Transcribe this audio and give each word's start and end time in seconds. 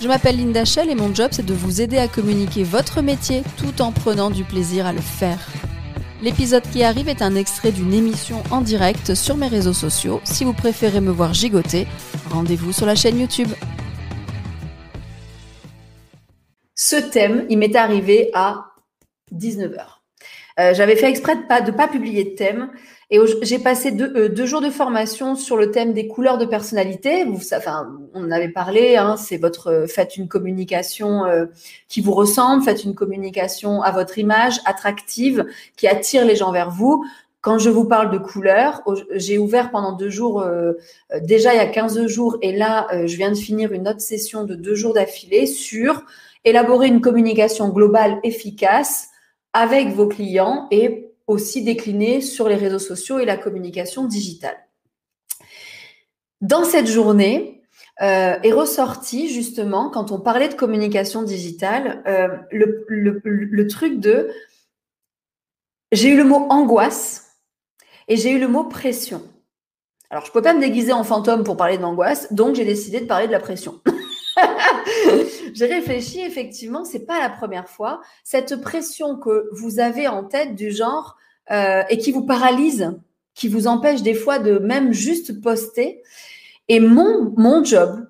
Je 0.00 0.08
m'appelle 0.08 0.36
Linda 0.36 0.66
Shell 0.66 0.90
et 0.90 0.94
mon 0.94 1.14
job 1.14 1.28
c'est 1.32 1.46
de 1.46 1.54
vous 1.54 1.80
aider 1.80 1.96
à 1.96 2.06
communiquer 2.06 2.64
votre 2.64 3.00
métier 3.00 3.42
tout 3.56 3.80
en 3.80 3.92
prenant 3.92 4.30
du 4.30 4.44
plaisir 4.44 4.84
à 4.84 4.92
le 4.92 5.00
faire. 5.00 5.38
L'épisode 6.22 6.68
qui 6.70 6.82
arrive 6.82 7.08
est 7.08 7.22
un 7.22 7.34
extrait 7.34 7.72
d'une 7.72 7.94
émission 7.94 8.42
en 8.50 8.60
direct 8.60 9.14
sur 9.14 9.36
mes 9.36 9.48
réseaux 9.48 9.72
sociaux. 9.72 10.20
Si 10.24 10.44
vous 10.44 10.52
préférez 10.52 11.00
me 11.00 11.10
voir 11.10 11.32
gigoter, 11.32 11.86
rendez-vous 12.30 12.72
sur 12.72 12.84
la 12.84 12.94
chaîne 12.94 13.18
YouTube. 13.18 13.48
Ce 16.74 16.96
thème, 16.96 17.46
il 17.48 17.58
m'est 17.58 17.74
arrivé 17.74 18.30
à 18.34 18.66
19h. 19.34 19.80
Euh, 20.58 20.74
j'avais 20.74 20.96
fait 20.96 21.08
exprès 21.08 21.36
de 21.36 21.42
pas, 21.42 21.62
de 21.62 21.70
pas 21.70 21.88
publier 21.88 22.24
de 22.24 22.34
thème 22.34 22.70
et 23.08 23.20
j'ai 23.42 23.60
passé 23.60 23.96
euh, 24.00 24.28
deux, 24.28 24.46
jours 24.46 24.60
de 24.60 24.70
formation 24.70 25.36
sur 25.36 25.56
le 25.56 25.70
thème 25.70 25.92
des 25.92 26.08
couleurs 26.08 26.38
de 26.38 26.44
personnalité. 26.44 27.24
Vous, 27.24 27.40
enfin, 27.54 27.88
on 28.14 28.24
en 28.24 28.30
avait 28.32 28.48
parlé. 28.48 28.96
Hein, 28.96 29.16
c'est 29.16 29.36
votre 29.36 29.68
euh, 29.68 29.86
faites 29.86 30.16
une 30.16 30.26
communication 30.26 31.24
euh, 31.24 31.46
qui 31.88 32.00
vous 32.00 32.12
ressemble, 32.12 32.64
faites 32.64 32.82
une 32.82 32.96
communication 32.96 33.82
à 33.82 33.92
votre 33.92 34.18
image, 34.18 34.60
attractive, 34.64 35.46
qui 35.76 35.86
attire 35.86 36.24
les 36.24 36.34
gens 36.34 36.50
vers 36.50 36.70
vous. 36.70 37.04
Quand 37.42 37.58
je 37.58 37.70
vous 37.70 37.84
parle 37.84 38.10
de 38.10 38.18
couleurs, 38.18 38.82
j'ai 39.12 39.38
ouvert 39.38 39.70
pendant 39.70 39.92
deux 39.92 40.08
jours, 40.08 40.44
déjà 41.22 41.54
il 41.54 41.58
y 41.58 41.60
a 41.60 41.66
15 41.66 42.08
jours, 42.08 42.38
et 42.42 42.50
là, 42.50 42.88
je 43.06 43.16
viens 43.16 43.30
de 43.30 43.36
finir 43.36 43.70
une 43.70 43.86
autre 43.86 44.00
session 44.00 44.42
de 44.42 44.56
deux 44.56 44.74
jours 44.74 44.94
d'affilée 44.94 45.46
sur 45.46 46.02
élaborer 46.44 46.88
une 46.88 47.00
communication 47.00 47.68
globale 47.68 48.18
efficace 48.24 49.10
avec 49.52 49.90
vos 49.90 50.08
clients 50.08 50.66
et 50.72 51.05
aussi 51.26 51.62
décliné 51.62 52.20
sur 52.20 52.48
les 52.48 52.54
réseaux 52.54 52.78
sociaux 52.78 53.18
et 53.18 53.24
la 53.24 53.36
communication 53.36 54.04
digitale. 54.04 54.56
Dans 56.40 56.64
cette 56.64 56.86
journée, 56.86 57.56
euh, 58.02 58.36
est 58.42 58.52
ressorti 58.52 59.32
justement, 59.32 59.88
quand 59.88 60.12
on 60.12 60.20
parlait 60.20 60.50
de 60.50 60.54
communication 60.54 61.22
digitale, 61.22 62.02
euh, 62.06 62.28
le, 62.50 63.66
truc 63.68 64.00
de 64.00 64.30
j'ai 65.92 66.10
eu 66.10 66.16
le 66.18 66.24
mot 66.24 66.46
angoisse 66.50 67.38
et 68.08 68.18
j'ai 68.18 68.32
eu 68.32 68.38
le 68.38 68.48
mot 68.48 68.64
pression. 68.64 69.22
Alors, 70.10 70.24
je 70.26 70.30
ne 70.30 70.34
peux 70.34 70.42
pas 70.42 70.52
me 70.52 70.60
déguiser 70.60 70.92
en 70.92 71.04
fantôme 71.04 71.42
pour 71.42 71.56
parler 71.56 71.78
d'angoisse, 71.78 72.30
donc 72.34 72.54
j'ai 72.54 72.66
décidé 72.66 73.00
de 73.00 73.06
parler 73.06 73.28
de 73.28 73.32
la 73.32 73.40
pression. 73.40 73.80
j'ai 75.54 75.66
réfléchi, 75.66 76.20
effectivement, 76.20 76.84
c'est 76.84 77.06
pas 77.06 77.20
la 77.20 77.30
première 77.30 77.68
fois. 77.68 78.00
Cette 78.24 78.60
pression 78.60 79.16
que 79.16 79.48
vous 79.52 79.80
avez 79.80 80.08
en 80.08 80.24
tête 80.24 80.54
du 80.54 80.70
genre 80.70 81.16
euh, 81.50 81.82
et 81.88 81.98
qui 81.98 82.12
vous 82.12 82.26
paralyse, 82.26 82.92
qui 83.34 83.48
vous 83.48 83.66
empêche 83.66 84.02
des 84.02 84.14
fois 84.14 84.38
de 84.38 84.58
même 84.58 84.92
juste 84.92 85.40
poster. 85.40 86.02
Et 86.68 86.80
mon, 86.80 87.32
mon 87.36 87.62
job, 87.64 88.08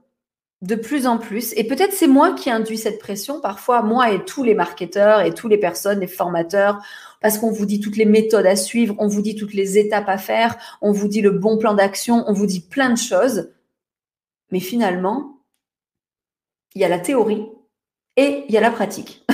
de 0.63 0.75
plus 0.75 1.07
en 1.07 1.19
plus, 1.19 1.53
et 1.57 1.65
peut-être 1.65 1.93
c'est 1.93 2.07
moi 2.07 2.33
qui 2.33 2.49
induis 2.51 2.79
cette 2.79 2.99
pression, 2.99 3.41
parfois 3.41 3.83
moi 3.83 4.11
et 4.11 4.25
tous 4.25 4.43
les 4.43 4.55
marketeurs 4.55 5.21
et 5.21 5.35
toutes 5.35 5.51
les 5.51 5.59
personnes, 5.59 6.01
les 6.01 6.07
formateurs, 6.07 6.83
parce 7.21 7.37
qu'on 7.37 7.51
vous 7.51 7.67
dit 7.67 7.81
toutes 7.81 7.99
les 7.99 8.07
méthodes 8.07 8.47
à 8.47 8.57
suivre, 8.57 8.95
on 8.99 9.07
vous 9.07 9.21
dit 9.21 9.35
toutes 9.35 9.53
les 9.53 9.77
étapes 9.77 10.09
à 10.09 10.17
faire, 10.17 10.57
on 10.81 10.93
vous 10.93 11.09
dit 11.09 11.21
le 11.21 11.31
bon 11.31 11.59
plan 11.59 11.75
d'action, 11.75 12.25
on 12.27 12.33
vous 12.33 12.47
dit 12.47 12.61
plein 12.61 12.89
de 12.89 12.99
choses. 12.99 13.51
Mais 14.51 14.61
finalement, 14.61 15.36
il 16.77 16.81
y 16.81 16.85
a 16.85 16.89
la 16.89 17.01
théorie 17.01 17.49
et 18.17 18.45
il 18.49 18.55
y 18.55 18.59
a 18.59 18.61
la 18.61 18.71
pratique. 18.71 19.27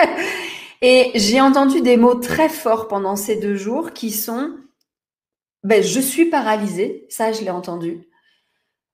et 0.80 1.10
j'ai 1.14 1.40
entendu 1.40 1.82
des 1.82 1.96
mots 1.96 2.14
très 2.14 2.48
forts 2.48 2.88
pendant 2.88 3.16
ces 3.16 3.36
deux 3.36 3.56
jours 3.56 3.92
qui 3.92 4.12
sont 4.12 4.52
ben, 5.64 5.82
je 5.82 5.98
suis 5.98 6.26
paralysée, 6.26 7.04
ça 7.08 7.32
je 7.32 7.42
l'ai 7.42 7.50
entendu. 7.50 8.08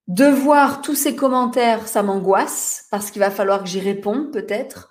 De 0.08 0.24
voir 0.24 0.80
tous 0.80 0.94
ces 0.94 1.14
commentaires, 1.14 1.86
ça 1.86 2.02
m'angoisse 2.02 2.86
parce 2.90 3.10
qu'il 3.10 3.20
va 3.20 3.30
falloir 3.30 3.62
que 3.62 3.68
j'y 3.68 3.80
réponde 3.80 4.32
peut-être. 4.32 4.90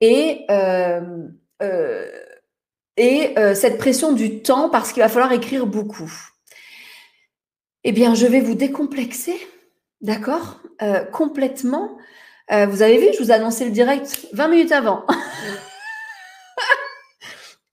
Et, 0.00 0.46
euh, 0.50 1.28
euh, 1.62 2.10
et 2.96 3.38
euh, 3.38 3.54
cette 3.54 3.76
pression 3.76 4.12
du 4.12 4.42
temps 4.42 4.70
parce 4.70 4.92
qu'il 4.92 5.02
va 5.02 5.10
falloir 5.10 5.32
écrire 5.32 5.66
beaucoup. 5.66 6.10
Eh 7.84 7.92
bien, 7.92 8.14
je 8.14 8.26
vais 8.26 8.40
vous 8.40 8.54
décomplexer, 8.54 9.38
d'accord 10.00 10.60
Complètement 11.12 11.98
euh, 12.52 12.66
vous 12.66 12.82
avez 12.82 12.98
vu, 12.98 13.06
je 13.12 13.22
vous 13.22 13.30
ai 13.30 13.34
annoncé 13.34 13.64
le 13.64 13.70
direct 13.70 14.26
20 14.32 14.48
minutes 14.48 14.72
avant. 14.72 15.04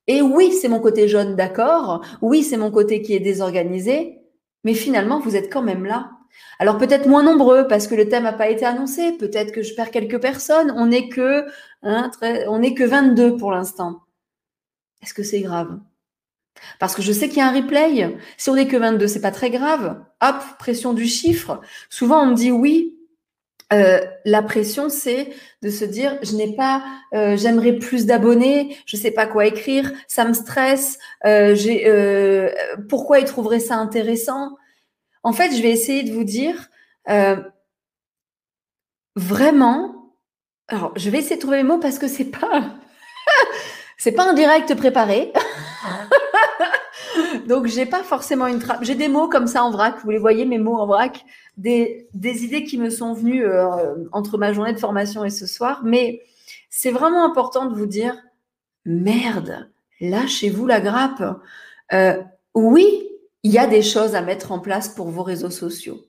Et 0.06 0.22
oui, 0.22 0.52
c'est 0.52 0.68
mon 0.68 0.80
côté 0.80 1.06
jaune, 1.06 1.36
d'accord. 1.36 2.02
Oui, 2.22 2.42
c'est 2.42 2.56
mon 2.56 2.70
côté 2.70 3.02
qui 3.02 3.14
est 3.14 3.20
désorganisé. 3.20 4.18
Mais 4.64 4.74
finalement, 4.74 5.20
vous 5.20 5.36
êtes 5.36 5.52
quand 5.52 5.62
même 5.62 5.84
là. 5.84 6.10
Alors 6.58 6.78
peut-être 6.78 7.06
moins 7.06 7.22
nombreux 7.22 7.68
parce 7.68 7.86
que 7.86 7.94
le 7.94 8.08
thème 8.08 8.24
n'a 8.24 8.32
pas 8.32 8.48
été 8.48 8.64
annoncé. 8.64 9.12
Peut-être 9.12 9.52
que 9.52 9.62
je 9.62 9.74
perds 9.74 9.90
quelques 9.90 10.20
personnes. 10.20 10.72
On 10.76 10.86
n'est 10.86 11.08
que, 11.08 11.46
hein, 11.82 12.10
on 12.48 12.62
est 12.62 12.74
que 12.74 12.84
22 12.84 13.36
pour 13.36 13.52
l'instant. 13.52 14.00
Est-ce 15.02 15.14
que 15.14 15.22
c'est 15.22 15.40
grave? 15.40 15.78
Parce 16.80 16.96
que 16.96 17.02
je 17.02 17.12
sais 17.12 17.28
qu'il 17.28 17.38
y 17.38 17.40
a 17.40 17.48
un 17.48 17.52
replay. 17.52 18.16
Si 18.36 18.50
on 18.50 18.54
n'est 18.54 18.66
que 18.66 18.76
22, 18.76 19.06
c'est 19.06 19.20
pas 19.20 19.30
très 19.30 19.50
grave. 19.50 20.02
Hop, 20.20 20.36
pression 20.58 20.92
du 20.92 21.06
chiffre. 21.06 21.60
Souvent, 21.88 22.22
on 22.22 22.26
me 22.26 22.34
dit 22.34 22.50
oui, 22.50 22.97
euh, 23.72 24.00
la 24.24 24.42
pression, 24.42 24.88
c'est 24.88 25.30
de 25.62 25.70
se 25.70 25.84
dire, 25.84 26.18
je 26.22 26.34
n'ai 26.36 26.54
pas, 26.54 26.82
euh, 27.12 27.36
j'aimerais 27.36 27.74
plus 27.74 28.06
d'abonnés, 28.06 28.76
je 28.86 28.96
sais 28.96 29.10
pas 29.10 29.26
quoi 29.26 29.46
écrire, 29.46 29.92
ça 30.06 30.24
me 30.24 30.32
stresse, 30.32 30.98
euh, 31.26 31.54
j'ai, 31.54 32.50
pourquoi 32.88 33.18
ils 33.18 33.26
trouveraient 33.26 33.60
ça 33.60 33.76
intéressant? 33.76 34.56
En 35.22 35.32
fait, 35.32 35.54
je 35.54 35.62
vais 35.62 35.70
essayer 35.70 36.02
de 36.02 36.12
vous 36.12 36.24
dire 36.24 36.68
vraiment. 39.16 39.94
Alors, 40.68 40.92
je 40.96 41.10
vais 41.10 41.18
essayer 41.18 41.36
de 41.36 41.40
trouver 41.40 41.58
les 41.58 41.62
mots 41.62 41.78
parce 41.78 41.98
que 41.98 42.08
c'est 42.08 42.26
pas, 42.26 42.74
c'est 43.98 44.12
pas 44.12 44.28
un 44.28 44.34
direct 44.34 44.74
préparé. 44.74 45.32
Donc, 47.46 47.66
j'ai 47.66 47.86
pas 47.86 48.02
forcément 48.02 48.46
une 48.46 48.58
trappe. 48.58 48.84
J'ai 48.84 48.94
des 48.94 49.08
mots 49.08 49.28
comme 49.28 49.46
ça 49.46 49.64
en 49.64 49.70
vrac. 49.70 49.96
Vous 50.04 50.10
les 50.10 50.18
voyez, 50.18 50.44
mes 50.44 50.58
mots 50.58 50.76
en 50.76 50.86
vrac? 50.86 51.24
Des, 51.58 52.08
idées 52.14 52.64
qui 52.64 52.78
me 52.78 52.88
sont 52.88 53.12
venues 53.12 53.44
euh, 53.44 54.04
entre 54.12 54.38
ma 54.38 54.52
journée 54.52 54.72
de 54.72 54.78
formation 54.78 55.24
et 55.24 55.30
ce 55.30 55.46
soir. 55.46 55.82
Mais 55.84 56.22
c'est 56.70 56.90
vraiment 56.90 57.24
important 57.24 57.66
de 57.66 57.76
vous 57.76 57.86
dire 57.86 58.16
merde, 58.84 59.68
lâchez-vous 60.00 60.66
la 60.66 60.80
grappe. 60.80 61.22
Euh, 61.92 62.22
oui, 62.54 63.08
il 63.42 63.52
y 63.52 63.58
a 63.58 63.66
des 63.66 63.82
choses 63.82 64.14
à 64.14 64.22
mettre 64.22 64.52
en 64.52 64.60
place 64.60 64.88
pour 64.88 65.10
vos 65.10 65.22
réseaux 65.22 65.50
sociaux. 65.50 66.06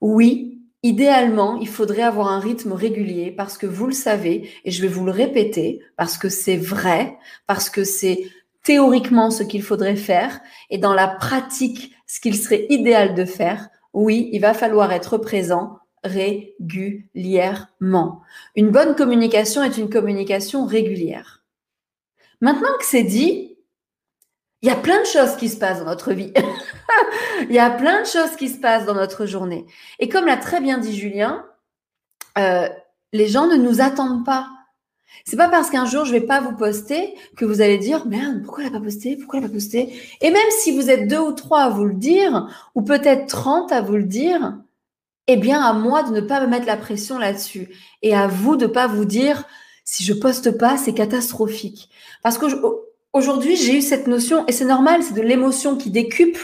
Oui, 0.00 0.60
idéalement, 0.82 1.56
il 1.56 1.68
faudrait 1.68 2.02
avoir 2.02 2.28
un 2.28 2.40
rythme 2.40 2.72
régulier 2.72 3.30
parce 3.30 3.58
que 3.58 3.66
vous 3.66 3.86
le 3.86 3.92
savez, 3.92 4.50
et 4.64 4.70
je 4.70 4.82
vais 4.82 4.88
vous 4.88 5.04
le 5.04 5.12
répéter, 5.12 5.80
parce 5.96 6.16
que 6.16 6.28
c'est 6.28 6.56
vrai, 6.56 7.18
parce 7.46 7.70
que 7.70 7.84
c'est 7.84 8.30
théoriquement 8.62 9.30
ce 9.30 9.42
qu'il 9.42 9.62
faudrait 9.62 9.96
faire 9.96 10.40
et 10.70 10.78
dans 10.78 10.94
la 10.94 11.06
pratique 11.06 11.92
ce 12.06 12.20
qu'il 12.20 12.36
serait 12.36 12.66
idéal 12.68 13.14
de 13.14 13.24
faire, 13.24 13.68
oui, 13.96 14.28
il 14.32 14.40
va 14.40 14.52
falloir 14.52 14.92
être 14.92 15.16
présent 15.16 15.78
régulièrement. 16.04 18.20
Une 18.54 18.70
bonne 18.70 18.94
communication 18.94 19.62
est 19.62 19.78
une 19.78 19.88
communication 19.88 20.66
régulière. 20.66 21.42
Maintenant 22.42 22.76
que 22.78 22.84
c'est 22.84 23.04
dit, 23.04 23.56
il 24.60 24.68
y 24.68 24.70
a 24.70 24.76
plein 24.76 25.00
de 25.00 25.06
choses 25.06 25.36
qui 25.36 25.48
se 25.48 25.56
passent 25.56 25.78
dans 25.78 25.86
notre 25.86 26.12
vie. 26.12 26.34
il 27.48 27.52
y 27.52 27.58
a 27.58 27.70
plein 27.70 28.02
de 28.02 28.06
choses 28.06 28.36
qui 28.36 28.50
se 28.50 28.60
passent 28.60 28.84
dans 28.84 28.94
notre 28.94 29.24
journée. 29.24 29.64
Et 29.98 30.10
comme 30.10 30.26
l'a 30.26 30.36
très 30.36 30.60
bien 30.60 30.76
dit 30.76 30.94
Julien, 30.94 31.46
euh, 32.36 32.68
les 33.14 33.28
gens 33.28 33.46
ne 33.46 33.56
nous 33.56 33.80
attendent 33.80 34.26
pas. 34.26 34.50
C'est 35.24 35.36
pas 35.36 35.48
parce 35.48 35.70
qu'un 35.70 35.86
jour 35.86 36.04
je 36.04 36.12
vais 36.12 36.20
pas 36.20 36.40
vous 36.40 36.56
poster 36.56 37.14
que 37.36 37.44
vous 37.44 37.60
allez 37.60 37.78
dire 37.78 38.06
merde 38.06 38.42
pourquoi 38.44 38.64
elle 38.64 38.70
a 38.70 38.78
pas 38.78 38.84
posté 38.84 39.16
pourquoi 39.16 39.38
elle 39.38 39.44
a 39.44 39.48
pas 39.48 39.54
posté? 39.54 39.92
Et 40.20 40.30
même 40.30 40.50
si 40.62 40.72
vous 40.72 40.90
êtes 40.90 41.08
deux 41.08 41.18
ou 41.18 41.32
trois 41.32 41.62
à 41.62 41.68
vous 41.70 41.84
le 41.84 41.94
dire 41.94 42.48
ou 42.74 42.82
peut-être 42.82 43.26
trente 43.26 43.72
à 43.72 43.80
vous 43.80 43.96
le 43.96 44.04
dire 44.04 44.56
eh 45.26 45.36
bien 45.36 45.60
à 45.60 45.72
moi 45.72 46.02
de 46.04 46.12
ne 46.12 46.20
pas 46.20 46.40
me 46.40 46.46
mettre 46.46 46.66
la 46.66 46.76
pression 46.76 47.18
là-dessus. 47.18 47.68
Et 48.02 48.14
à 48.14 48.28
vous 48.28 48.56
de 48.56 48.66
pas 48.66 48.86
vous 48.86 49.04
dire 49.04 49.44
si 49.84 50.04
je 50.04 50.12
poste 50.12 50.56
pas 50.56 50.76
c'est 50.76 50.94
catastrophique. 50.94 51.88
Parce 52.22 52.38
que 52.38 52.46
aujourd'hui 53.12 53.56
j'ai 53.56 53.78
eu 53.78 53.82
cette 53.82 54.06
notion 54.06 54.46
et 54.46 54.52
c'est 54.52 54.64
normal 54.64 55.02
c'est 55.02 55.14
de 55.14 55.22
l'émotion 55.22 55.76
qui 55.76 55.90
décuple 55.90 56.40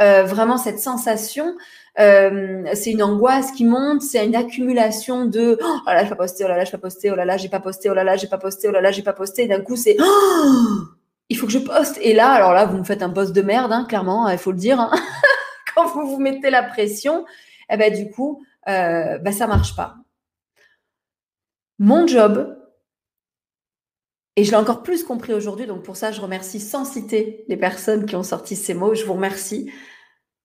euh, 0.00 0.24
vraiment 0.24 0.56
cette 0.58 0.80
sensation 0.80 1.54
euh, 2.00 2.64
c'est 2.74 2.90
une 2.90 3.02
angoisse 3.04 3.52
qui 3.52 3.64
monte, 3.64 4.02
c'est 4.02 4.24
une 4.26 4.34
accumulation 4.34 5.26
de 5.26 5.56
oh 5.60 5.80
là 5.86 5.94
là, 5.94 6.04
je 6.04 6.10
pas 6.10 6.16
posté, 6.16 6.44
oh 6.44 6.48
là 6.48 6.56
là, 6.56 6.64
je 6.64 6.72
pas 6.72 6.78
posté, 6.78 7.10
oh 7.10 7.14
là 7.14 7.24
là, 7.24 7.36
j'ai 7.36 7.48
pas 7.48 7.60
posté, 7.60 7.88
oh 7.88 7.94
là 7.94 8.02
là, 8.02 8.16
j'ai 8.16 8.26
pas 8.26 8.38
posté, 8.38 8.68
oh 8.68 8.72
là 8.72 8.80
là, 8.80 8.90
j'ai 8.90 9.02
pas 9.02 9.12
posté. 9.12 9.46
d'un 9.46 9.60
coup, 9.60 9.76
c'est 9.76 9.96
oh 10.00 10.80
il 11.28 11.36
faut 11.36 11.46
que 11.46 11.52
je 11.52 11.58
poste. 11.58 11.98
Et 12.02 12.12
là, 12.12 12.30
alors 12.32 12.52
là, 12.52 12.66
vous 12.66 12.78
me 12.78 12.84
faites 12.84 13.02
un 13.02 13.10
poste 13.10 13.32
de 13.32 13.42
merde, 13.42 13.72
hein, 13.72 13.86
clairement, 13.88 14.28
il 14.28 14.38
faut 14.38 14.52
le 14.52 14.58
dire. 14.58 14.80
Hein. 14.80 14.90
Quand 15.74 15.86
vous 15.86 16.06
vous 16.08 16.18
mettez 16.18 16.50
la 16.50 16.62
pression, 16.62 17.24
eh 17.70 17.76
ben, 17.76 17.92
du 17.92 18.10
coup, 18.10 18.44
euh, 18.68 19.18
ben, 19.18 19.32
ça 19.32 19.46
marche 19.46 19.76
pas. 19.76 19.96
Mon 21.78 22.06
job, 22.06 22.56
et 24.36 24.44
je 24.44 24.50
l'ai 24.50 24.56
encore 24.56 24.82
plus 24.82 25.04
compris 25.04 25.32
aujourd'hui, 25.32 25.66
donc 25.66 25.82
pour 25.82 25.96
ça, 25.96 26.10
je 26.10 26.20
remercie 26.20 26.60
sans 26.60 26.84
citer 26.84 27.44
les 27.48 27.56
personnes 27.56 28.06
qui 28.06 28.16
ont 28.16 28.22
sorti 28.22 28.56
ces 28.56 28.74
mots. 28.74 28.94
Je 28.94 29.04
vous 29.04 29.14
remercie. 29.14 29.70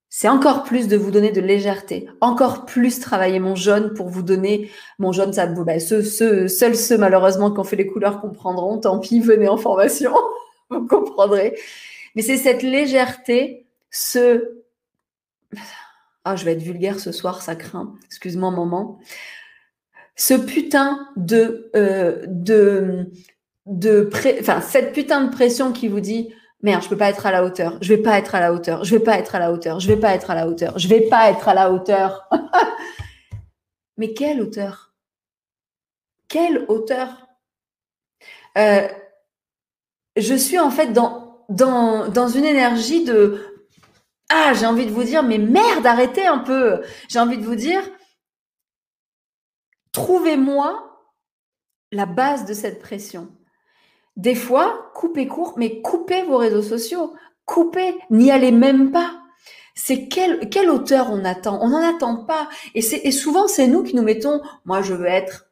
C'est 0.10 0.28
encore 0.28 0.64
plus 0.64 0.88
de 0.88 0.98
vous 0.98 1.12
donner 1.12 1.32
de 1.32 1.42
légèreté, 1.42 2.08
encore 2.20 2.66
plus 2.66 3.00
travailler 3.00 3.40
mon 3.40 3.56
jaune 3.56 3.94
pour 3.94 4.10
vous 4.10 4.24
donner 4.24 4.72
mon 4.98 5.12
jaune. 5.12 5.34
Ça, 5.34 5.46
ben, 5.46 5.80
ceux, 5.80 6.04
ceux, 6.04 6.48
seuls 6.48 6.76
ceux 6.76 6.98
malheureusement 6.98 7.52
qui 7.52 7.60
ont 7.60 7.64
fait 7.64 7.76
les 7.76 7.86
couleurs 7.88 8.20
comprendront. 8.22 8.80
Tant 8.80 9.00
pis, 9.00 9.20
venez 9.20 9.48
en 9.48 9.58
formation, 9.58 10.14
vous 10.70 10.88
comprendrez. 10.88 11.60
Mais 12.16 12.24
c'est 12.24 12.38
cette 12.38 12.64
légèreté, 12.64 13.68
ce 13.92 14.60
ah, 16.26 16.36
je 16.36 16.46
vais 16.46 16.54
être 16.54 16.62
vulgaire 16.62 17.00
ce 17.00 17.12
soir, 17.12 17.42
ça 17.42 17.56
craint. 17.56 17.96
Excuse-moi, 18.06 18.52
maman. 18.52 19.00
Ce 20.16 20.34
putain 20.34 21.08
de, 21.16 21.72
euh, 21.76 22.24
de, 22.28 23.12
de 23.70 24.10
enfin, 24.42 24.62
cette 24.62 24.94
putain 24.94 25.22
de 25.22 25.32
pression 25.32 25.72
qui 25.72 25.88
vous 25.88 26.00
dit 26.00 26.34
merde, 26.62 26.84
je 26.84 26.90
peux 26.90 26.98
pas 26.98 27.10
être 27.10 27.26
à 27.26 27.32
la 27.32 27.46
hauteur, 27.46 27.78
je 27.82 27.94
vais 27.94 28.02
pas 28.02 28.18
être 28.18 28.36
à 28.36 28.40
la 28.42 28.52
hauteur, 28.54 28.84
je 28.84 28.96
vais 28.96 29.02
pas 29.02 29.18
être 29.18 29.36
à 29.36 29.40
la 29.40 29.54
hauteur, 29.54 29.80
je 29.80 29.88
vais 29.88 29.98
pas 29.98 30.14
être 30.14 30.30
à 30.30 30.36
la 30.36 30.48
hauteur, 30.48 30.78
je 30.78 30.88
vais 30.88 31.02
pas 31.02 31.30
être 31.30 31.48
à 31.48 31.54
la 31.54 31.72
hauteur. 31.72 32.28
Mais 33.98 34.14
quelle 34.14 34.42
hauteur? 34.42 34.94
Quelle 36.28 36.66
hauteur? 36.68 37.28
Euh, 38.58 38.88
Je 40.18 40.36
suis 40.36 40.60
en 40.60 40.72
fait 40.72 40.92
dans, 40.92 41.46
dans, 41.50 42.10
dans 42.10 42.28
une 42.28 42.46
énergie 42.46 43.04
de 43.04 43.46
ah, 44.30 44.54
j'ai 44.54 44.68
envie 44.68 44.86
de 44.86 44.92
vous 44.92 45.04
dire, 45.04 45.24
mais 45.24 45.40
merde, 45.40 45.86
arrêtez 45.88 46.26
un 46.26 46.38
peu. 46.38 46.84
J'ai 47.10 47.20
envie 47.20 47.38
de 47.38 47.44
vous 47.44 47.56
dire, 47.56 47.82
trouvez-moi 49.92 50.86
la 51.92 52.06
base 52.06 52.46
de 52.46 52.54
cette 52.54 52.80
pression. 52.80 53.36
Des 54.20 54.36
fois, 54.36 54.92
coupez 54.96 55.28
court, 55.28 55.54
mais 55.56 55.80
coupez 55.82 56.24
vos 56.24 56.36
réseaux 56.36 56.62
sociaux. 56.62 57.14
Coupez, 57.46 57.96
n'y 58.10 58.32
allez 58.32 58.52
même 58.52 58.92
pas. 58.92 59.14
C'est 59.76 60.10
quelle, 60.10 60.50
quelle 60.50 60.70
hauteur 60.70 61.10
on 61.10 61.24
attend? 61.24 61.58
On 61.62 61.70
n'en 61.70 61.96
attend 61.96 62.26
pas. 62.26 62.50
Et, 62.76 62.80
et 62.80 63.12
souvent, 63.12 63.48
c'est 63.48 63.68
nous 63.68 63.82
qui 63.82 63.96
nous 63.96 64.02
mettons, 64.02 64.42
moi, 64.66 64.82
je 64.82 64.94
veux 64.94 65.06
être 65.06 65.46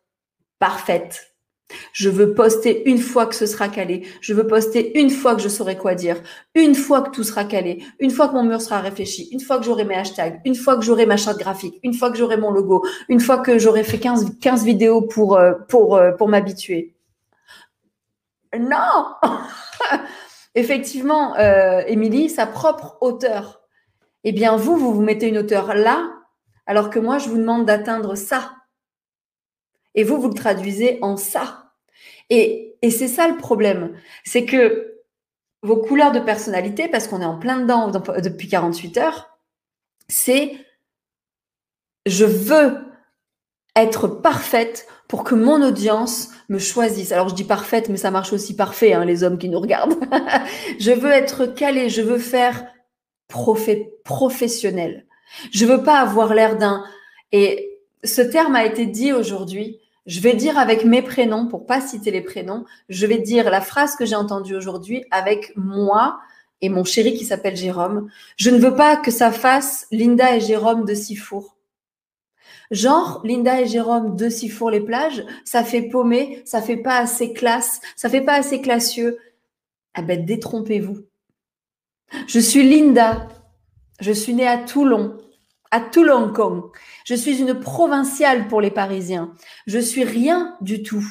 parfaite. 0.59 1.33
Je 1.93 2.09
veux 2.09 2.33
poster 2.33 2.89
une 2.89 2.97
fois 2.97 3.25
que 3.25 3.35
ce 3.35 3.45
sera 3.45 3.69
calé. 3.69 4.05
Je 4.19 4.33
veux 4.33 4.45
poster 4.45 4.99
une 4.99 5.11
fois 5.11 5.37
que 5.37 5.41
je 5.41 5.47
saurai 5.47 5.77
quoi 5.77 5.95
dire. 5.95 6.21
Une 6.53 6.75
fois 6.75 7.03
que 7.03 7.11
tout 7.11 7.23
sera 7.23 7.45
calé. 7.45 7.85
Une 8.01 8.11
fois 8.11 8.27
que 8.27 8.33
mon 8.33 8.43
mur 8.43 8.61
sera 8.61 8.81
réfléchi. 8.81 9.29
Une 9.31 9.39
fois 9.39 9.59
que 9.59 9.63
j'aurai 9.63 9.85
mes 9.85 9.95
hashtags. 9.95 10.41
Une 10.43 10.55
fois 10.55 10.75
que 10.75 10.83
j'aurai 10.83 11.05
ma 11.05 11.15
charte 11.15 11.39
graphique. 11.39 11.79
Une 11.83 11.93
fois 11.93 12.11
que 12.11 12.17
j'aurai 12.17 12.35
mon 12.35 12.51
logo. 12.51 12.85
Une 13.07 13.21
fois 13.21 13.37
que 13.37 13.59
j'aurai 13.59 13.85
fait 13.85 13.99
15, 13.99 14.39
15 14.41 14.65
vidéos 14.65 15.03
pour, 15.03 15.37
euh, 15.37 15.53
pour, 15.69 15.95
euh, 15.95 16.11
pour 16.11 16.27
m'habituer. 16.27 16.96
Non 18.57 19.15
Effectivement, 20.55 21.35
euh, 21.37 21.81
Émilie, 21.87 22.29
sa 22.29 22.47
propre 22.47 22.97
hauteur. 23.01 23.61
Eh 24.23 24.31
bien, 24.31 24.55
vous, 24.55 24.75
vous 24.75 24.93
vous 24.93 25.01
mettez 25.01 25.27
une 25.27 25.37
hauteur 25.37 25.75
là, 25.75 26.11
alors 26.65 26.89
que 26.89 26.99
moi, 26.99 27.17
je 27.17 27.29
vous 27.29 27.37
demande 27.37 27.65
d'atteindre 27.65 28.15
ça. 28.15 28.55
Et 29.93 30.03
vous, 30.03 30.19
vous 30.19 30.29
le 30.29 30.33
traduisez 30.33 30.97
en 31.01 31.15
ça. 31.15 31.73
Et, 32.29 32.75
et 32.81 32.89
c'est 32.91 33.07
ça 33.07 33.27
le 33.27 33.37
problème. 33.37 33.97
C'est 34.23 34.45
que 34.45 34.97
vos 35.61 35.77
couleurs 35.77 36.11
de 36.11 36.19
personnalité, 36.19 36.87
parce 36.87 37.07
qu'on 37.07 37.21
est 37.21 37.25
en 37.25 37.37
plein 37.37 37.59
dedans 37.59 37.89
depuis 37.89 38.47
48 38.47 38.97
heures, 38.97 39.37
c'est 40.07 40.57
je 42.05 42.25
veux 42.25 42.85
être 43.75 44.07
parfaite 44.07 44.87
pour 45.07 45.23
que 45.23 45.35
mon 45.35 45.61
audience 45.65 46.29
me 46.49 46.59
choisisse. 46.59 47.11
Alors 47.11 47.29
je 47.29 47.35
dis 47.35 47.43
parfaite, 47.43 47.89
mais 47.89 47.97
ça 47.97 48.11
marche 48.11 48.33
aussi 48.33 48.55
parfait, 48.55 48.93
hein, 48.93 49.05
les 49.05 49.23
hommes 49.23 49.37
qui 49.37 49.49
nous 49.49 49.59
regardent. 49.59 49.95
je 50.79 50.91
veux 50.91 51.11
être 51.11 51.45
calée, 51.45 51.89
je 51.89 52.01
veux 52.01 52.17
faire 52.17 52.65
professionnel. 54.03 55.05
Je 55.51 55.65
veux 55.65 55.83
pas 55.83 55.99
avoir 55.99 56.33
l'air 56.33 56.57
d'un... 56.57 56.83
Et 57.31 57.81
ce 58.03 58.21
terme 58.21 58.55
a 58.55 58.65
été 58.65 58.85
dit 58.85 59.11
aujourd'hui. 59.11 59.79
Je 60.05 60.21
vais 60.21 60.33
dire 60.33 60.57
avec 60.57 60.85
mes 60.85 61.01
prénoms, 61.01 61.47
pour 61.47 61.65
pas 61.65 61.81
citer 61.81 62.11
les 62.11 62.21
prénoms, 62.21 62.63
je 62.87 63.05
vais 63.05 63.17
dire 63.17 63.49
la 63.49 63.59
phrase 63.59 63.97
que 63.97 64.05
j'ai 64.05 64.15
entendue 64.15 64.55
aujourd'hui 64.55 65.03
avec 65.11 65.51
moi 65.57 66.19
et 66.61 66.69
mon 66.69 66.85
chéri 66.85 67.13
qui 67.13 67.25
s'appelle 67.25 67.57
Jérôme. 67.57 68.09
Je 68.37 68.49
ne 68.49 68.57
veux 68.57 68.73
pas 68.73 68.95
que 68.95 69.11
ça 69.11 69.31
fasse 69.31 69.85
Linda 69.91 70.37
et 70.37 70.39
Jérôme 70.39 70.85
de 70.85 70.93
Sifour. 70.93 71.56
Genre, 72.71 73.21
Linda 73.23 73.61
et 73.61 73.67
Jérôme 73.67 74.15
de 74.15 74.29
Sifour 74.29 74.71
les 74.71 74.81
plages, 74.81 75.23
ça 75.45 75.63
fait 75.63 75.83
paumer, 75.83 76.41
ça 76.45 76.61
fait 76.61 76.77
pas 76.77 76.97
assez 76.97 77.33
classe, 77.33 77.79
ça 77.95 78.09
fait 78.09 78.21
pas 78.21 78.33
assez 78.33 78.61
classieux. 78.61 79.17
Ah 79.93 80.01
ben, 80.01 80.25
détrompez-vous. 80.25 80.99
Je 82.27 82.39
suis 82.39 82.67
Linda. 82.67 83.27
Je 83.99 84.11
suis 84.11 84.33
née 84.33 84.47
à 84.47 84.57
Toulon, 84.57 85.17
à 85.71 85.81
Toulon. 85.81 86.31
Je 87.03 87.15
suis 87.15 87.39
une 87.39 87.59
provinciale 87.59 88.47
pour 88.47 88.61
les 88.61 88.69
Parisiens. 88.69 89.33
Je 89.65 89.79
suis 89.79 90.03
rien 90.03 90.55
du 90.61 90.83
tout. 90.83 91.05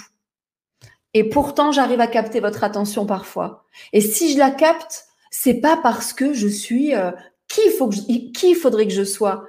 Et 1.14 1.24
pourtant, 1.24 1.72
j'arrive 1.72 2.00
à 2.00 2.06
capter 2.06 2.40
votre 2.40 2.62
attention 2.62 3.06
parfois. 3.06 3.64
Et 3.92 4.00
si 4.00 4.32
je 4.32 4.38
la 4.38 4.50
capte, 4.50 5.06
c'est 5.30 5.60
pas 5.60 5.76
parce 5.76 6.12
que 6.12 6.32
je 6.32 6.46
suis 6.46 6.94
euh, 6.94 7.10
qui, 7.48 7.70
faut 7.70 7.88
que 7.88 8.32
qui 8.32 8.54
faudrait 8.54 8.86
que 8.86 8.92
je 8.92 9.04
sois? 9.04 9.44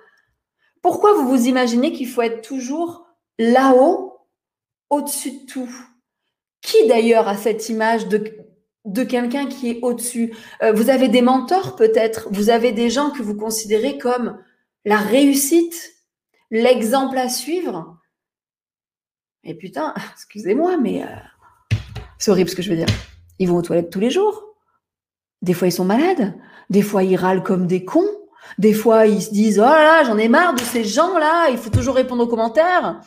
Pourquoi 0.88 1.16
vous 1.16 1.28
vous 1.28 1.48
imaginez 1.48 1.92
qu'il 1.92 2.08
faut 2.08 2.22
être 2.22 2.42
toujours 2.42 3.06
là-haut, 3.38 4.22
au-dessus 4.90 5.32
de 5.32 5.46
tout? 5.46 5.70
Qui 6.62 6.88
d'ailleurs 6.88 7.28
a 7.28 7.36
cette 7.36 7.68
image 7.68 8.08
de, 8.08 8.24
de 8.86 9.04
quelqu'un 9.04 9.48
qui 9.48 9.70
est 9.70 9.80
au-dessus? 9.82 10.34
Euh, 10.64 10.72
Vous 10.72 10.90
avez 10.90 11.10
des 11.10 11.22
mentors 11.22 11.76
peut-être, 11.76 12.30
vous 12.32 12.50
avez 12.50 12.72
des 12.72 12.90
gens 12.90 13.12
que 13.12 13.22
vous 13.22 13.36
considérez 13.36 13.98
comme 13.98 14.42
la 14.86 14.96
réussite, 14.96 15.92
l'exemple 16.52 17.18
à 17.18 17.28
suivre? 17.28 17.98
Et 19.44 19.56
putain, 19.56 19.94
excusez-moi, 20.14 20.78
mais 20.78 21.04
euh, 21.04 21.78
c'est 22.18 22.32
horrible 22.32 22.50
ce 22.50 22.56
que 22.56 22.62
je 22.62 22.70
veux 22.70 22.78
dire. 22.78 22.96
Ils 23.40 23.50
vont 23.50 23.58
aux 23.58 23.62
toilettes 23.62 23.90
tous 23.90 24.00
les 24.00 24.10
jours. 24.10 24.56
Des 25.42 25.54
fois, 25.54 25.68
ils 25.68 25.74
sont 25.74 25.84
malades. 25.84 26.34
Des 26.70 26.82
fois, 26.82 27.04
ils 27.04 27.18
râlent 27.18 27.44
comme 27.44 27.68
des 27.68 27.84
cons. 27.84 28.08
Des 28.58 28.74
fois, 28.74 29.08
ils 29.08 29.22
se 29.22 29.32
disent, 29.32 29.60
oh 29.60 29.64
là 29.64 29.84
là, 29.84 30.04
j'en 30.04 30.18
ai 30.18 30.28
marre 30.28 30.56
de 30.56 30.62
ces 30.62 30.84
gens-là, 30.84 31.50
il 31.50 31.58
faut 31.58 31.70
toujours 31.70 31.96
répondre 31.96 32.24
aux 32.24 32.28
commentaires. 32.28 33.02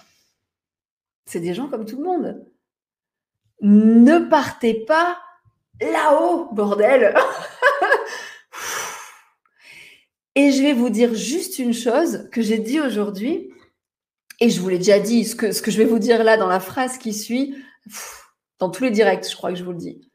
C'est 1.27 1.41
des 1.41 1.55
gens 1.55 1.69
comme 1.69 1.85
tout 1.85 1.97
le 1.97 2.05
monde. 2.05 2.47
Ne 3.61 4.19
partez 4.19 4.75
pas 4.75 5.19
là-haut, 5.81 6.49
bordel. 6.53 7.15
Et 10.35 10.53
je 10.53 10.63
vais 10.63 10.73
vous 10.73 10.91
dire 10.91 11.15
juste 11.15 11.59
une 11.59 11.75
chose 11.75 12.29
que 12.31 12.41
j'ai 12.41 12.59
dit 12.59 12.81
aujourd'hui, 12.81 13.53
et 14.39 14.49
je 14.49 14.61
vous 14.61 14.69
l'ai 14.69 14.79
déjà 14.79 14.99
dit, 14.99 15.25
ce 15.25 15.35
que, 15.35 15.53
ce 15.53 15.61
que 15.61 15.71
je 15.71 15.79
vais 15.79 15.85
vous 15.85 15.99
dire 15.99 16.25
là 16.25 16.37
dans 16.37 16.49
la 16.49 16.61
phrase 16.61 16.99
qui 16.99 17.13
suit, 17.13 17.55
dans 18.59 18.71
tous 18.71 18.85
les 18.85 18.91
directs, 18.91 19.29
je 19.29 19.37
crois 19.37 19.51
que 19.51 19.59
je 19.59 19.65
vous 19.65 19.73
le 19.73 19.79
dis. 19.79 20.11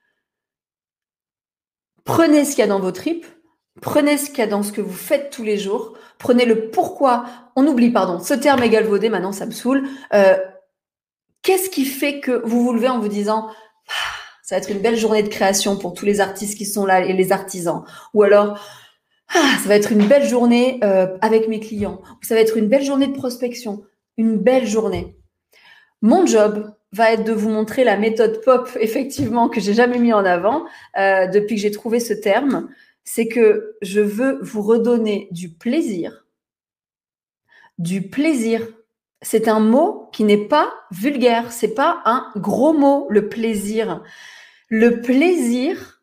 Prenez 2.06 2.46
ce 2.46 2.52
qu'il 2.52 2.60
y 2.60 2.64
a 2.64 2.68
dans 2.68 2.80
vos 2.80 2.92
tripes, 2.92 3.26
Prenez 3.82 4.18
ce 4.18 4.30
qu'il 4.30 4.40
y 4.40 4.42
a 4.42 4.48
dans 4.48 4.64
ce 4.64 4.72
que 4.72 4.82
vous 4.82 4.94
faites 4.94 5.32
tous 5.32 5.44
les 5.44 5.58
jours. 5.58 5.98
Prenez 6.18 6.46
le 6.46 6.70
pourquoi. 6.70 7.26
On 7.56 7.68
oublie, 7.68 7.92
pardon, 7.92 8.20
ce 8.20 8.34
terme 8.34 8.64
est 8.64 8.70
galvaudé, 8.70 9.10
maintenant 9.10 9.32
ça 9.32 9.46
me 9.46 9.52
saoule. 9.52 9.88
Euh, 10.14 10.38
qu'est-ce 11.42 11.70
qui 11.70 11.86
fait 11.86 12.20
que 12.20 12.42
vous 12.46 12.64
vous 12.64 12.74
levez 12.74 12.90
en 12.90 13.00
vous 13.00 13.10
disant 13.10 13.48
ah, 13.88 14.16
ça 14.44 14.56
va 14.56 14.62
être 14.62 14.72
une 14.72 14.80
belle 14.80 14.98
journée 14.98 15.24
de 15.24 15.30
création 15.30 15.78
pour 15.78 15.94
tous 15.94 16.06
les 16.06 16.22
artistes 16.22 16.58
qui 16.58 16.66
sont 16.66 16.86
là 16.86 17.02
et 17.04 17.14
les 17.14 17.32
artisans 17.32 17.84
Ou 18.14 18.24
alors 18.24 18.60
ah, 19.34 19.58
ça 19.62 19.68
va 19.68 19.76
être 19.76 19.92
une 19.92 20.08
belle 20.08 20.26
journée 20.26 20.80
euh, 20.84 21.08
avec 21.22 21.48
mes 21.48 21.60
clients. 21.60 22.02
Ou 22.22 22.26
ça 22.26 22.36
va 22.36 22.42
être 22.42 22.58
une 22.58 22.68
belle 22.68 22.84
journée 22.84 23.08
de 23.08 23.14
prospection. 23.14 23.84
Une 24.18 24.38
belle 24.38 24.68
journée. 24.68 25.18
Mon 26.02 26.26
job 26.26 26.72
va 26.94 27.12
être 27.12 27.24
de 27.24 27.34
vous 27.34 27.50
montrer 27.50 27.84
la 27.84 27.98
méthode 27.98 28.42
pop, 28.46 28.70
effectivement, 28.80 29.50
que 29.50 29.60
j'ai 29.60 29.74
jamais 29.74 30.00
mis 30.00 30.14
en 30.14 30.24
avant 30.24 30.66
euh, 30.98 31.28
depuis 31.28 31.56
que 31.56 31.62
j'ai 31.62 31.72
trouvé 31.72 32.00
ce 32.00 32.14
terme 32.14 32.70
c'est 33.06 33.28
que 33.28 33.78
je 33.82 34.02
veux 34.02 34.40
vous 34.42 34.62
redonner 34.62 35.30
du 35.32 35.50
plaisir. 35.50 36.26
Du 37.78 38.10
plaisir. 38.10 38.68
C'est 39.22 39.48
un 39.48 39.60
mot 39.60 40.10
qui 40.12 40.24
n'est 40.24 40.48
pas 40.48 40.74
vulgaire, 40.92 41.52
c'est 41.52 41.74
pas 41.74 42.02
un 42.06 42.32
gros 42.36 42.74
mot, 42.74 43.08
le 43.10 43.30
plaisir. 43.30 44.04
Le 44.70 45.02
plaisir 45.02 46.02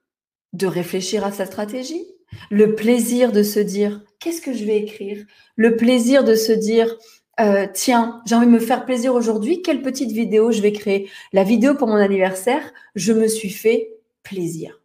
de 0.52 0.66
réfléchir 0.66 1.24
à 1.24 1.32
sa 1.32 1.46
stratégie, 1.46 2.06
le 2.50 2.74
plaisir 2.74 3.32
de 3.32 3.42
se 3.42 3.60
dire 3.60 4.02
qu'est-ce 4.18 4.40
que 4.40 4.52
je 4.52 4.64
vais 4.64 4.78
écrire, 4.78 5.24
le 5.56 5.76
plaisir 5.76 6.24
de 6.24 6.34
se 6.34 6.52
dire 6.52 6.96
euh, 7.40 7.66
tiens, 7.72 8.22
j'ai 8.26 8.34
envie 8.34 8.46
de 8.46 8.52
me 8.52 8.58
faire 8.58 8.84
plaisir 8.84 9.14
aujourd'hui, 9.14 9.62
quelle 9.62 9.82
petite 9.82 10.12
vidéo 10.12 10.52
je 10.52 10.60
vais 10.60 10.72
créer? 10.72 11.10
La 11.32 11.44
vidéo 11.44 11.74
pour 11.74 11.88
mon 11.88 11.96
anniversaire, 11.96 12.62
je 12.94 13.12
me 13.12 13.26
suis 13.26 13.50
fait 13.50 13.94
plaisir. 14.22 14.81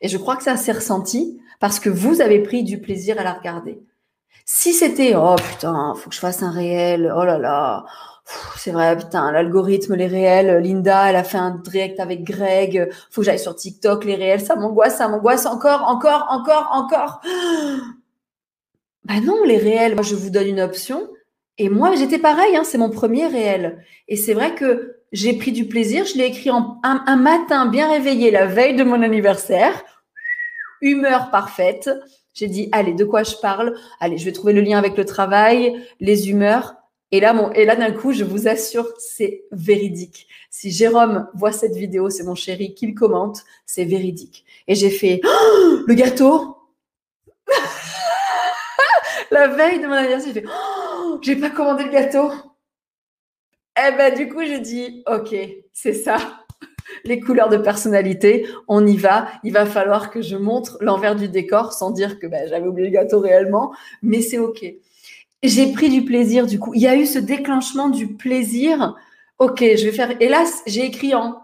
Et 0.00 0.08
je 0.08 0.18
crois 0.18 0.36
que 0.36 0.42
ça 0.42 0.56
s'est 0.56 0.72
ressenti 0.72 1.40
parce 1.60 1.80
que 1.80 1.90
vous 1.90 2.20
avez 2.20 2.42
pris 2.42 2.64
du 2.64 2.80
plaisir 2.80 3.18
à 3.18 3.22
la 3.22 3.32
regarder. 3.32 3.80
Si 4.44 4.72
c'était 4.72 5.14
oh 5.16 5.36
putain, 5.36 5.94
faut 5.96 6.10
que 6.10 6.14
je 6.14 6.20
fasse 6.20 6.42
un 6.42 6.50
réel, 6.50 7.12
oh 7.16 7.24
là 7.24 7.38
là, 7.38 7.84
c'est 8.56 8.70
vrai, 8.72 8.96
putain, 8.96 9.32
l'algorithme, 9.32 9.94
les 9.94 10.06
réels, 10.06 10.62
Linda, 10.62 11.10
elle 11.10 11.16
a 11.16 11.24
fait 11.24 11.38
un 11.38 11.50
direct 11.50 12.00
avec 12.00 12.24
Greg, 12.24 12.90
faut 13.10 13.20
que 13.20 13.24
j'aille 13.24 13.38
sur 13.38 13.54
TikTok, 13.54 14.04
les 14.04 14.16
réels, 14.16 14.40
ça 14.40 14.56
m'angoisse, 14.56 14.98
ça 14.98 15.08
m'angoisse 15.08 15.46
encore, 15.46 15.82
encore, 15.88 16.26
encore, 16.30 16.68
encore. 16.72 17.20
Bah 19.04 19.20
non, 19.22 19.44
les 19.44 19.58
réels, 19.58 19.94
moi 19.94 20.02
je 20.02 20.14
vous 20.14 20.30
donne 20.30 20.48
une 20.48 20.60
option. 20.60 21.08
Et 21.58 21.68
moi, 21.68 21.94
j'étais 21.94 22.18
pareil, 22.18 22.56
hein, 22.56 22.64
c'est 22.64 22.78
mon 22.78 22.90
premier 22.90 23.26
réel. 23.26 23.82
Et 24.08 24.16
c'est 24.16 24.34
vrai 24.34 24.54
que 24.54 24.95
j'ai 25.12 25.34
pris 25.34 25.52
du 25.52 25.66
plaisir, 25.66 26.04
je 26.04 26.16
l'ai 26.16 26.26
écrit 26.26 26.50
en, 26.50 26.78
un, 26.82 27.16
matin 27.16 27.66
bien 27.66 27.90
réveillé, 27.90 28.30
la 28.30 28.46
veille 28.46 28.76
de 28.76 28.84
mon 28.84 29.02
anniversaire, 29.02 29.84
humeur 30.80 31.30
parfaite. 31.30 31.90
J'ai 32.34 32.48
dit, 32.48 32.68
allez, 32.72 32.92
de 32.92 33.04
quoi 33.04 33.22
je 33.22 33.36
parle? 33.36 33.76
Allez, 33.98 34.18
je 34.18 34.24
vais 34.24 34.32
trouver 34.32 34.52
le 34.52 34.60
lien 34.60 34.78
avec 34.78 34.96
le 34.96 35.04
travail, 35.04 35.82
les 36.00 36.28
humeurs. 36.28 36.74
Et 37.12 37.20
là, 37.20 37.50
et 37.54 37.64
là 37.64 37.76
d'un 37.76 37.92
coup, 37.92 38.12
je 38.12 38.24
vous 38.24 38.48
assure, 38.48 38.86
c'est 38.98 39.44
véridique. 39.52 40.26
Si 40.50 40.70
Jérôme 40.70 41.28
voit 41.34 41.52
cette 41.52 41.76
vidéo, 41.76 42.10
c'est 42.10 42.24
mon 42.24 42.34
chéri 42.34 42.74
qui 42.74 42.86
le 42.86 42.94
commente, 42.94 43.44
c'est 43.64 43.84
véridique. 43.84 44.44
Et 44.66 44.74
j'ai 44.74 44.90
fait, 44.90 45.20
oh, 45.24 45.78
le 45.86 45.94
gâteau 45.94 46.56
la 49.30 49.48
veille 49.48 49.80
de 49.80 49.86
mon 49.86 49.92
anniversaire, 49.92 50.32
j'ai 50.34 50.40
fait 50.40 50.48
oh, 50.48 51.18
j'ai 51.22 51.36
pas 51.36 51.50
commandé 51.50 51.84
le 51.84 51.90
gâteau. 51.90 52.30
Eh 53.78 53.92
ben 53.96 54.14
du 54.14 54.28
coup, 54.28 54.40
j'ai 54.44 54.60
dit 54.60 55.02
OK, 55.06 55.34
c'est 55.72 55.92
ça. 55.92 56.16
Les 57.04 57.20
couleurs 57.20 57.48
de 57.48 57.56
personnalité, 57.58 58.46
on 58.68 58.86
y 58.86 58.96
va. 58.96 59.28
Il 59.44 59.52
va 59.52 59.66
falloir 59.66 60.10
que 60.10 60.22
je 60.22 60.36
montre 60.36 60.78
l'envers 60.80 61.16
du 61.16 61.28
décor 61.28 61.72
sans 61.72 61.90
dire 61.90 62.18
que 62.18 62.26
ben, 62.26 62.48
j'avais 62.48 62.66
oublié 62.66 62.98
mais 64.02 64.22
c'est 64.22 64.38
OK. 64.38 64.64
J'ai 65.42 65.72
pris 65.72 65.90
du 65.90 66.04
plaisir 66.04 66.46
du 66.46 66.58
coup. 66.58 66.72
Il 66.74 66.80
y 66.80 66.88
a 66.88 66.96
eu 66.96 67.06
ce 67.06 67.18
déclenchement 67.18 67.88
du 67.88 68.14
plaisir. 68.16 68.96
OK, 69.38 69.60
je 69.60 69.84
vais 69.84 69.92
faire. 69.92 70.16
Hélas, 70.20 70.62
j'ai 70.66 70.86
écrit 70.86 71.14
en 71.14 71.42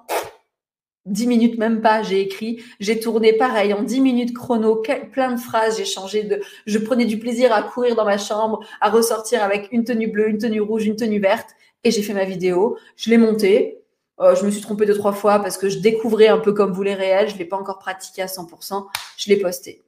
dix 1.05 1.27
minutes, 1.27 1.59
même 1.59 1.81
pas, 1.81 2.03
j'ai 2.03 2.21
écrit, 2.21 2.63
j'ai 2.81 3.01
tourné 3.01 3.33
pareil 3.33 3.75
en 3.75 3.83
dix 3.83 4.01
minutes 4.01 4.33
chrono, 4.35 4.83
plein 5.13 5.33
de 5.33 5.41
phrases, 5.41 5.77
j'ai 5.77 5.85
changé 5.85 6.23
de, 6.23 6.41
je 6.67 6.79
prenais 6.79 7.07
du 7.07 7.19
plaisir 7.19 7.53
à 7.53 7.63
courir 7.63 7.97
dans 7.97 8.05
ma 8.05 8.19
chambre, 8.19 8.65
à 8.81 8.89
ressortir 8.89 9.43
avec 9.43 9.69
une 9.73 9.85
tenue 9.85 10.07
bleue, 10.07 10.29
une 10.29 10.39
tenue 10.39 10.61
rouge, 10.61 10.87
une 10.87 10.97
tenue 10.97 11.19
verte, 11.19 11.49
et 11.85 11.91
j'ai 11.91 12.03
fait 12.03 12.15
ma 12.15 12.25
vidéo, 12.25 12.77
je 12.97 13.11
l'ai 13.11 13.19
montée, 13.19 13.83
euh, 14.21 14.35
je 14.35 14.45
me 14.45 14.51
suis 14.51 14.61
trompée 14.61 14.87
deux, 14.87 14.95
trois 14.95 15.13
fois 15.13 15.41
parce 15.41 15.57
que 15.57 15.69
je 15.69 15.79
découvrais 15.79 16.29
un 16.29 16.39
peu 16.39 16.53
comme 16.53 16.73
vous 16.73 16.83
les 16.83 16.95
réels, 16.95 17.29
je 17.29 17.37
l'ai 17.37 17.45
pas 17.45 17.57
encore 17.57 17.79
pratiqué 17.79 18.23
à 18.23 18.27
100%, 18.27 18.87
je 19.17 19.29
l'ai 19.29 19.37
posté. 19.37 19.83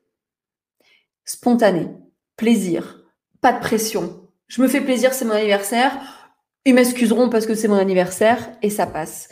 Spontané, 1.25 1.89
plaisir, 2.37 3.05
pas 3.41 3.53
de 3.53 3.61
pression. 3.61 4.29
Je 4.49 4.61
me 4.63 4.69
fais 4.69 4.81
plaisir, 4.81 5.15
c'est 5.15 5.25
mon 5.25 5.33
anniversaire. 5.33 5.93
Ils 6.65 6.75
m'excuseront 6.75 7.29
parce 7.29 7.47
que 7.47 7.55
c'est 7.55 7.69
mon 7.69 7.77
anniversaire 7.77 8.51
et 8.63 8.71
ça 8.71 8.87
passe. 8.87 9.29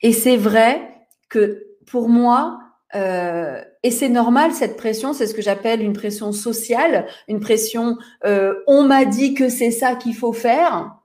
Et 0.00 0.12
c'est 0.12 0.36
vrai, 0.36 0.98
que 1.28 1.66
pour 1.86 2.08
moi, 2.08 2.60
euh, 2.94 3.62
et 3.82 3.90
c'est 3.90 4.08
normal 4.08 4.52
cette 4.52 4.76
pression, 4.76 5.12
c'est 5.12 5.26
ce 5.26 5.34
que 5.34 5.42
j'appelle 5.42 5.82
une 5.82 5.92
pression 5.92 6.32
sociale, 6.32 7.06
une 7.28 7.40
pression 7.40 7.98
euh, 8.24 8.54
on 8.66 8.84
m'a 8.84 9.04
dit 9.04 9.34
que 9.34 9.48
c'est 9.48 9.70
ça 9.70 9.94
qu'il 9.94 10.14
faut 10.14 10.32
faire. 10.32 10.97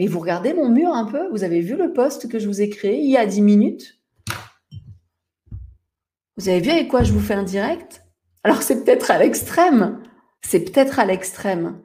Mais 0.00 0.06
vous 0.06 0.20
regardez 0.20 0.54
mon 0.54 0.70
mur 0.70 0.94
un 0.94 1.04
peu, 1.04 1.28
vous 1.28 1.44
avez 1.44 1.60
vu 1.60 1.76
le 1.76 1.92
poste 1.92 2.26
que 2.30 2.38
je 2.38 2.46
vous 2.46 2.62
ai 2.62 2.70
créé 2.70 3.00
il 3.00 3.10
y 3.10 3.18
a 3.18 3.26
10 3.26 3.42
minutes? 3.42 4.00
Vous 6.38 6.48
avez 6.48 6.60
vu 6.60 6.70
avec 6.70 6.88
quoi 6.88 7.02
je 7.02 7.12
vous 7.12 7.20
fais 7.20 7.34
un 7.34 7.42
direct? 7.42 8.02
Alors 8.42 8.62
c'est 8.62 8.82
peut-être 8.82 9.10
à 9.10 9.18
l'extrême, 9.18 10.02
c'est 10.40 10.60
peut-être 10.60 11.00
à 11.00 11.04
l'extrême. 11.04 11.82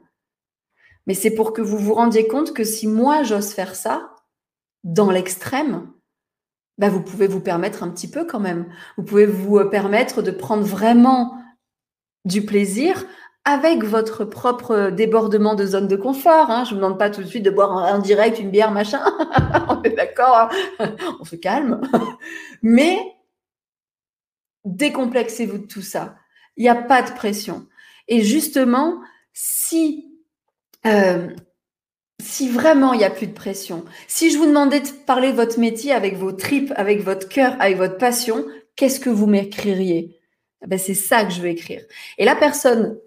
Mais 1.06 1.12
c'est 1.12 1.32
pour 1.34 1.52
que 1.52 1.60
vous 1.60 1.76
vous 1.76 1.92
rendiez 1.92 2.26
compte 2.26 2.54
que 2.54 2.64
si 2.64 2.86
moi 2.86 3.22
j'ose 3.22 3.52
faire 3.52 3.74
ça, 3.74 4.14
dans 4.82 5.10
l'extrême, 5.10 5.92
bah, 6.78 6.88
vous 6.88 7.02
pouvez 7.02 7.26
vous 7.26 7.40
permettre 7.40 7.82
un 7.82 7.90
petit 7.90 8.10
peu 8.10 8.24
quand 8.24 8.40
même. 8.40 8.72
Vous 8.96 9.04
pouvez 9.04 9.26
vous 9.26 9.58
euh, 9.58 9.68
permettre 9.68 10.22
de 10.22 10.30
prendre 10.30 10.64
vraiment 10.64 11.38
du 12.24 12.46
plaisir 12.46 13.04
avec 13.46 13.84
votre 13.84 14.24
propre 14.24 14.90
débordement 14.90 15.54
de 15.54 15.64
zone 15.64 15.86
de 15.86 15.94
confort. 15.94 16.50
Hein. 16.50 16.64
Je 16.64 16.70
ne 16.70 16.74
vous 16.74 16.82
demande 16.84 16.98
pas 16.98 17.10
tout 17.10 17.22
de 17.22 17.28
suite 17.28 17.44
de 17.44 17.50
boire 17.50 17.70
en 17.70 18.00
direct 18.00 18.40
une 18.40 18.50
bière, 18.50 18.72
machin. 18.72 19.00
on 19.68 19.80
est 19.84 19.94
d'accord, 19.94 20.50
hein. 20.80 20.96
on 21.20 21.24
se 21.24 21.36
calme. 21.36 21.80
Mais 22.60 22.98
décomplexez-vous 24.64 25.58
de 25.58 25.66
tout 25.66 25.80
ça. 25.80 26.16
Il 26.56 26.64
n'y 26.64 26.68
a 26.68 26.74
pas 26.74 27.02
de 27.02 27.12
pression. 27.12 27.68
Et 28.08 28.22
justement, 28.22 29.00
si 29.32 30.12
euh, 30.84 31.28
si 32.20 32.48
vraiment 32.48 32.94
il 32.94 32.98
n'y 32.98 33.04
a 33.04 33.10
plus 33.10 33.28
de 33.28 33.32
pression, 33.32 33.84
si 34.08 34.30
je 34.32 34.38
vous 34.38 34.46
demandais 34.46 34.80
de 34.80 34.88
parler 35.06 35.30
de 35.30 35.36
votre 35.36 35.60
métier 35.60 35.92
avec 35.92 36.16
vos 36.16 36.32
tripes, 36.32 36.72
avec 36.74 37.00
votre 37.00 37.28
cœur, 37.28 37.54
avec 37.60 37.76
votre 37.76 37.98
passion, 37.98 38.44
qu'est-ce 38.74 38.98
que 38.98 39.10
vous 39.10 39.26
m'écririez? 39.26 40.18
Eh 40.64 40.66
ben, 40.66 40.78
C'est 40.78 40.94
ça 40.94 41.24
que 41.24 41.32
je 41.32 41.40
veux 41.40 41.48
écrire. 41.48 41.82
Et 42.18 42.24
la 42.24 42.34
personne 42.34 42.98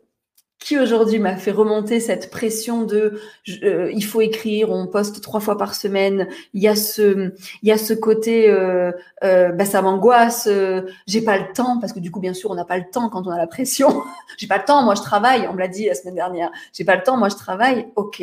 qui 0.60 0.78
aujourd'hui 0.78 1.20
m'a 1.20 1.38
fait 1.38 1.52
remonter 1.52 2.00
cette 2.00 2.30
pression 2.30 2.84
de 2.84 3.22
euh, 3.64 3.90
il 3.94 4.04
faut 4.04 4.22
écrire, 4.22 4.72
on 4.72 4.88
poste 4.88 5.22
trois 5.22 5.40
fois 5.40 5.58
par 5.58 5.74
semaine, 5.74 6.28
il 6.54 6.62
y 6.62 6.68
a 6.68 6.76
ce 6.76 7.32
il 7.62 7.70
y 7.70 7.72
a 7.72 7.78
ce 7.78 7.94
côté 7.94 8.50
euh, 8.50 8.92
euh 9.24 9.52
bah, 9.52 9.66
ça 9.66 9.82
m'angoisse, 9.82 10.48
euh, 10.48 10.82
j'ai 11.08 11.22
pas 11.22 11.38
le 11.38 11.52
temps 11.54 11.80
parce 11.80 11.94
que 11.94 12.00
du 12.00 12.12
coup 12.12 12.20
bien 12.20 12.34
sûr 12.34 12.52
on 12.52 12.56
n'a 12.56 12.66
pas 12.66 12.78
le 12.78 12.90
temps 12.92 13.10
quand 13.10 13.26
on 13.26 13.32
a 13.32 13.38
la 13.38 13.48
pression. 13.48 14.04
j'ai 14.38 14.48
pas 14.48 14.58
le 14.58 14.66
temps, 14.66 14.84
moi 14.84 14.96
je 14.96 15.02
travaille, 15.02 15.48
on 15.48 15.54
me 15.54 15.60
l'a 15.60 15.70
dit 15.70 15.86
la 15.86 15.96
semaine 15.96 16.16
dernière. 16.16 16.52
J'ai 16.74 16.84
pas 16.84 16.96
le 16.96 17.04
temps, 17.04 17.18
moi 17.18 17.30
je 17.30 17.36
travaille. 17.36 17.88
OK 17.96 18.22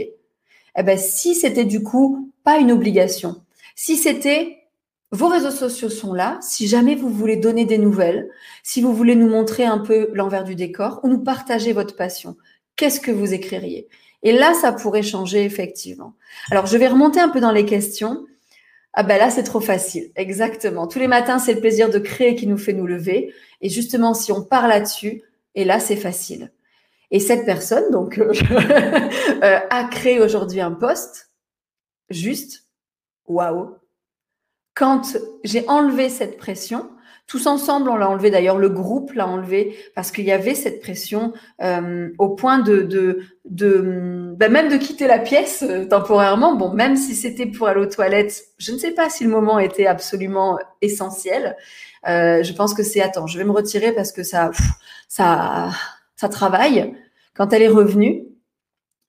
eh 0.78 0.83
ben, 0.83 0.99
si 0.99 1.35
c'était 1.35 1.64
du 1.64 1.83
coup 1.83 2.33
pas 2.45 2.59
une 2.59 2.71
obligation, 2.71 3.37
si 3.75 3.97
c'était 3.97 4.65
vos 5.12 5.28
réseaux 5.28 5.50
sociaux 5.50 5.88
sont 5.88 6.12
là, 6.12 6.38
si 6.42 6.66
jamais 6.66 6.96
vous 6.96 7.08
voulez 7.08 7.36
donner 7.36 7.64
des 7.64 7.78
nouvelles, 7.78 8.28
si 8.62 8.80
vous 8.82 8.92
voulez 8.92 9.14
nous 9.14 9.28
montrer 9.28 9.64
un 9.64 9.78
peu 9.78 10.10
l'envers 10.12 10.44
du 10.44 10.56
décor 10.56 11.00
ou 11.02 11.08
nous 11.08 11.22
partager 11.22 11.72
votre 11.72 11.94
passion, 11.94 12.36
qu'est-ce 12.75 13.00
que 13.00 13.12
vous 13.12 13.32
écririez? 13.32 13.88
Et 14.22 14.32
là, 14.32 14.54
ça 14.54 14.72
pourrait 14.72 15.02
changer 15.02 15.44
effectivement. 15.44 16.14
Alors, 16.50 16.66
je 16.66 16.76
vais 16.76 16.88
remonter 16.88 17.20
un 17.20 17.28
peu 17.28 17.40
dans 17.40 17.52
les 17.52 17.64
questions. 17.64 18.26
Ah 18.94 19.04
ben 19.04 19.18
là, 19.18 19.30
c'est 19.30 19.44
trop 19.44 19.60
facile. 19.60 20.10
Exactement. 20.16 20.88
Tous 20.88 20.98
les 20.98 21.06
matins, 21.06 21.38
c'est 21.38 21.54
le 21.54 21.60
plaisir 21.60 21.90
de 21.90 21.98
créer 21.98 22.34
qui 22.34 22.46
nous 22.46 22.58
fait 22.58 22.72
nous 22.72 22.86
lever. 22.86 23.32
Et 23.60 23.68
justement, 23.68 24.14
si 24.14 24.32
on 24.32 24.42
part 24.42 24.66
là-dessus, 24.66 25.22
et 25.54 25.64
là, 25.64 25.78
c'est 25.78 25.96
facile. 25.96 26.50
Et 27.12 27.20
cette 27.20 27.44
personne, 27.44 27.90
donc, 27.92 28.18
euh, 28.18 28.32
euh, 29.42 29.60
a 29.70 29.84
créé 29.84 30.20
aujourd'hui 30.20 30.60
un 30.60 30.72
poste 30.72 31.30
juste. 32.10 32.64
Waouh! 33.26 33.76
Quand 34.76 35.16
j'ai 35.42 35.66
enlevé 35.68 36.11
cette 36.11 36.37
pression, 36.37 36.90
tous 37.26 37.47
ensemble, 37.47 37.88
on 37.88 37.97
l'a 37.97 38.11
enlevé. 38.11 38.30
D'ailleurs, 38.30 38.59
le 38.59 38.68
groupe 38.68 39.14
l'a 39.14 39.26
enlevé 39.26 39.75
parce 39.95 40.12
qu'il 40.12 40.26
y 40.26 40.33
avait 40.33 40.54
cette 40.54 40.83
pression 40.83 41.33
euh, 41.62 42.11
au 42.18 42.35
point 42.35 42.59
de, 42.59 42.83
de, 42.83 43.21
de 43.47 44.35
bah, 44.37 44.50
même 44.50 44.68
de 44.68 44.76
quitter 44.76 45.06
la 45.06 45.18
pièce 45.18 45.64
temporairement. 45.88 46.56
Bon, 46.56 46.75
même 46.75 46.95
si 46.97 47.14
c'était 47.14 47.47
pour 47.47 47.68
aller 47.68 47.80
aux 47.80 47.87
toilettes, 47.87 48.45
je 48.59 48.71
ne 48.71 48.76
sais 48.76 48.92
pas 48.92 49.09
si 49.09 49.25
le 49.25 49.30
moment 49.30 49.59
était 49.59 49.87
absolument 49.87 50.59
essentiel. 50.83 51.56
je 52.04 52.52
pense 52.52 52.75
que 52.75 52.83
c'est 52.83 53.00
attends, 53.00 53.26
je 53.26 53.38
vais 53.38 53.45
me 53.45 53.52
retirer 53.52 53.92
parce 53.92 54.12
que 54.12 54.23
ça, 54.23 54.50
ça, 55.09 55.71
ça 56.16 56.28
travaille. 56.28 56.95
Quand 57.35 57.50
elle 57.54 57.62
est 57.62 57.68
revenue, 57.68 58.25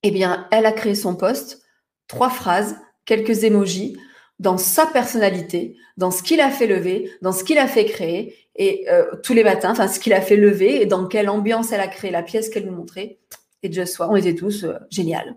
eh 0.03 0.11
bien, 0.11 0.47
elle 0.51 0.65
a 0.65 0.71
créé 0.71 0.95
son 0.95 1.13
poste, 1.15 1.61
trois 2.07 2.29
phrases, 2.29 2.77
quelques 3.05 3.43
émojis, 3.43 3.97
dans 4.39 4.57
sa 4.57 4.85
personnalité, 4.85 5.75
dans 5.97 6.11
ce 6.11 6.21
qu'il 6.21 6.41
a 6.41 6.49
fait 6.49 6.67
lever, 6.67 7.11
dans 7.21 7.31
ce 7.31 7.43
qu'il 7.43 7.57
a 7.57 7.67
fait 7.67 7.85
créer, 7.85 8.35
et 8.55 8.85
euh, 8.89 9.05
tous 9.23 9.33
les 9.33 9.43
matins, 9.43 9.71
enfin, 9.71 9.87
ce 9.87 9.99
qu'il 9.99 10.13
a 10.13 10.21
fait 10.21 10.35
lever, 10.35 10.81
et 10.81 10.85
dans 10.85 11.07
quelle 11.07 11.29
ambiance 11.29 11.71
elle 11.71 11.81
a 11.81 11.87
créé 11.87 12.11
la 12.11 12.23
pièce 12.23 12.49
qu'elle 12.49 12.65
nous 12.65 12.75
montrait. 12.75 13.17
Et 13.63 13.71
Just 13.71 13.95
Soir, 13.95 14.09
on 14.11 14.15
était 14.15 14.35
tous 14.35 14.63
euh, 14.63 14.73
génial. 14.89 15.35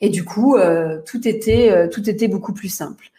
Et 0.00 0.08
du 0.08 0.24
coup, 0.24 0.56
euh, 0.56 0.98
tout 1.04 1.28
était 1.28 1.88
tout 1.90 2.08
était 2.08 2.28
beaucoup 2.28 2.54
plus 2.54 2.70
simple. 2.70 3.10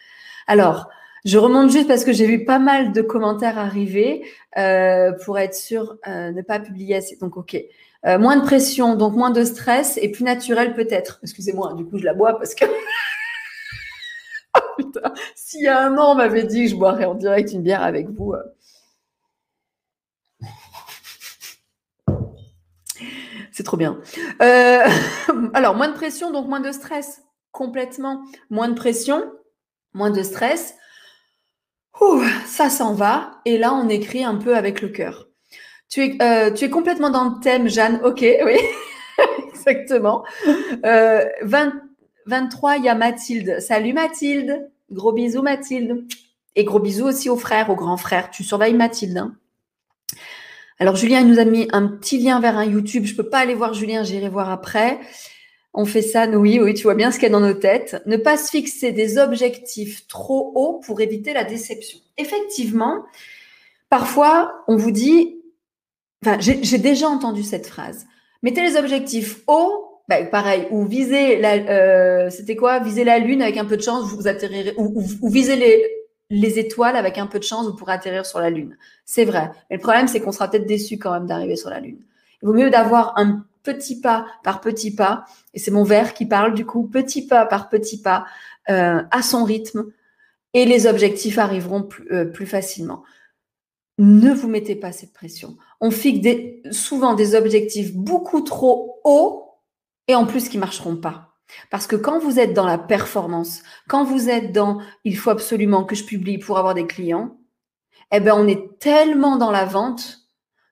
Alors, 0.48 0.88
je 1.24 1.38
remonte 1.38 1.70
juste 1.70 1.86
parce 1.86 2.04
que 2.04 2.12
j'ai 2.12 2.26
vu 2.26 2.44
pas 2.44 2.58
mal 2.58 2.92
de 2.92 3.02
commentaires 3.02 3.56
arriver 3.56 4.24
pour 5.24 5.38
être 5.38 5.54
sûr 5.54 5.96
ne 6.08 6.42
pas 6.42 6.58
publier 6.58 6.96
assez. 6.96 7.16
Donc, 7.20 7.36
ok. 7.36 7.56
Euh, 8.04 8.18
moins 8.18 8.36
de 8.36 8.42
pression, 8.42 8.96
donc 8.96 9.14
moins 9.14 9.30
de 9.30 9.44
stress 9.44 9.96
et 10.02 10.10
plus 10.10 10.24
naturel 10.24 10.74
peut-être. 10.74 11.20
Excusez-moi, 11.22 11.74
du 11.74 11.84
coup, 11.84 11.98
je 11.98 12.04
la 12.04 12.14
bois 12.14 12.36
parce 12.36 12.54
que. 12.54 12.64
putain, 14.82 15.12
s'il 15.34 15.62
y 15.62 15.68
a 15.68 15.80
un 15.84 15.96
an, 15.98 16.12
on 16.12 16.14
m'avait 16.14 16.44
dit 16.44 16.64
que 16.64 16.70
je 16.70 16.76
boirais 16.76 17.04
en 17.04 17.14
direct 17.14 17.52
une 17.52 17.62
bière 17.62 17.82
avec 17.82 18.08
vous. 18.08 18.34
Euh. 18.34 18.42
C'est 23.52 23.64
trop 23.64 23.76
bien. 23.76 24.00
Euh, 24.40 24.84
alors, 25.54 25.74
moins 25.74 25.88
de 25.88 25.94
pression, 25.94 26.30
donc 26.30 26.48
moins 26.48 26.60
de 26.60 26.72
stress. 26.72 27.22
Complètement. 27.50 28.22
Moins 28.50 28.68
de 28.68 28.74
pression, 28.74 29.30
moins 29.92 30.10
de 30.10 30.22
stress. 30.22 30.74
ça 32.46 32.70
s'en 32.70 32.94
va. 32.94 33.40
Et 33.44 33.58
là, 33.58 33.74
on 33.74 33.88
écrit 33.88 34.24
un 34.24 34.36
peu 34.36 34.56
avec 34.56 34.80
le 34.80 34.88
cœur. 34.88 35.28
Tu 35.88 36.02
es, 36.02 36.22
euh, 36.22 36.50
tu 36.50 36.64
es 36.64 36.70
complètement 36.70 37.10
dans 37.10 37.24
le 37.24 37.40
thème, 37.42 37.68
Jeanne. 37.68 38.00
Ok, 38.02 38.20
oui, 38.22 38.56
exactement. 39.50 40.24
23, 42.26 42.76
il 42.78 42.84
y 42.84 42.88
a 42.88 42.94
Mathilde. 42.94 43.60
Salut 43.60 43.92
Mathilde. 43.92 44.70
Gros 44.90 45.12
bisous 45.12 45.42
Mathilde. 45.42 46.04
Et 46.54 46.64
gros 46.64 46.80
bisous 46.80 47.06
aussi 47.06 47.30
aux 47.30 47.36
frères, 47.36 47.70
aux 47.70 47.76
grands 47.76 47.96
frères. 47.96 48.30
Tu 48.30 48.44
surveilles 48.44 48.74
Mathilde. 48.74 49.18
Hein. 49.18 49.36
Alors 50.78 50.96
Julien 50.96 51.20
il 51.20 51.28
nous 51.28 51.38
a 51.38 51.44
mis 51.44 51.68
un 51.72 51.86
petit 51.86 52.18
lien 52.18 52.40
vers 52.40 52.58
un 52.58 52.64
YouTube. 52.64 53.04
Je 53.04 53.14
peux 53.14 53.28
pas 53.28 53.38
aller 53.38 53.54
voir 53.54 53.74
Julien, 53.74 54.02
j'irai 54.04 54.28
voir 54.28 54.50
après. 54.50 54.98
On 55.74 55.86
fait 55.86 56.02
ça, 56.02 56.28
oui, 56.28 56.60
oui, 56.60 56.74
tu 56.74 56.82
vois 56.82 56.94
bien 56.94 57.10
ce 57.10 57.18
qu'il 57.18 57.24
y 57.24 57.30
a 57.30 57.32
dans 57.32 57.40
nos 57.40 57.54
têtes. 57.54 58.02
Ne 58.04 58.18
pas 58.18 58.36
se 58.36 58.50
fixer 58.50 58.92
des 58.92 59.16
objectifs 59.16 60.06
trop 60.06 60.52
hauts 60.54 60.80
pour 60.84 61.00
éviter 61.00 61.32
la 61.32 61.44
déception. 61.44 61.98
Effectivement, 62.18 63.04
parfois, 63.88 64.64
on 64.68 64.76
vous 64.76 64.90
dit, 64.90 65.40
enfin, 66.22 66.38
j'ai 66.40 66.78
déjà 66.78 67.08
entendu 67.08 67.42
cette 67.42 67.66
phrase. 67.66 68.06
Mettez 68.42 68.60
les 68.60 68.76
objectifs 68.76 69.40
hauts, 69.46 69.91
bah, 70.08 70.24
pareil, 70.24 70.66
ou 70.70 70.84
visez 70.84 71.38
la, 71.38 71.54
euh, 71.54 72.30
c'était 72.30 72.56
quoi? 72.56 72.80
Visez 72.80 73.04
la 73.04 73.18
lune 73.18 73.42
avec 73.42 73.56
un 73.56 73.64
peu 73.64 73.76
de 73.76 73.82
chance, 73.82 74.04
vous 74.12 74.26
atterrirez, 74.26 74.74
ou, 74.76 75.00
visez 75.28 75.56
les, 75.56 75.84
les 76.30 76.58
étoiles 76.58 76.96
avec 76.96 77.18
un 77.18 77.26
peu 77.26 77.38
de 77.38 77.44
chance, 77.44 77.66
vous 77.66 77.76
pourrez 77.76 77.92
atterrir 77.92 78.26
sur 78.26 78.40
la 78.40 78.50
lune. 78.50 78.76
C'est 79.04 79.24
vrai. 79.24 79.50
Mais 79.70 79.76
le 79.76 79.82
problème, 79.82 80.08
c'est 80.08 80.20
qu'on 80.20 80.32
sera 80.32 80.48
peut-être 80.48 80.66
déçu 80.66 80.98
quand 80.98 81.12
même 81.12 81.26
d'arriver 81.26 81.56
sur 81.56 81.70
la 81.70 81.80
lune. 81.80 81.98
Il 82.42 82.46
vaut 82.46 82.54
mieux 82.54 82.70
d'avoir 82.70 83.16
un 83.16 83.44
petit 83.62 84.00
pas 84.00 84.26
par 84.42 84.60
petit 84.60 84.94
pas, 84.94 85.24
et 85.54 85.58
c'est 85.58 85.70
mon 85.70 85.84
verre 85.84 86.14
qui 86.14 86.26
parle 86.26 86.54
du 86.54 86.66
coup, 86.66 86.88
petit 86.88 87.26
pas 87.26 87.46
par 87.46 87.68
petit 87.68 88.00
pas, 88.00 88.26
euh, 88.70 89.02
à 89.10 89.22
son 89.22 89.44
rythme, 89.44 89.84
et 90.52 90.64
les 90.64 90.86
objectifs 90.86 91.38
arriveront 91.38 91.84
plus, 91.84 92.08
euh, 92.12 92.24
plus, 92.24 92.46
facilement. 92.46 93.04
Ne 93.98 94.32
vous 94.32 94.48
mettez 94.48 94.74
pas 94.74 94.90
cette 94.90 95.12
pression. 95.12 95.56
On 95.80 95.90
fixe 95.90 96.26
souvent 96.72 97.14
des 97.14 97.34
objectifs 97.34 97.94
beaucoup 97.94 98.40
trop 98.40 99.00
hauts 99.04 99.41
et 100.08 100.14
en 100.14 100.26
plus 100.26 100.48
qui 100.48 100.58
marcheront 100.58 100.96
pas. 100.96 101.34
Parce 101.70 101.86
que 101.86 101.96
quand 101.96 102.18
vous 102.18 102.38
êtes 102.38 102.54
dans 102.54 102.66
la 102.66 102.78
performance, 102.78 103.62
quand 103.88 104.04
vous 104.04 104.30
êtes 104.30 104.52
dans 104.52 104.80
il 105.04 105.16
faut 105.16 105.30
absolument 105.30 105.84
que 105.84 105.94
je 105.94 106.04
publie 106.04 106.38
pour 106.38 106.58
avoir 106.58 106.74
des 106.74 106.86
clients, 106.86 107.36
eh 108.10 108.20
ben 108.20 108.34
on 108.34 108.46
est 108.46 108.78
tellement 108.78 109.36
dans 109.36 109.50
la 109.50 109.64
vente 109.64 110.20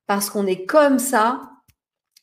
parce 0.07 0.31
qu'on 0.31 0.47
est 0.47 0.65
comme 0.65 0.99
ça 0.99 1.51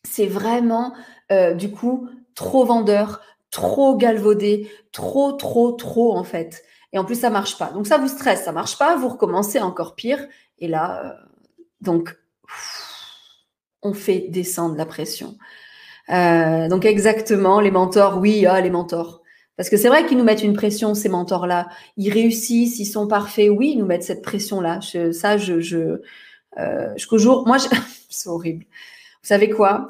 c'est 0.03 0.27
vraiment 0.27 0.95
euh, 1.31 1.53
du 1.53 1.71
coup 1.71 2.09
trop 2.35 2.65
vendeur, 2.65 3.21
trop 3.51 3.97
galvaudé, 3.97 4.71
trop, 4.91 5.33
trop, 5.33 5.71
trop 5.71 6.15
en 6.15 6.23
fait. 6.23 6.63
Et 6.93 6.99
en 6.99 7.05
plus, 7.05 7.19
ça 7.19 7.29
marche 7.29 7.57
pas. 7.57 7.71
Donc 7.71 7.87
ça 7.87 7.97
vous 7.97 8.07
stresse, 8.07 8.43
ça 8.43 8.51
marche 8.51 8.77
pas, 8.77 8.95
vous 8.95 9.09
recommencez 9.09 9.59
encore 9.59 9.95
pire. 9.95 10.25
Et 10.59 10.67
là, 10.67 11.05
euh, 11.05 11.27
donc, 11.81 12.15
on 13.81 13.93
fait 13.93 14.27
descendre 14.29 14.75
la 14.75 14.85
pression. 14.85 15.37
Euh, 16.09 16.67
donc 16.67 16.85
exactement, 16.85 17.59
les 17.59 17.71
mentors, 17.71 18.17
oui, 18.19 18.45
ah, 18.45 18.61
les 18.61 18.69
mentors. 18.69 19.21
Parce 19.55 19.69
que 19.69 19.77
c'est 19.77 19.87
vrai 19.87 20.05
qu'ils 20.05 20.17
nous 20.17 20.23
mettent 20.23 20.43
une 20.43 20.53
pression, 20.53 20.93
ces 20.93 21.09
mentors-là. 21.09 21.67
Ils 21.97 22.11
réussissent, 22.11 22.79
ils 22.79 22.85
sont 22.85 23.07
parfaits. 23.07 23.49
Oui, 23.49 23.71
ils 23.73 23.79
nous 23.79 23.85
mettent 23.85 24.03
cette 24.03 24.21
pression-là. 24.21 24.79
ça, 25.11 25.37
je, 25.37 25.59
je, 25.59 26.01
jusqu'au 26.95 27.17
jour, 27.17 27.47
moi, 27.47 27.57
c'est 28.09 28.29
horrible. 28.29 28.65
Vous 29.23 29.27
savez 29.27 29.49
quoi? 29.49 29.87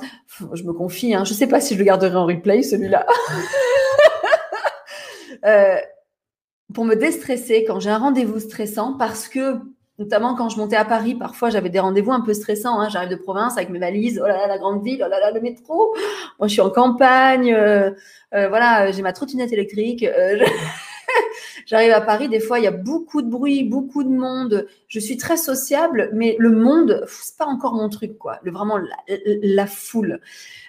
Je 0.53 0.63
me 0.63 0.73
confie, 0.73 1.13
hein, 1.13 1.23
je 1.25 1.33
ne 1.33 1.37
sais 1.37 1.47
pas 1.47 1.59
si 1.59 1.73
je 1.73 1.79
le 1.79 1.85
garderai 1.85 2.15
en 2.15 2.25
replay, 2.25 2.63
celui-là. 2.63 3.05
Euh, 5.45 5.77
pour 6.73 6.83
me 6.83 6.95
déstresser 6.95 7.63
quand 7.63 7.79
j'ai 7.79 7.91
un 7.91 7.99
rendez-vous 7.99 8.39
stressant, 8.39 8.97
parce 8.97 9.27
que 9.27 9.59
notamment 9.99 10.35
quand 10.35 10.49
je 10.49 10.57
montais 10.57 10.75
à 10.75 10.85
Paris, 10.85 11.15
parfois 11.15 11.49
j'avais 11.49 11.69
des 11.69 11.79
rendez-vous 11.79 12.11
un 12.11 12.21
peu 12.21 12.33
stressants. 12.33 12.79
Hein. 12.79 12.89
J'arrive 12.89 13.09
de 13.09 13.15
province 13.15 13.57
avec 13.57 13.69
mes 13.69 13.79
valises, 13.79 14.21
oh 14.23 14.27
là 14.27 14.37
là, 14.37 14.47
la 14.47 14.57
grande 14.57 14.83
ville, 14.83 15.03
oh 15.05 15.09
là 15.09 15.19
là, 15.19 15.31
le 15.31 15.41
métro. 15.41 15.95
Moi, 16.39 16.47
je 16.47 16.53
suis 16.53 16.61
en 16.61 16.69
campagne, 16.69 17.53
euh, 17.53 17.91
euh, 18.33 18.47
voilà, 18.49 18.91
j'ai 18.91 19.01
ma 19.01 19.13
trottinette 19.13 19.51
électrique. 19.51 20.05
J'arrive 21.65 21.91
à 21.91 21.99
Paris, 21.99 22.29
des 22.29 22.39
fois, 22.39 22.59
il 22.59 22.63
y 22.63 22.67
a 22.67 22.71
beaucoup 22.71 23.21
de 23.21 23.29
bruit, 23.29 23.65
beaucoup 23.65 24.05
de 24.05 24.09
monde. 24.09 24.67
Je 24.87 24.99
suis 24.99 25.17
très 25.17 25.35
sociable, 25.35 26.09
mais 26.13 26.37
le 26.39 26.51
monde, 26.51 27.03
c'est 27.09 27.37
pas 27.37 27.45
encore 27.45 27.73
mon 27.73 27.89
truc, 27.89 28.17
quoi. 28.17 28.39
Le, 28.43 28.51
vraiment, 28.51 28.79
la, 29.07 29.67
foule. 29.67 30.21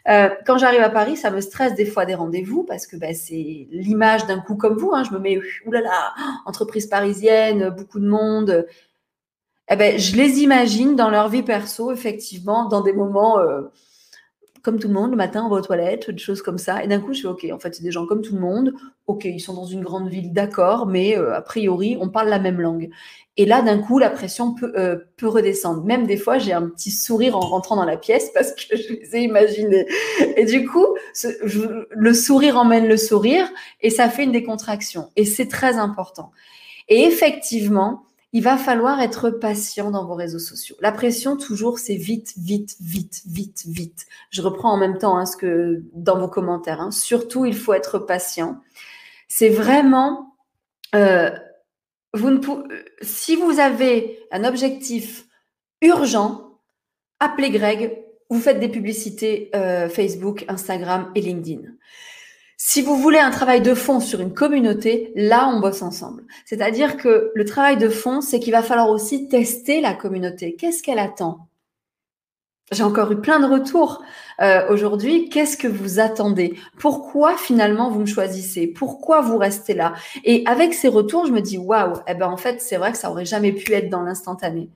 Euh, 0.09 0.29
quand 0.45 0.59
j'arrive 0.59 0.81
à 0.81 0.91
Paris, 0.91 1.17
ça 1.17 1.31
me 1.31 1.41
stresse 1.41 1.75
des 1.75 1.87
fois 1.87 2.05
des 2.05 2.17
rendez-vous 2.17 2.65
parce 2.65 2.87
que 2.89 2.97
ben, 2.97 3.15
c'est 3.15 3.69
l'image 3.71 4.27
d'un 4.27 4.41
coup 4.41 4.57
comme 4.57 4.77
vous. 4.77 4.91
Hein. 4.93 5.05
je 5.05 5.13
me 5.13 5.21
mets, 5.21 5.39
oulala, 5.67 6.15
entreprise 6.47 6.89
parisienne, 6.89 7.71
beaucoup 7.71 8.01
de 8.01 8.09
monde. 8.09 8.67
Eh 9.71 9.77
ben, 9.77 9.99
je 9.99 10.17
les 10.17 10.41
imagine 10.41 10.97
dans 10.97 11.11
leur 11.11 11.29
vie 11.29 11.43
perso, 11.43 11.93
effectivement, 11.93 12.69
dans 12.69 12.81
des 12.81 12.95
moments 12.95 13.39
euh, 13.39 13.63
comme 14.63 14.79
tout 14.79 14.89
le 14.89 14.95
monde, 14.95 15.11
le 15.11 15.17
matin, 15.17 15.45
on 15.45 15.49
va 15.49 15.57
aux 15.57 15.63
toilettes, 15.63 16.11
des 16.11 16.19
choses 16.19 16.43
comme 16.43 16.59
ça. 16.59 16.83
Et 16.83 16.89
d'un 16.89 17.01
coup, 17.01 17.13
je 17.13 17.23
fais 17.23 17.29
OK, 17.29 17.47
en 17.53 17.59
fait, 17.59 17.75
c'est 17.75 17.83
des 17.83 17.91
gens 17.91 18.07
comme 18.07 18.23
tout 18.23 18.35
le 18.35 18.41
monde. 18.41 18.75
OK, 19.07 19.25
ils 19.25 19.41
sont 19.41 19.55
dans 19.55 19.67
une 19.67 19.83
grande 19.83 20.09
ville, 20.09 20.33
d'accord, 20.33 20.87
mais 20.87 21.17
euh, 21.17 21.35
a 21.35 21.43
priori, 21.43 21.97
on 22.01 22.09
parle 22.09 22.29
la 22.29 22.39
même 22.39 22.61
langue. 22.61 22.91
Et 23.37 23.47
là, 23.47 23.63
d'un 23.63 23.79
coup, 23.79 23.99
la 23.99 24.11
pression 24.11 24.55
euh, 24.63 24.97
peut 25.17 25.29
redescendre. 25.29 25.85
Même 25.85 26.07
des 26.07 26.17
fois, 26.17 26.39
j'ai 26.39 26.53
un 26.53 26.69
petit 26.69 26.91
sourire 26.91 27.37
en 27.37 27.41
rentrant 27.41 27.77
dans 27.77 27.85
la 27.85 27.97
pièce 27.97 28.31
parce 28.35 28.53
que 28.53 28.63
je 28.77 28.95
les 28.95 29.17
ai 29.17 29.21
imaginés. 29.21 29.87
Et 30.37 30.45
du 30.45 30.67
coup, 30.67 30.87
le 31.91 32.15
sourire 32.15 32.57
emmène 32.57 32.89
le 32.89 32.97
sourire 32.97 33.49
et 33.81 33.91
ça 33.91 34.09
fait 34.09 34.25
une 34.25 34.33
décontraction. 34.33 35.11
Et 35.17 35.25
c'est 35.25 35.49
très 35.49 35.77
important. 35.77 36.33
Et 36.89 37.05
effectivement, 37.05 38.08
il 38.33 38.43
va 38.43 38.59
falloir 38.59 39.01
être 39.01 39.31
patient 39.31 39.91
dans 39.91 40.05
vos 40.05 40.15
réseaux 40.15 40.39
sociaux. 40.39 40.77
La 40.81 40.93
pression, 40.93 41.37
toujours, 41.37 41.79
c'est 41.79 41.97
vite, 41.97 42.35
vite, 42.37 42.77
vite, 42.81 43.23
vite, 43.27 43.63
vite. 43.67 44.07
Je 44.31 44.43
reprends 44.43 44.73
en 44.73 44.77
même 44.77 44.99
temps 44.99 45.17
hein, 45.17 45.25
ce 45.25 45.37
que 45.37 45.83
dans 45.95 46.19
vos 46.19 46.29
commentaires. 46.29 46.81
Hein. 46.81 46.91
Surtout, 46.91 47.47
il 47.47 47.57
faut 47.57 47.73
être 47.73 47.99
patient. 47.99 48.61
C'est 49.29 49.49
vraiment, 49.49 50.37
euh, 50.95 51.31
ne 52.15 52.39
si 53.01 53.35
vous 53.35 53.61
avez 53.61 54.21
un 54.31 54.45
objectif 54.45 55.27
urgent, 55.81 56.59
appelez 57.21 57.51
Greg. 57.51 58.05
Vous 58.31 58.41
faites 58.41 58.61
des 58.61 58.69
publicités 58.69 59.51
euh, 59.55 59.89
Facebook, 59.89 60.45
Instagram 60.49 61.11
et 61.15 61.23
LinkedIn. 61.23 61.63
Si 62.61 62.83
vous 62.83 62.97
voulez 62.97 63.21
un 63.21 63.31
travail 63.31 63.63
de 63.63 63.73
fond 63.73 64.01
sur 64.01 64.19
une 64.19 64.35
communauté, 64.35 65.13
là, 65.15 65.49
on 65.49 65.61
bosse 65.61 65.81
ensemble. 65.81 66.25
C'est-à-dire 66.45 66.97
que 66.97 67.31
le 67.33 67.45
travail 67.45 67.77
de 67.77 67.89
fond, 67.89 68.21
c'est 68.21 68.41
qu'il 68.41 68.53
va 68.53 68.65
falloir 68.65 68.91
aussi 68.91 69.29
tester 69.29 69.81
la 69.81 69.95
communauté. 69.95 70.57
Qu'est-ce 70.57 70.83
qu'elle 70.83 70.99
attend? 70.99 71.47
J'ai 72.73 72.83
encore 72.83 73.13
eu 73.13 73.21
plein 73.21 73.39
de 73.39 73.47
retours 73.47 74.03
euh, 74.41 74.69
aujourd'hui. 74.71 75.29
Qu'est-ce 75.29 75.57
que 75.57 75.69
vous 75.69 76.01
attendez? 76.01 76.59
Pourquoi 76.81 77.37
finalement 77.37 77.91
vous 77.91 78.01
me 78.01 78.07
choisissez? 78.07 78.67
Pourquoi 78.67 79.21
vous 79.21 79.39
restez 79.39 79.75
là? 79.75 79.95
Et 80.25 80.43
avec 80.45 80.75
ces 80.75 80.89
retours, 80.89 81.27
je 81.27 81.33
me 81.33 81.41
dis 81.41 81.59
waouh. 81.59 81.95
Eh 82.09 82.15
ben 82.15 82.27
en 82.27 82.37
fait, 82.37 82.61
c'est 82.61 82.77
vrai 82.77 82.91
que 82.91 82.99
ça 82.99 83.13
aurait 83.13 83.25
jamais 83.25 83.53
pu 83.53 83.73
être 83.73 83.89
dans 83.89 84.03
l'instantané. 84.03 84.69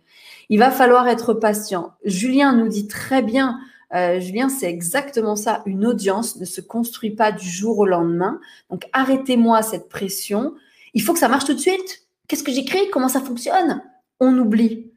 Il 0.48 0.60
va 0.60 0.70
falloir 0.70 1.08
être 1.08 1.34
patient. 1.34 1.94
Julien 2.04 2.54
nous 2.54 2.68
dit 2.68 2.86
très 2.86 3.22
bien 3.22 3.58
euh, 3.94 4.20
Julien, 4.20 4.48
c'est 4.48 4.68
exactement 4.68 5.36
ça. 5.36 5.62
Une 5.66 5.86
audience 5.86 6.36
ne 6.36 6.44
se 6.44 6.60
construit 6.60 7.10
pas 7.10 7.32
du 7.32 7.48
jour 7.48 7.78
au 7.78 7.86
lendemain. 7.86 8.40
Donc, 8.70 8.88
arrêtez-moi 8.92 9.62
cette 9.62 9.88
pression. 9.88 10.54
Il 10.94 11.02
faut 11.02 11.12
que 11.12 11.18
ça 11.18 11.28
marche 11.28 11.44
tout 11.44 11.54
de 11.54 11.58
suite. 11.58 12.06
Qu'est-ce 12.28 12.42
que 12.42 12.52
j'écris? 12.52 12.90
Comment 12.90 13.08
ça 13.08 13.20
fonctionne? 13.20 13.82
On 14.20 14.36
oublie. 14.38 14.90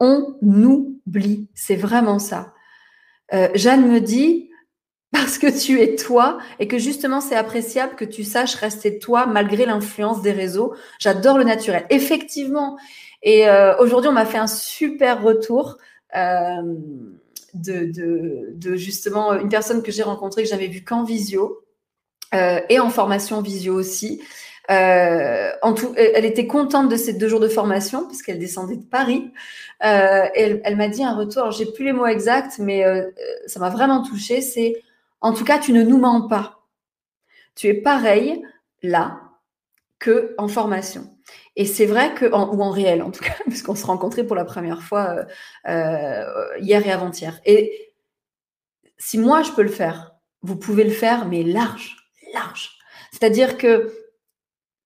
On 0.00 0.36
oublie. 0.42 1.48
C'est 1.54 1.76
vraiment 1.76 2.18
ça. 2.18 2.52
Euh, 3.32 3.48
Jeanne 3.54 3.88
me 3.90 4.00
dit, 4.00 4.50
parce 5.14 5.38
que 5.38 5.46
tu 5.46 5.80
es 5.80 5.94
toi 5.94 6.38
et 6.58 6.66
que 6.66 6.76
justement 6.76 7.20
c'est 7.20 7.36
appréciable 7.36 7.94
que 7.94 8.04
tu 8.04 8.24
saches 8.24 8.56
rester 8.56 8.98
toi 8.98 9.26
malgré 9.26 9.64
l'influence 9.64 10.22
des 10.22 10.32
réseaux. 10.32 10.74
J'adore 10.98 11.38
le 11.38 11.44
naturel. 11.44 11.86
Effectivement. 11.88 12.76
Et 13.22 13.48
euh, 13.48 13.76
aujourd'hui, 13.78 14.10
on 14.10 14.12
m'a 14.12 14.26
fait 14.26 14.38
un 14.38 14.46
super 14.46 15.22
retour. 15.22 15.78
De, 17.54 18.76
justement 18.76 19.34
une 19.34 19.48
personne 19.48 19.82
que 19.82 19.92
j'ai 19.92 20.02
rencontrée, 20.02 20.42
que 20.42 20.48
j'avais 20.48 20.66
vue 20.66 20.84
qu'en 20.84 21.04
visio 21.04 21.62
euh, 22.34 22.60
et 22.68 22.80
en 22.80 22.90
formation 22.90 23.40
visio 23.40 23.74
aussi. 23.74 24.22
Euh, 24.70 25.50
elle 25.96 26.24
était 26.24 26.46
contente 26.46 26.88
de 26.88 26.96
ces 26.96 27.12
deux 27.12 27.28
jours 27.28 27.40
de 27.40 27.48
formation 27.48 28.06
puisqu'elle 28.06 28.38
descendait 28.38 28.76
de 28.76 28.84
Paris. 28.84 29.30
Euh, 29.84 30.26
elle, 30.34 30.60
elle 30.64 30.76
m'a 30.76 30.88
dit 30.88 31.04
un 31.04 31.14
retour, 31.14 31.50
j'ai 31.50 31.66
plus 31.66 31.84
les 31.84 31.92
mots 31.92 32.06
exacts, 32.06 32.58
mais 32.58 32.84
ça 33.46 33.60
m'a 33.60 33.70
vraiment 33.70 34.02
touchée. 34.02 34.40
C'est 34.40 34.82
en 35.20 35.32
tout 35.32 35.44
cas, 35.44 35.58
tu 35.58 35.72
ne 35.72 35.82
nous 35.82 35.98
mens 35.98 36.28
pas. 36.28 36.64
Tu 37.54 37.68
es 37.68 37.74
pareil 37.74 38.42
là 38.82 39.23
que 40.04 40.34
en 40.36 40.48
formation. 40.48 41.10
Et 41.56 41.64
c'est 41.64 41.86
vrai 41.86 42.12
que, 42.12 42.26
ou 42.26 42.62
en 42.62 42.70
réel 42.70 43.02
en 43.02 43.10
tout 43.10 43.24
cas, 43.24 43.36
puisqu'on 43.48 43.74
se 43.74 43.86
rencontrait 43.86 44.24
pour 44.24 44.36
la 44.36 44.44
première 44.44 44.82
fois 44.82 45.16
euh, 45.16 45.24
euh, 45.68 46.58
hier 46.60 46.86
et 46.86 46.92
avant-hier. 46.92 47.40
Et 47.46 47.94
si 48.98 49.18
moi 49.18 49.42
je 49.42 49.52
peux 49.52 49.62
le 49.62 49.70
faire, 49.70 50.14
vous 50.42 50.56
pouvez 50.56 50.84
le 50.84 50.90
faire, 50.90 51.26
mais 51.26 51.42
large, 51.42 51.96
large. 52.34 52.72
C'est-à-dire 53.12 53.56
que 53.56 53.94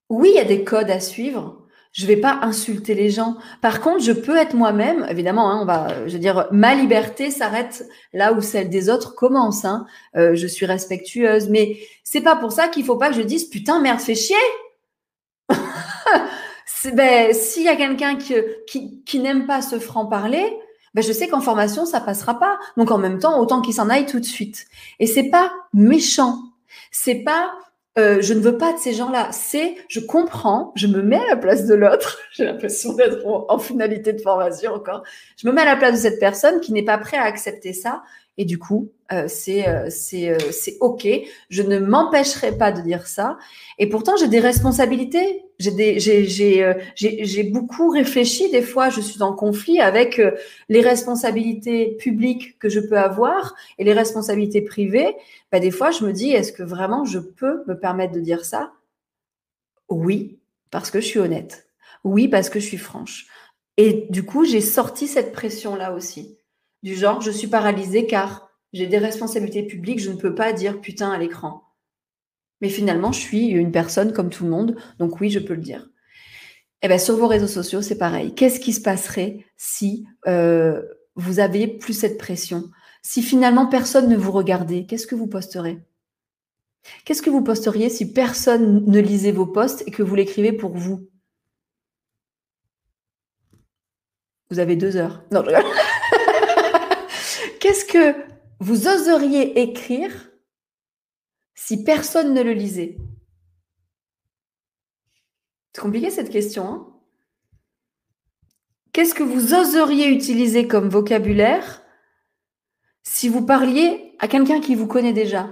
oui, 0.08 0.30
il 0.32 0.36
y 0.36 0.40
a 0.40 0.44
des 0.44 0.62
codes 0.62 0.90
à 0.90 1.00
suivre. 1.00 1.66
Je 1.90 2.06
vais 2.06 2.16
pas 2.16 2.38
insulter 2.42 2.94
les 2.94 3.10
gens. 3.10 3.38
Par 3.60 3.80
contre, 3.80 4.04
je 4.04 4.12
peux 4.12 4.36
être 4.36 4.54
moi-même. 4.54 5.04
Évidemment, 5.10 5.50
hein, 5.50 5.58
on 5.60 5.64
va, 5.64 6.06
je 6.06 6.12
veux 6.12 6.18
dire, 6.20 6.46
ma 6.52 6.76
liberté 6.76 7.32
s'arrête 7.32 7.84
là 8.12 8.32
où 8.34 8.40
celle 8.40 8.68
des 8.70 8.88
autres 8.88 9.16
commence. 9.16 9.64
Hein. 9.64 9.84
Euh, 10.14 10.36
je 10.36 10.46
suis 10.46 10.64
respectueuse, 10.64 11.48
mais 11.48 11.78
c'est 12.04 12.20
pas 12.20 12.36
pour 12.36 12.52
ça 12.52 12.68
qu'il 12.68 12.84
faut 12.84 12.96
pas 12.96 13.08
que 13.08 13.16
je 13.16 13.22
dise 13.22 13.46
putain 13.46 13.80
merde, 13.80 13.98
fais 13.98 14.14
chier. 14.14 14.36
Ben, 16.92 17.32
s'il 17.32 17.64
y 17.64 17.68
a 17.68 17.76
quelqu'un 17.76 18.16
qui, 18.16 19.18
n'aime 19.20 19.46
pas 19.46 19.62
ce 19.62 19.78
franc 19.78 20.06
parler, 20.06 20.44
ben 20.94 21.02
je 21.02 21.12
sais 21.12 21.28
qu'en 21.28 21.40
formation 21.40 21.84
ça 21.84 22.00
passera 22.00 22.38
pas. 22.38 22.58
Donc 22.76 22.90
en 22.90 22.98
même 22.98 23.18
temps, 23.18 23.40
autant 23.40 23.60
qu'il 23.60 23.74
s'en 23.74 23.88
aille 23.90 24.06
tout 24.06 24.20
de 24.20 24.24
suite. 24.24 24.66
Et 25.00 25.06
c'est 25.06 25.30
pas 25.30 25.52
méchant. 25.72 26.38
C'est 26.90 27.22
pas 27.22 27.52
euh, 27.98 28.18
je 28.20 28.32
ne 28.32 28.38
veux 28.38 28.56
pas 28.56 28.72
de 28.72 28.78
ces 28.78 28.92
gens-là. 28.92 29.28
C'est, 29.32 29.74
je 29.88 29.98
comprends, 29.98 30.72
je 30.76 30.86
me 30.86 31.02
mets 31.02 31.18
à 31.18 31.26
la 31.30 31.36
place 31.36 31.66
de 31.66 31.74
l'autre. 31.74 32.18
J'ai 32.32 32.44
l'impression 32.44 32.92
d'être 32.92 33.26
en, 33.26 33.58
finalité 33.58 34.12
de 34.12 34.20
formation 34.20 34.72
encore. 34.72 35.02
Je 35.36 35.48
me 35.48 35.52
mets 35.52 35.62
à 35.62 35.64
la 35.64 35.76
place 35.76 35.94
de 35.94 36.08
cette 36.08 36.20
personne 36.20 36.60
qui 36.60 36.72
n'est 36.72 36.84
pas 36.84 36.98
prêt 36.98 37.16
à 37.16 37.24
accepter 37.24 37.72
ça. 37.72 38.02
Et 38.38 38.44
du 38.44 38.58
coup, 38.58 38.92
euh, 39.12 39.24
c'est 39.26 39.68
euh, 39.68 39.88
euh, 39.88 40.38
c'est 40.52 40.76
ok. 40.80 41.08
Je 41.50 41.62
ne 41.62 41.80
m'empêcherai 41.80 42.56
pas 42.56 42.70
de 42.70 42.80
dire 42.80 43.06
ça. 43.08 43.36
Et 43.78 43.88
pourtant, 43.88 44.16
j'ai 44.16 44.28
des 44.28 44.38
responsabilités. 44.38 45.42
J'ai 45.58 45.72
des 45.72 45.98
j'ai 45.98 47.42
beaucoup 47.44 47.90
réfléchi. 47.90 48.50
Des 48.50 48.62
fois, 48.62 48.90
je 48.90 49.00
suis 49.00 49.22
en 49.22 49.32
conflit 49.32 49.80
avec 49.80 50.20
les 50.68 50.80
responsabilités 50.80 51.96
publiques 51.96 52.58
que 52.58 52.68
je 52.68 52.80
peux 52.80 52.98
avoir 52.98 53.54
et 53.78 53.84
les 53.84 53.92
responsabilités 53.92 54.62
privées. 54.62 55.16
Bah, 55.50 55.58
des 55.60 55.72
fois, 55.72 55.90
je 55.90 56.04
me 56.04 56.12
dis, 56.12 56.30
est-ce 56.30 56.52
que 56.52 56.62
vraiment 56.62 57.04
je 57.04 57.18
peux 57.18 57.64
me 57.66 57.74
permettre 57.78 58.12
de 58.12 58.20
dire 58.20 58.44
ça? 58.44 58.72
Oui, 59.88 60.38
parce 60.70 60.90
que 60.90 61.00
je 61.00 61.06
suis 61.06 61.18
honnête. 61.18 61.66
Oui, 62.04 62.28
parce 62.28 62.50
que 62.50 62.60
je 62.60 62.66
suis 62.66 62.78
franche. 62.78 63.26
Et 63.76 64.06
du 64.10 64.24
coup, 64.24 64.44
j'ai 64.44 64.60
sorti 64.60 65.06
cette 65.06 65.32
pression-là 65.32 65.92
aussi. 65.94 66.36
Du 66.82 66.94
genre, 66.94 67.20
je 67.20 67.30
suis 67.30 67.48
paralysée 67.48 68.06
car 68.06 68.50
j'ai 68.72 68.86
des 68.86 68.98
responsabilités 68.98 69.62
publiques, 69.62 70.00
je 70.00 70.10
ne 70.10 70.16
peux 70.16 70.34
pas 70.34 70.52
dire 70.52 70.80
putain 70.80 71.10
à 71.10 71.18
l'écran. 71.18 71.67
Mais 72.60 72.68
finalement, 72.68 73.12
je 73.12 73.20
suis 73.20 73.48
une 73.48 73.72
personne 73.72 74.12
comme 74.12 74.30
tout 74.30 74.44
le 74.44 74.50
monde, 74.50 74.76
donc 74.98 75.20
oui, 75.20 75.30
je 75.30 75.38
peux 75.38 75.54
le 75.54 75.62
dire. 75.62 75.88
Eh 76.82 76.88
bien, 76.88 76.98
sur 76.98 77.16
vos 77.16 77.26
réseaux 77.26 77.48
sociaux, 77.48 77.82
c'est 77.82 77.98
pareil. 77.98 78.34
Qu'est-ce 78.34 78.60
qui 78.60 78.72
se 78.72 78.80
passerait 78.80 79.44
si 79.56 80.06
euh, 80.26 80.82
vous 81.16 81.40
aviez 81.40 81.66
plus 81.66 81.92
cette 81.92 82.18
pression? 82.18 82.70
Si 83.02 83.22
finalement 83.22 83.66
personne 83.66 84.08
ne 84.08 84.16
vous 84.16 84.32
regardait, 84.32 84.86
qu'est-ce 84.86 85.06
que 85.06 85.14
vous 85.14 85.26
posterez 85.26 85.78
Qu'est-ce 87.04 87.22
que 87.22 87.30
vous 87.30 87.42
posteriez 87.42 87.90
si 87.90 88.12
personne 88.12 88.84
ne 88.86 89.00
lisait 89.00 89.32
vos 89.32 89.46
posts 89.46 89.82
et 89.86 89.90
que 89.90 90.02
vous 90.02 90.14
l'écrivez 90.14 90.52
pour 90.52 90.76
vous? 90.76 91.08
Vous 94.50 94.58
avez 94.58 94.76
deux 94.76 94.96
heures. 94.96 95.22
Non, 95.30 95.42
Qu'est-ce 97.60 97.84
que 97.84 98.16
vous 98.60 98.88
oseriez 98.88 99.60
écrire 99.60 100.27
si 101.68 101.84
personne 101.84 102.32
ne 102.32 102.40
le 102.40 102.54
lisait 102.54 102.96
C'est 105.74 105.82
compliqué 105.82 106.08
cette 106.08 106.30
question. 106.30 106.66
Hein 106.66 106.86
Qu'est-ce 108.94 109.14
que 109.14 109.22
vous 109.22 109.52
oseriez 109.52 110.08
utiliser 110.08 110.66
comme 110.66 110.88
vocabulaire 110.88 111.82
si 113.02 113.28
vous 113.28 113.44
parliez 113.44 114.14
à 114.18 114.28
quelqu'un 114.28 114.60
qui 114.60 114.74
vous 114.76 114.86
connaît 114.86 115.12
déjà, 115.12 115.50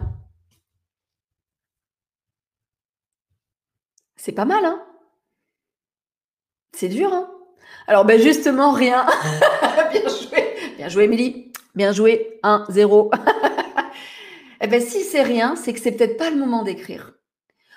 c'est 4.17 4.33
pas 4.33 4.45
mal, 4.47 4.65
hein 4.65 4.83
C'est 6.73 6.89
dur, 6.89 7.13
hein 7.13 7.31
Alors, 7.89 8.07
ben 8.07 8.21
justement, 8.21 8.73
rien. 8.73 9.07
bien 9.93 10.09
joué. 10.09 10.57
Bien 10.77 10.89
joué, 10.89 11.05
Émilie. 11.05 11.53
Bien 11.75 11.93
joué. 11.93 12.41
1, 12.43 12.67
0. 12.71 13.11
eh 14.61 14.67
ben, 14.67 14.81
si 14.81 15.03
c'est 15.03 15.23
rien, 15.23 15.57
c'est 15.57 15.73
que 15.73 15.81
c'est 15.81 15.93
peut-être 15.93 16.17
pas 16.17 16.31
le 16.31 16.37
moment 16.37 16.63
d'écrire. 16.63 17.15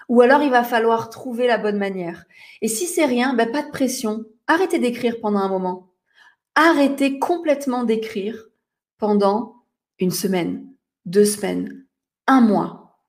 Ou 0.08 0.22
alors, 0.22 0.42
il 0.42 0.50
va 0.50 0.64
falloir 0.64 1.10
trouver 1.10 1.46
la 1.46 1.58
bonne 1.58 1.78
manière. 1.78 2.26
Et 2.62 2.68
si 2.68 2.88
c'est 2.88 3.06
rien, 3.06 3.34
ben, 3.34 3.52
pas 3.52 3.64
de 3.64 3.70
pression. 3.70 4.26
Arrêtez 4.48 4.80
d'écrire 4.80 5.20
pendant 5.22 5.40
un 5.40 5.50
moment. 5.50 5.94
Arrêtez 6.56 7.20
complètement 7.20 7.84
d'écrire 7.84 8.50
pendant 8.98 9.64
une 10.00 10.12
semaine, 10.12 10.68
deux 11.06 11.26
semaines, 11.26 11.86
un 12.28 12.42
mois. 12.42 13.00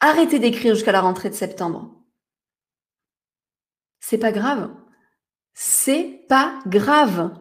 Arrêtez 0.00 0.38
d'écrire 0.38 0.74
jusqu'à 0.74 0.92
la 0.92 1.00
rentrée 1.00 1.30
de 1.30 1.34
septembre. 1.34 1.94
C'est 4.00 4.18
pas 4.18 4.32
grave. 4.32 4.70
C'est 5.54 6.24
pas 6.28 6.58
grave. 6.66 7.34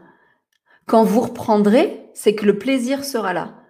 Quand 0.86 1.04
vous 1.04 1.22
reprendrez, 1.22 2.10
c'est 2.14 2.36
que 2.36 2.46
le 2.46 2.58
plaisir 2.58 3.04
sera 3.06 3.34
là. 3.34 3.62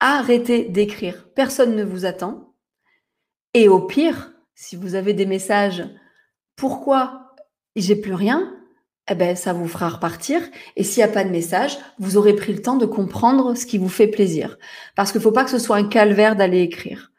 Arrêtez 0.00 0.64
d'écrire. 0.64 1.28
Personne 1.34 1.76
ne 1.76 1.84
vous 1.84 2.04
attend. 2.04 2.54
Et 3.54 3.68
au 3.68 3.80
pire, 3.80 4.32
si 4.54 4.76
vous 4.76 4.94
avez 4.94 5.14
des 5.14 5.26
messages, 5.26 5.84
pourquoi 6.56 7.34
j'ai 7.76 7.96
plus 7.96 8.14
rien 8.14 8.54
eh 9.10 9.14
ben, 9.14 9.36
ça 9.36 9.52
vous 9.52 9.68
fera 9.68 9.90
repartir. 9.90 10.40
Et 10.76 10.84
s'il 10.84 11.04
n'y 11.04 11.10
a 11.10 11.12
pas 11.12 11.24
de 11.24 11.30
message, 11.30 11.76
vous 11.98 12.16
aurez 12.16 12.34
pris 12.34 12.54
le 12.54 12.62
temps 12.62 12.76
de 12.76 12.86
comprendre 12.86 13.54
ce 13.54 13.66
qui 13.66 13.76
vous 13.76 13.88
fait 13.88 14.06
plaisir. 14.06 14.56
Parce 14.96 15.12
qu'il 15.12 15.18
ne 15.18 15.24
faut 15.24 15.32
pas 15.32 15.44
que 15.44 15.50
ce 15.50 15.58
soit 15.58 15.76
un 15.76 15.88
calvaire 15.88 16.36
d'aller 16.36 16.62
écrire. 16.62 17.12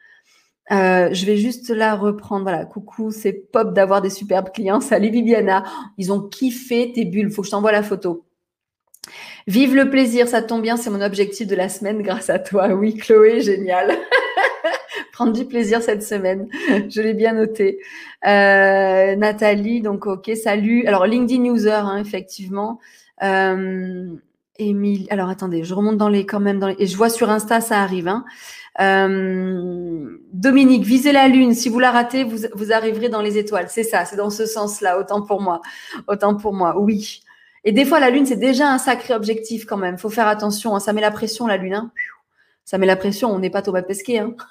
Euh, 0.72 1.10
je 1.14 1.26
vais 1.28 1.38
juste 1.38 1.70
là 1.70 1.96
reprendre. 1.96 2.42
Voilà, 2.42 2.66
coucou, 2.66 3.12
c'est 3.12 3.34
pop 3.34 3.74
d'avoir 3.74 4.02
des 4.02 4.10
superbes 4.10 4.50
clients. 4.52 4.82
Salut 4.82 5.12
Viviana. 5.12 5.64
Ils 6.00 6.12
ont 6.12 6.22
kiffé 6.22 6.92
tes 6.92 7.06
bulles. 7.06 7.32
Faut 7.32 7.44
que 7.44 7.48
je 7.48 7.52
t'envoie 7.52 7.72
la 7.72 7.84
photo. 7.84 8.25
Vive 9.48 9.76
le 9.76 9.90
plaisir, 9.90 10.28
ça 10.28 10.42
tombe 10.42 10.62
bien, 10.62 10.76
c'est 10.76 10.90
mon 10.90 11.02
objectif 11.02 11.48
de 11.48 11.56
la 11.56 11.70
semaine 11.70 12.02
grâce 12.02 12.30
à 12.30 12.40
toi. 12.40 12.70
Oui, 12.70 12.96
Chloé, 12.96 13.42
génial. 13.42 13.92
prendre 15.16 15.32
du 15.32 15.46
plaisir 15.46 15.82
cette 15.82 16.04
semaine. 16.04 16.50
Je 16.90 17.02
l'ai 17.02 17.14
bien 17.14 17.34
noté. 17.34 17.80
Euh, 18.28 19.16
Nathalie, 19.16 19.82
donc 19.82 20.06
ok, 20.08 20.30
salut. 20.36 20.86
Alors 20.88 21.06
LinkedIn 21.06 21.46
user, 21.46 21.72
hein, 21.72 21.98
effectivement. 21.98 22.80
Euh, 23.24 24.14
Émile, 24.58 25.08
alors 25.10 25.30
attendez, 25.30 25.64
je 25.64 25.74
remonte 25.74 25.98
dans 25.98 26.10
les 26.10 26.26
quand 26.26 26.40
même 26.40 26.60
dans 26.60 26.68
les, 26.68 26.76
et 26.80 26.86
je 26.86 26.96
vois 26.98 27.10
sur 27.10 27.30
Insta 27.30 27.62
ça 27.62 27.82
arrive. 27.82 28.08
Hein. 28.10 28.26
Euh, 28.82 30.18
Dominique, 30.34 30.84
visez 30.84 31.14
la 31.14 31.28
lune. 31.30 31.54
Si 31.54 31.70
vous 31.70 31.80
la 31.80 31.92
ratez, 31.92 32.24
vous, 32.26 32.48
vous 32.54 32.74
arriverez 32.74 33.08
dans 33.08 33.22
les 33.22 33.38
étoiles. 33.38 33.68
C'est 33.70 33.84
ça, 33.84 34.04
c'est 34.06 34.18
dans 34.18 34.30
ce 34.30 34.46
sens-là. 34.46 35.00
Autant 35.00 35.22
pour 35.22 35.42
moi, 35.42 35.62
autant 36.08 36.36
pour 36.36 36.54
moi. 36.54 36.78
Oui. 36.78 37.22
Et 37.66 37.72
des 37.72 37.84
fois, 37.84 38.00
la 38.00 38.12
lune, 38.12 38.28
c'est 38.28 38.36
déjà 38.36 38.72
un 38.72 38.78
sacré 38.78 39.14
objectif 39.16 39.66
quand 39.66 39.78
même. 39.78 39.98
Faut 39.98 40.10
faire 40.10 40.28
attention. 40.28 40.76
Hein. 40.76 40.80
Ça 40.80 40.94
met 40.94 41.02
la 41.02 41.12
pression, 41.12 41.48
la 41.48 41.58
lune. 41.58 41.74
Hein. 41.74 41.92
Ça 42.64 42.78
met 42.78 42.86
la 42.86 42.96
pression. 42.96 43.32
On 43.32 43.40
n'est 43.40 43.50
pas 43.50 43.64
Thomas 43.64 43.82
Pesquet. 43.82 44.20
Hein. 44.20 44.36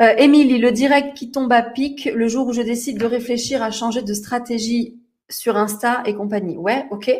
Euh, 0.00 0.14
Émilie, 0.16 0.58
le 0.58 0.72
direct 0.72 1.14
qui 1.16 1.30
tombe 1.30 1.52
à 1.52 1.62
pic 1.62 2.06
le 2.06 2.26
jour 2.26 2.48
où 2.48 2.52
je 2.52 2.62
décide 2.62 2.98
de 2.98 3.04
réfléchir 3.04 3.62
à 3.62 3.70
changer 3.70 4.02
de 4.02 4.14
stratégie 4.14 4.98
sur 5.28 5.56
Insta 5.56 6.02
et 6.06 6.14
compagnie. 6.14 6.56
Ouais, 6.56 6.86
ok. 6.90 7.12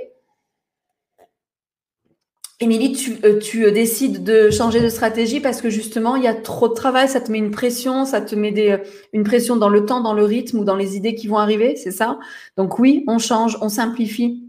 Émilie, 2.62 2.92
tu, 2.92 3.18
euh, 3.24 3.40
euh, 3.56 3.70
décides 3.72 4.22
de 4.22 4.48
changer 4.50 4.80
de 4.80 4.88
stratégie 4.88 5.40
parce 5.40 5.60
que 5.60 5.68
justement, 5.68 6.14
il 6.14 6.22
y 6.22 6.28
a 6.28 6.34
trop 6.34 6.68
de 6.68 6.74
travail, 6.74 7.08
ça 7.08 7.20
te 7.20 7.32
met 7.32 7.38
une 7.38 7.50
pression, 7.50 8.04
ça 8.04 8.20
te 8.20 8.36
met 8.36 8.52
des, 8.52 8.78
une 9.12 9.24
pression 9.24 9.56
dans 9.56 9.68
le 9.68 9.84
temps, 9.84 10.00
dans 10.00 10.14
le 10.14 10.22
rythme 10.22 10.60
ou 10.60 10.64
dans 10.64 10.76
les 10.76 10.96
idées 10.96 11.16
qui 11.16 11.26
vont 11.26 11.38
arriver, 11.38 11.74
c'est 11.74 11.90
ça? 11.90 12.20
Donc 12.56 12.78
oui, 12.78 13.02
on 13.08 13.18
change, 13.18 13.58
on 13.62 13.68
simplifie. 13.68 14.44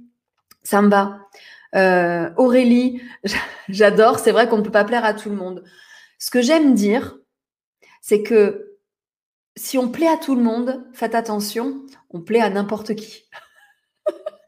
Ça 0.62 0.84
me 0.84 0.90
va. 0.90 1.18
Aurélie, 2.38 3.02
j'adore, 3.68 4.20
c'est 4.20 4.32
vrai 4.32 4.48
qu'on 4.48 4.58
ne 4.58 4.62
peut 4.62 4.70
pas 4.70 4.86
plaire 4.86 5.06
à 5.06 5.16
tout 5.16 5.30
le 5.30 5.36
monde. 5.36 5.64
Ce 6.20 6.30
que 6.30 6.44
j'aime 6.44 6.76
dire, 6.76 7.18
c'est 8.00 8.22
que 8.22 8.78
si 9.56 9.80
on 9.80 9.90
plaît 9.90 10.08
à 10.08 10.18
tout 10.18 10.36
le 10.36 10.44
monde, 10.44 10.86
faites 10.94 11.16
attention, 11.16 11.82
on 12.12 12.22
plaît 12.22 12.42
à 12.42 12.52
n'importe 12.52 12.94
qui. 12.94 13.24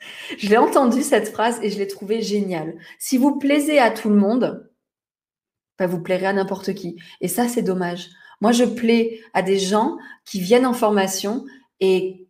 je 0.38 0.50
l'ai 0.50 0.58
entendu 0.58 1.02
cette 1.02 1.30
phrase 1.30 1.60
et 1.62 1.70
je 1.70 1.78
l'ai 1.78 1.88
trouvée 1.88 2.22
géniale. 2.22 2.76
Si 3.00 3.18
vous 3.18 3.38
plaisez 3.38 3.80
à 3.80 3.92
tout 3.92 4.10
le 4.10 4.16
monde, 4.16 4.70
bah, 5.78 5.88
vous 5.88 6.02
plairez 6.02 6.28
à 6.28 6.34
n'importe 6.34 6.74
qui. 6.74 6.98
Et 7.22 7.28
ça, 7.28 7.48
c'est 7.48 7.62
dommage. 7.62 8.10
Moi, 8.42 8.52
je 8.52 8.66
plais 8.66 9.22
à 9.34 9.42
des 9.42 9.60
gens 9.60 9.98
qui 10.26 10.40
viennent 10.40 10.66
en 10.66 10.74
formation 10.74 11.46
et 11.80 12.28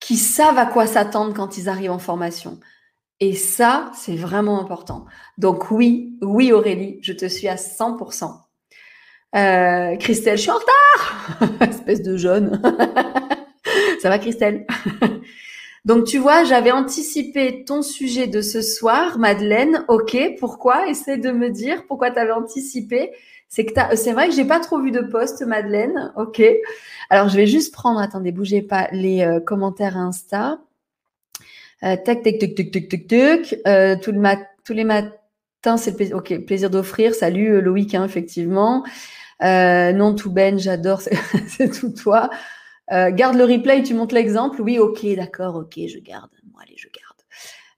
qui 0.00 0.16
savent 0.16 0.58
à 0.58 0.66
quoi 0.66 0.86
s'attendre 0.86 1.34
quand 1.34 1.58
ils 1.58 1.68
arrivent 1.68 1.90
en 1.90 1.98
formation. 1.98 2.58
Et 3.20 3.34
ça, 3.34 3.92
c'est 3.94 4.16
vraiment 4.16 4.60
important. 4.60 5.04
Donc 5.36 5.70
oui, 5.70 6.16
oui 6.22 6.52
Aurélie, 6.52 6.98
je 7.02 7.12
te 7.12 7.26
suis 7.26 7.48
à 7.48 7.56
100%. 7.56 8.34
Euh, 9.36 9.96
Christelle, 9.96 10.38
je 10.38 10.42
suis 10.42 10.50
en 10.50 10.54
retard. 10.54 11.60
Espèce 11.68 12.02
de 12.02 12.16
jeune. 12.16 12.60
Ça 14.00 14.08
va, 14.08 14.18
Christelle? 14.18 14.66
Donc, 15.84 16.04
tu 16.04 16.18
vois, 16.18 16.44
j'avais 16.44 16.72
anticipé 16.72 17.64
ton 17.64 17.82
sujet 17.82 18.26
de 18.26 18.42
ce 18.42 18.62
soir, 18.62 19.18
Madeleine. 19.18 19.84
Ok, 19.88 20.16
pourquoi? 20.38 20.88
Essaie 20.88 21.16
de 21.16 21.30
me 21.30 21.50
dire 21.50 21.86
pourquoi 21.86 22.10
tu 22.10 22.18
avais 22.18 22.32
anticipé. 22.32 23.12
C'est 23.48 23.64
que 23.64 23.72
c'est 23.96 24.12
vrai 24.12 24.28
que 24.28 24.34
j'ai 24.34 24.44
pas 24.44 24.60
trop 24.60 24.80
vu 24.80 24.90
de 24.90 25.00
posts, 25.00 25.42
Madeleine. 25.42 26.12
Ok. 26.16 26.42
Alors 27.08 27.28
je 27.28 27.36
vais 27.36 27.46
juste 27.46 27.74
prendre, 27.74 27.98
attendez, 27.98 28.30
bougez 28.30 28.62
pas, 28.62 28.88
les 28.92 29.22
euh, 29.22 29.40
commentaires 29.40 29.96
Insta. 29.96 30.60
Euh, 31.82 31.96
tac, 31.96 32.22
tac, 32.22 32.38
tac, 32.38 32.54
tac, 32.54 32.70
tac, 32.70 32.88
tac, 32.88 33.06
tac. 33.08 33.56
Euh, 33.66 33.96
tout 33.96 34.12
le 34.12 34.20
mat 34.20 34.38
tous 34.64 34.74
les 34.74 34.84
matins, 34.84 35.76
c'est 35.76 35.90
le 35.90 35.96
plaisir. 35.96 36.16
Ok, 36.16 36.38
plaisir 36.46 36.70
d'offrir. 36.70 37.14
Salut 37.14 37.54
euh, 37.54 37.60
Loïc, 37.60 37.94
hein, 37.94 38.04
effectivement. 38.04 38.84
Euh, 39.42 39.92
non, 39.92 40.14
tout 40.14 40.30
Ben, 40.30 40.58
j'adore. 40.58 41.00
C'est 41.48 41.70
tout 41.70 41.90
toi. 41.90 42.30
Euh, 42.92 43.10
garde 43.10 43.36
le 43.36 43.44
replay, 43.44 43.82
tu 43.82 43.94
montes 43.94 44.12
l'exemple. 44.12 44.60
Oui, 44.60 44.78
ok, 44.78 45.06
d'accord, 45.14 45.56
ok, 45.56 45.78
je 45.86 45.98
garde. 45.98 46.30
Bon, 46.44 46.58
allez, 46.58 46.76
je 46.76 46.88
garde. 46.88 47.20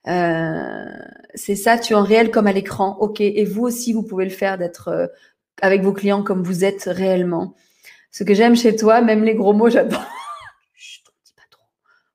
Euh, 0.09 0.90
c'est 1.35 1.55
ça, 1.55 1.79
tu 1.79 1.94
en 1.94 2.03
réel 2.03 2.31
comme 2.31 2.46
à 2.46 2.53
l'écran. 2.53 2.96
Ok, 3.01 3.20
et 3.20 3.44
vous 3.44 3.62
aussi, 3.62 3.92
vous 3.92 4.03
pouvez 4.03 4.25
le 4.25 4.31
faire 4.31 4.57
d'être 4.59 4.88
euh, 4.88 5.07
avec 5.61 5.83
vos 5.83 5.92
clients 5.92 6.22
comme 6.22 6.42
vous 6.42 6.64
êtes 6.64 6.85
réellement. 6.85 7.55
Ce 8.11 8.25
que 8.25 8.35
j'aime 8.35 8.57
chez 8.57 8.75
toi, 8.75 9.01
même 9.03 9.22
les 9.25 9.35
gros 9.35 9.53
mots, 9.53 9.68
j'adore. 9.70 10.05
Chut, 10.75 11.05
dis 11.25 11.35
pas 11.35 11.42
trop. 11.51 11.66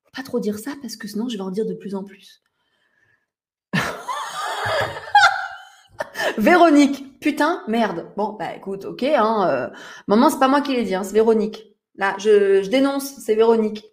Faut 0.04 0.10
pas 0.14 0.22
trop 0.22 0.40
dire 0.40 0.58
ça 0.58 0.72
parce 0.82 0.96
que 0.96 1.06
sinon, 1.06 1.28
je 1.28 1.36
vais 1.36 1.42
en 1.42 1.50
dire 1.50 1.66
de 1.66 1.74
plus 1.74 1.94
en 1.94 2.02
plus. 2.02 2.42
Véronique, 6.38 7.20
putain, 7.20 7.62
merde. 7.68 8.06
Bon, 8.16 8.36
bah 8.38 8.54
écoute, 8.56 8.84
ok. 8.84 9.04
Hein, 9.04 9.48
euh, 9.48 9.68
maman, 10.08 10.30
c'est 10.30 10.40
pas 10.40 10.48
moi 10.48 10.60
qui 10.60 10.74
l'ai 10.74 10.82
dit, 10.82 10.96
hein, 10.96 11.04
c'est 11.04 11.14
Véronique. 11.14 11.67
Là, 11.98 12.14
je, 12.18 12.66
dénonce, 12.68 13.16
c'est 13.18 13.34
Véronique. 13.34 13.84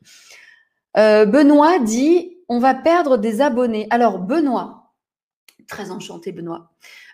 Euh, 0.96 1.26
Benoît 1.26 1.80
dit, 1.80 2.38
on 2.48 2.60
va 2.60 2.76
perdre 2.76 3.18
des 3.18 3.42
abonnés. 3.42 3.88
Alors, 3.90 4.20
Benoît, 4.20 4.94
très 5.68 5.90
enchanté, 5.90 6.32
Benoît. 6.32 6.72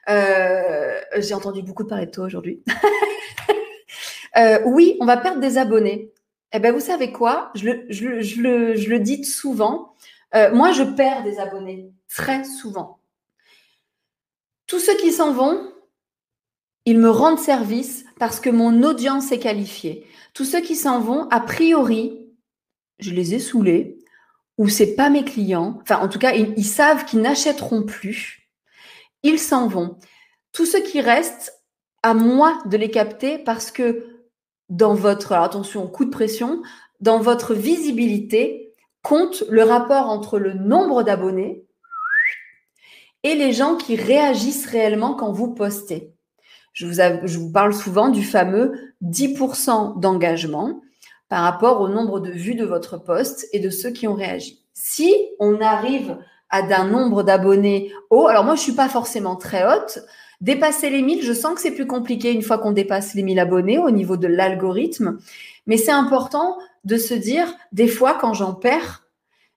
Euh, 0.10 1.00
J'ai 1.18 1.34
entendu 1.34 1.64
beaucoup 1.64 1.86
parler 1.86 2.08
de 2.08 2.12
toi 2.12 2.26
aujourd'hui. 2.26 2.62
euh, 4.38 4.60
oui, 4.66 4.98
on 5.00 5.06
va 5.06 5.16
perdre 5.16 5.40
des 5.40 5.58
abonnés. 5.58 6.12
Eh 6.52 6.60
ben, 6.60 6.74
vous 6.74 6.82
savez 6.82 7.14
quoi? 7.14 7.52
Je 7.56 7.70
le, 7.70 8.98
dis 8.98 9.24
souvent. 9.24 9.96
Moi, 10.34 10.74
je 10.74 10.84
perds 10.84 11.24
des 11.24 11.40
abonnés 11.40 11.90
très 12.10 12.44
souvent. 12.44 13.00
Tous 14.68 14.80
ceux 14.80 14.96
qui 14.98 15.14
s'en 15.14 15.32
vont, 15.32 15.71
ils 16.86 16.98
me 16.98 17.10
rendent 17.10 17.40
service 17.40 18.06
parce 18.20 18.40
que 18.40 18.50
mon 18.50 18.84
audience 18.84 19.32
est 19.32 19.40
qualifiée. 19.40 20.06
Tous 20.34 20.46
ceux 20.46 20.62
qui 20.62 20.76
s'en 20.76 21.00
vont, 21.00 21.28
a 21.30 21.40
priori, 21.40 22.28
je 23.00 23.12
les 23.12 23.36
ai 23.36 23.40
saoulés 23.40 24.00
ou 24.58 24.70
c'est 24.70 24.96
pas 24.96 25.10
mes 25.10 25.24
clients. 25.24 25.80
Enfin, 25.82 26.00
en 26.00 26.08
tout 26.08 26.20
cas, 26.20 26.34
ils, 26.34 26.54
ils 26.58 26.66
savent 26.66 27.06
qu'ils 27.06 27.22
n'achèteront 27.22 27.84
plus. 27.84 28.50
Ils 29.24 29.40
s'en 29.40 29.68
vont. 29.68 29.98
Tous 30.54 30.66
ceux 30.66 30.82
qui 30.82 31.02
restent, 31.02 31.62
à 32.04 32.14
moi 32.14 32.62
de 32.66 32.78
les 32.78 32.90
capter 32.90 33.38
parce 33.38 33.72
que 33.72 34.08
dans 34.70 34.94
votre, 34.94 35.34
attention, 35.34 35.88
coup 35.88 36.06
de 36.06 36.10
pression, 36.10 36.62
dans 37.00 37.20
votre 37.20 37.54
visibilité, 37.54 38.74
compte 39.04 39.44
le 39.50 39.64
rapport 39.64 40.10
entre 40.10 40.40
le 40.40 40.54
nombre 40.54 41.04
d'abonnés 41.04 41.66
et 43.24 43.36
les 43.36 43.54
gens 43.54 43.76
qui 43.76 43.96
réagissent 43.96 44.66
réellement 44.66 45.14
quand 45.14 45.32
vous 45.32 45.54
postez. 45.54 46.14
Je 46.74 46.86
vous, 47.38 47.52
parle 47.52 47.74
souvent 47.74 48.10
du 48.10 48.24
fameux 48.24 48.74
10% 49.04 50.00
d'engagement 50.00 50.82
par 51.28 51.44
rapport 51.44 51.82
au 51.82 51.90
nombre 51.90 52.20
de 52.20 52.32
vues 52.32 52.56
de 52.56 52.66
votre 52.66 52.98
poste 52.98 53.48
et 53.54 53.60
de 53.60 53.70
ceux 53.70 53.92
qui 53.92 54.08
ont 54.08 54.14
réagi. 54.14 54.64
Si 54.74 55.14
on 55.40 55.60
arrive 55.62 56.18
à 56.50 56.62
d'un 56.62 56.86
nombre 56.86 57.24
d'abonnés 57.24 57.92
haut, 58.10 58.28
alors 58.28 58.44
moi 58.44 58.56
je 58.56 58.62
suis 58.62 58.74
pas 58.74 58.90
forcément 58.90 59.36
très 59.36 59.66
haute, 59.66 60.00
dépasser 60.42 60.90
les 60.90 61.02
1000, 61.02 61.24
je 61.24 61.34
sens 61.34 61.56
que 61.56 61.62
c'est 61.62 61.72
plus 61.72 61.88
compliqué 61.88 62.32
une 62.32 62.42
fois 62.42 62.58
qu'on 62.58 62.72
dépasse 62.72 63.14
les 63.14 63.24
1000 63.24 63.40
abonnés 63.40 63.78
au 63.78 63.92
niveau 63.92 64.18
de 64.18 64.28
l'algorithme, 64.28 65.20
mais 65.68 65.78
c'est 65.78 65.92
important 65.92 66.58
de 66.84 66.98
se 66.98 67.14
dire, 67.14 67.54
des 67.72 67.88
fois 67.88 68.18
quand 68.20 68.34
j'en 68.34 68.54
perds, 68.54 69.04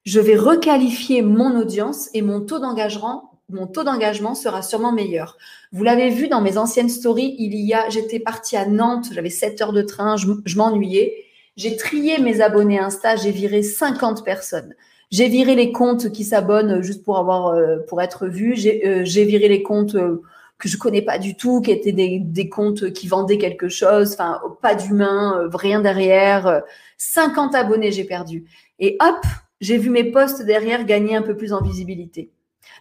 je 0.05 0.20
vais 0.20 0.37
requalifier 0.37 1.22
mon 1.22 1.59
audience 1.59 2.11
et 2.12 2.22
mon 2.22 2.40
taux 2.40 2.59
d'engagement 2.59 3.34
mon 3.50 3.66
taux 3.66 3.85
d'engagement 3.85 4.35
sera 4.35 4.62
sûrement 4.62 4.92
meilleur. 4.92 5.37
Vous 5.72 5.85
l'avez 5.85 6.09
vu 6.09 6.28
dans 6.28 6.40
mes 6.40 6.57
anciennes 6.57 6.88
stories, 6.88 7.37
il 7.38 7.54
y 7.54 7.74
a, 7.74 7.88
j'étais 7.90 8.18
partie 8.18 8.57
à 8.57 8.66
Nantes, 8.66 9.09
j'avais 9.12 9.30
7 9.30 9.61
heures 9.61 9.72
de 9.72 9.83
train, 9.83 10.16
je, 10.16 10.57
m'ennuyais. 10.57 11.14
J'ai 11.57 11.76
trié 11.76 12.18
mes 12.18 12.40
abonnés 12.40 12.78
Insta, 12.78 13.16
j'ai 13.16 13.30
viré 13.30 13.62
50 13.62 14.24
personnes. 14.24 14.74
J'ai 15.11 15.28
viré 15.28 15.54
les 15.54 15.72
comptes 15.72 16.11
qui 16.11 16.24
s'abonnent 16.24 16.83
juste 16.83 17.04
pour 17.04 17.18
avoir, 17.18 17.48
euh, 17.48 17.78
pour 17.87 18.02
être 18.02 18.26
vus. 18.26 18.54
J'ai 18.57 18.87
euh, 18.88 19.02
viré 19.02 19.48
les 19.48 19.62
comptes 19.62 19.94
euh, 19.94 20.22
que 20.59 20.68
je 20.68 20.76
connais 20.78 21.02
pas 21.02 21.18
du 21.18 21.37
tout, 21.37 21.61
qui 21.61 21.70
étaient 21.70 21.92
des, 21.92 22.18
des 22.18 22.48
comptes 22.48 22.92
qui 22.92 23.07
vendaient 23.07 23.38
quelque 23.38 23.68
chose, 23.68 24.14
enfin 24.14 24.40
pas 24.62 24.74
d'humain, 24.74 25.48
rien 25.52 25.80
derrière. 25.80 26.62
50 26.96 27.54
abonnés 27.54 27.92
j'ai 27.92 28.04
perdu. 28.04 28.44
Et 28.78 28.96
hop, 29.00 29.24
j'ai 29.61 29.76
vu 29.78 29.90
mes 29.90 30.04
posts 30.04 30.42
derrière 30.42 30.85
gagner 30.85 31.14
un 31.14 31.22
peu 31.22 31.37
plus 31.37 31.52
en 31.52 31.62
visibilité. 31.62 32.30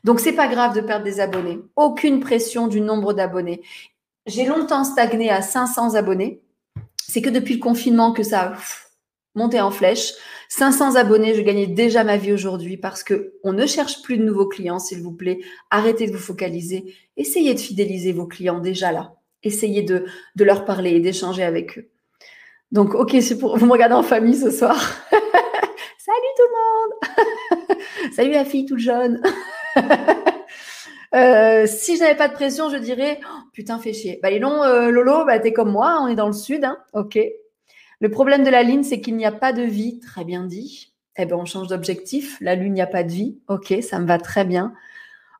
Donc, 0.04 0.20
c'est 0.20 0.34
pas 0.34 0.48
grave 0.48 0.76
de 0.76 0.82
perdre 0.82 1.06
des 1.06 1.20
abonnés. 1.20 1.60
Aucune 1.76 2.20
pression 2.20 2.68
du 2.68 2.82
nombre 2.82 3.14
d'abonnés. 3.14 3.62
J'ai 4.26 4.46
longtemps 4.46 4.84
stagné 4.84 5.30
à 5.30 5.42
500 5.42 5.96
abonnés. 5.96 6.42
C'est 6.98 7.22
que 7.22 7.30
depuis 7.30 7.56
le 7.56 7.60
confinement 7.60 8.14
que 8.14 8.24
ça 8.24 8.42
a 8.42 8.54
monté 9.36 9.60
en 9.60 9.72
flèche. 9.72 10.14
500 10.50 10.96
abonnés, 10.96 11.34
je 11.34 11.42
gagnais 11.42 11.68
déjà 11.68 12.04
ma 12.04 12.18
vie 12.18 12.34
aujourd'hui 12.34 12.78
parce 12.78 13.04
que 13.04 13.34
on 13.44 13.54
ne 13.54 13.66
cherche 13.66 14.02
plus 14.02 14.18
de 14.18 14.24
nouveaux 14.24 14.48
clients, 14.48 14.80
s'il 14.80 15.02
vous 15.02 15.12
plaît. 15.12 15.40
Arrêtez 15.70 16.08
de 16.08 16.12
vous 16.12 16.22
focaliser. 16.22 16.94
Essayez 17.18 17.54
de 17.54 17.60
fidéliser 17.60 18.14
vos 18.14 18.28
clients 18.28 18.60
déjà 18.60 18.92
là. 18.92 19.16
Essayez 19.42 19.82
de, 19.82 20.06
leur 20.38 20.66
parler 20.66 20.92
et 20.92 21.00
d'échanger 21.00 21.44
avec 21.44 21.78
eux. 21.78 21.90
Donc, 22.72 22.96
ok, 22.96 23.14
vous 23.16 23.66
me 23.66 23.72
regardez 23.72 23.96
en 23.96 24.04
famille 24.04 24.36
ce 24.36 24.52
soir. 24.52 24.78
Salut 25.12 26.34
tout 26.38 26.44
le 26.48 27.66
monde. 27.72 28.14
Salut 28.14 28.32
la 28.32 28.46
fille 28.46 28.66
toute 28.66 28.80
jeune. 28.80 29.22
euh, 31.16 31.66
si 31.66 31.96
je 31.98 32.02
n'avais 32.02 32.16
pas 32.16 32.28
de 32.28 32.34
pression, 32.34 32.70
je 32.70 32.78
dirais 32.78 33.20
oh, 33.24 33.40
putain, 33.54 33.80
fais 33.80 33.94
chier. 33.94 34.20
Bah, 34.22 34.30
les 34.30 34.40
longs, 34.40 34.64
euh, 34.64 34.90
Lolo, 34.90 35.26
bah, 35.26 35.40
t'es 35.40 35.54
comme 35.54 35.72
moi, 35.72 36.00
on 36.02 36.08
est 36.08 36.16
dans 36.16 36.28
le 36.28 36.34
sud, 36.34 36.64
hein 36.64 36.78
ok. 36.94 37.20
Le 38.00 38.10
problème 38.10 38.44
de 38.44 38.50
la 38.50 38.64
ligne, 38.64 38.84
c'est 38.84 39.00
qu'il 39.00 39.16
n'y 39.16 39.26
a 39.26 39.32
pas 39.32 39.54
de 39.54 39.64
vie, 39.64 40.00
très 40.00 40.26
bien 40.26 40.44
dit. 40.44 40.94
Eh 41.16 41.26
ben, 41.26 41.36
on 41.36 41.46
change 41.46 41.68
d'objectif. 41.68 42.38
La 42.42 42.56
lune, 42.56 42.74
il 42.74 42.74
n'y 42.74 42.82
a 42.82 42.88
pas 42.88 43.04
de 43.04 43.12
vie. 43.12 43.38
Ok, 43.48 43.74
ça 43.82 44.00
me 44.00 44.06
va 44.06 44.18
très 44.18 44.44
bien. 44.44 44.74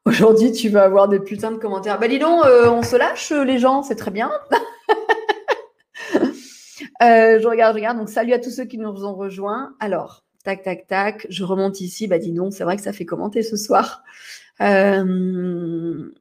Aujourd'hui, 0.06 0.52
tu 0.52 0.70
vas 0.70 0.84
avoir 0.84 1.08
des 1.08 1.20
putains 1.20 1.52
de 1.52 1.58
commentaires. 1.58 2.00
Bah, 2.00 2.08
dis 2.08 2.20
donc, 2.20 2.46
euh, 2.46 2.70
on 2.70 2.84
se 2.84 2.96
lâche, 2.96 3.32
les 3.32 3.58
gens, 3.58 3.84
c'est 3.84 3.96
très 3.96 4.12
bien. 4.12 4.32
euh, 6.16 7.40
je 7.40 7.48
regarde, 7.48 7.74
je 7.74 7.80
regarde. 7.80 7.98
Donc, 7.98 8.10
salut 8.10 8.34
à 8.34 8.40
tous 8.40 8.52
ceux 8.52 8.66
qui 8.66 8.78
nous 8.78 9.06
ont 9.06 9.16
rejoints. 9.16 9.74
Alors, 9.80 10.24
tac, 10.44 10.64
tac, 10.64 10.88
tac. 10.88 11.28
Je 11.30 11.44
remonte 11.44 11.82
ici. 11.82 12.08
Bah, 12.08 12.20
dis 12.20 12.32
donc, 12.32 12.54
c'est 12.54 12.64
vrai 12.64 12.78
que 12.78 12.84
ça 12.84 12.94
fait 12.94 13.06
commenter 13.06 13.44
ce 13.44 13.58
soir. 13.58 14.04
Euh... 14.62 16.12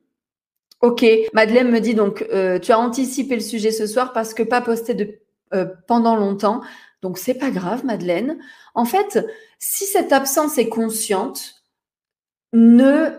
Ok, 0.82 1.06
Madeleine 1.32 1.70
me 1.70 1.78
dit 1.78 1.94
donc, 1.94 2.26
euh, 2.32 2.58
tu 2.58 2.72
as 2.72 2.78
anticipé 2.78 3.36
le 3.36 3.40
sujet 3.40 3.70
ce 3.70 3.86
soir 3.86 4.12
parce 4.12 4.34
que 4.34 4.42
pas 4.42 4.60
posté 4.60 4.94
de, 4.94 5.20
euh, 5.54 5.66
pendant 5.86 6.16
longtemps. 6.16 6.60
Donc, 7.02 7.18
c'est 7.18 7.34
pas 7.34 7.52
grave, 7.52 7.84
Madeleine. 7.84 8.38
En 8.74 8.84
fait, 8.84 9.24
si 9.60 9.84
cette 9.84 10.12
absence 10.12 10.58
est 10.58 10.68
consciente, 10.68 11.62
ne, 12.52 13.10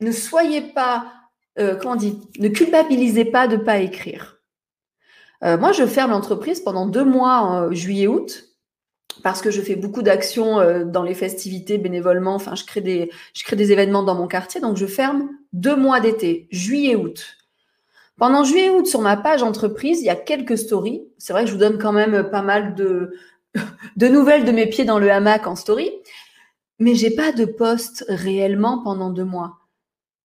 ne 0.00 0.12
soyez 0.12 0.60
pas, 0.60 1.12
comment 1.56 1.92
on 1.92 1.96
dit, 1.96 2.20
ne 2.38 2.48
culpabilisez 2.48 3.24
pas 3.24 3.48
de 3.48 3.56
pas 3.56 3.78
écrire. 3.78 4.42
Moi, 5.42 5.72
je 5.72 5.86
ferme 5.86 6.10
l'entreprise 6.10 6.60
pendant 6.60 6.86
deux 6.86 7.04
mois, 7.04 7.68
juillet-août, 7.70 8.47
parce 9.22 9.42
que 9.42 9.50
je 9.50 9.60
fais 9.60 9.76
beaucoup 9.76 10.02
d'actions 10.02 10.60
euh, 10.60 10.84
dans 10.84 11.02
les 11.02 11.14
festivités 11.14 11.78
bénévolement. 11.78 12.34
Enfin, 12.34 12.54
je 12.54 12.64
crée 12.64 12.80
des, 12.80 13.10
je 13.34 13.44
crée 13.44 13.56
des 13.56 13.72
événements 13.72 14.02
dans 14.02 14.14
mon 14.14 14.26
quartier, 14.26 14.60
donc 14.60 14.76
je 14.76 14.86
ferme 14.86 15.28
deux 15.52 15.76
mois 15.76 16.00
d'été, 16.00 16.48
juillet-août. 16.50 17.36
Pendant 18.16 18.42
juillet-août, 18.42 18.86
sur 18.86 19.00
ma 19.00 19.16
page 19.16 19.42
entreprise, 19.42 20.00
il 20.00 20.06
y 20.06 20.10
a 20.10 20.16
quelques 20.16 20.58
stories. 20.58 21.04
C'est 21.18 21.32
vrai 21.32 21.44
que 21.44 21.48
je 21.48 21.54
vous 21.54 21.60
donne 21.60 21.78
quand 21.78 21.92
même 21.92 22.28
pas 22.30 22.42
mal 22.42 22.74
de, 22.74 23.12
de 23.96 24.08
nouvelles 24.08 24.44
de 24.44 24.52
mes 24.52 24.66
pieds 24.66 24.84
dans 24.84 24.98
le 24.98 25.10
hamac 25.10 25.46
en 25.46 25.56
story, 25.56 25.90
mais 26.78 26.94
j'ai 26.94 27.10
pas 27.10 27.32
de 27.32 27.44
poste 27.44 28.04
réellement 28.08 28.82
pendant 28.82 29.10
deux 29.10 29.24
mois. 29.24 29.58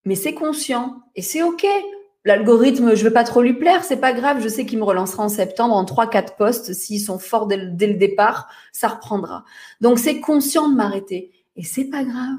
Mais 0.06 0.16
c'est 0.16 0.34
conscient 0.34 1.04
et 1.16 1.22
c'est 1.22 1.44
ok. 1.44 1.66
L'algorithme, 2.26 2.96
je 2.96 3.04
veux 3.04 3.14
pas 3.14 3.26
trop 3.26 3.42
lui 3.42 3.54
plaire, 3.54 3.84
c'est 3.84 4.00
pas 4.00 4.14
grave. 4.14 4.42
Je 4.42 4.48
sais 4.48 4.66
qu'il 4.66 4.80
me 4.80 4.84
relancera 4.84 5.24
en 5.24 5.30
septembre 5.30 5.76
en 5.76 5.84
trois, 5.84 6.10
quatre 6.10 6.36
postes. 6.36 6.74
S'ils 6.74 7.02
sont 7.02 7.20
forts 7.20 7.48
dès 7.48 7.58
le, 7.58 7.94
départ, 7.96 8.50
ça 8.72 8.88
reprendra. 8.88 9.44
Donc 9.82 10.00
c'est 10.00 10.20
conscient 10.20 10.70
de 10.70 10.76
m'arrêter 10.76 11.32
et 11.56 11.64
c'est 11.64 11.86
pas 11.86 12.04
grave. 12.04 12.38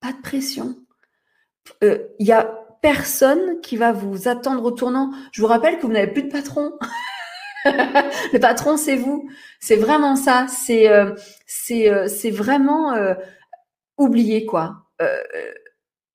Pas 0.00 0.12
de 0.12 0.20
pression. 0.22 0.76
Il 1.82 1.88
euh, 1.88 1.98
y 2.20 2.32
a 2.32 2.66
personne 2.80 3.60
qui 3.60 3.76
va 3.76 3.90
vous 3.90 4.28
attendre 4.28 4.64
au 4.64 4.70
tournant. 4.70 5.10
Je 5.32 5.40
vous 5.40 5.48
rappelle 5.48 5.78
que 5.78 5.86
vous 5.86 5.92
n'avez 5.92 6.12
plus 6.12 6.22
de 6.22 6.30
patron. 6.30 6.72
le 7.64 8.38
patron, 8.38 8.76
c'est 8.76 8.96
vous. 8.96 9.28
C'est 9.60 9.76
vraiment 9.76 10.14
ça. 10.14 10.46
C'est 10.48 10.88
euh, 10.88 11.14
c'est 11.46 11.90
euh, 11.90 12.06
c'est 12.06 12.30
vraiment 12.30 12.92
euh, 12.92 13.14
oublier 13.98 14.46
quoi. 14.46 14.86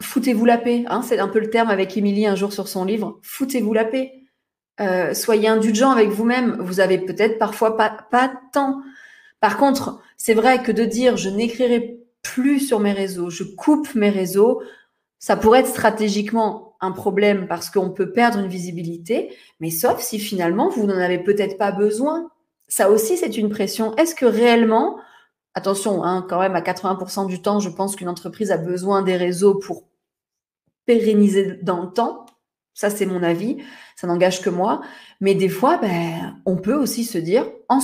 Foutez-vous 0.01 0.45
la 0.45 0.57
paix. 0.57 0.83
Hein, 0.87 1.01
c'est 1.01 1.19
un 1.19 1.27
peu 1.27 1.39
le 1.39 1.49
terme 1.49 1.69
avec 1.69 1.95
Émilie 1.95 2.25
un 2.25 2.35
jour 2.35 2.53
sur 2.53 2.67
son 2.67 2.85
livre. 2.85 3.19
Foutez-vous 3.23 3.73
la 3.73 3.85
paix. 3.85 4.13
Euh, 4.79 5.13
soyez 5.13 5.47
indulgent 5.47 5.91
avec 5.91 6.09
vous-même. 6.09 6.57
Vous 6.59 6.79
avez 6.79 6.97
peut-être 6.97 7.37
parfois 7.37 7.77
pas, 7.77 8.05
pas 8.09 8.31
temps. 8.53 8.81
Par 9.39 9.57
contre, 9.57 9.99
c'est 10.17 10.33
vrai 10.33 10.61
que 10.61 10.71
de 10.71 10.85
dire 10.85 11.17
je 11.17 11.29
n'écrirai 11.29 11.99
plus 12.21 12.59
sur 12.59 12.79
mes 12.79 12.91
réseaux, 12.91 13.29
je 13.29 13.43
coupe 13.43 13.95
mes 13.95 14.09
réseaux, 14.09 14.61
ça 15.19 15.35
pourrait 15.35 15.61
être 15.61 15.67
stratégiquement 15.67 16.75
un 16.81 16.91
problème 16.91 17.47
parce 17.47 17.69
qu'on 17.69 17.91
peut 17.91 18.11
perdre 18.11 18.39
une 18.39 18.47
visibilité, 18.47 19.35
mais 19.59 19.69
sauf 19.69 20.01
si 20.01 20.19
finalement 20.19 20.69
vous 20.69 20.85
n'en 20.85 20.97
avez 20.97 21.19
peut-être 21.19 21.57
pas 21.57 21.71
besoin. 21.71 22.29
Ça 22.67 22.89
aussi, 22.89 23.17
c'est 23.17 23.37
une 23.37 23.49
pression. 23.49 23.95
Est-ce 23.97 24.15
que 24.15 24.25
réellement, 24.25 24.97
attention, 25.53 26.03
hein, 26.03 26.25
quand 26.27 26.39
même 26.39 26.55
à 26.55 26.61
80% 26.61 27.27
du 27.27 27.41
temps, 27.41 27.59
je 27.59 27.69
pense 27.69 27.95
qu'une 27.95 28.09
entreprise 28.09 28.51
a 28.51 28.57
besoin 28.57 29.01
des 29.01 29.17
réseaux 29.17 29.55
pour 29.55 29.83
pérenniser 30.91 31.60
dans 31.62 31.82
le 31.82 31.89
temps. 31.89 32.25
Ça, 32.73 32.89
c'est 32.89 33.06
mon 33.06 33.23
avis. 33.23 33.58
Ça 33.95 34.08
n'engage 34.08 34.41
que 34.41 34.49
moi. 34.49 34.82
Mais 35.21 35.36
des 35.36 35.49
fois, 35.49 35.77
ben, 35.77 36.36
on 36.45 36.58
peut 36.58 36.73
aussi 36.73 37.06
se 37.06 37.17
dire, 37.17 37.45
en, 37.69 37.80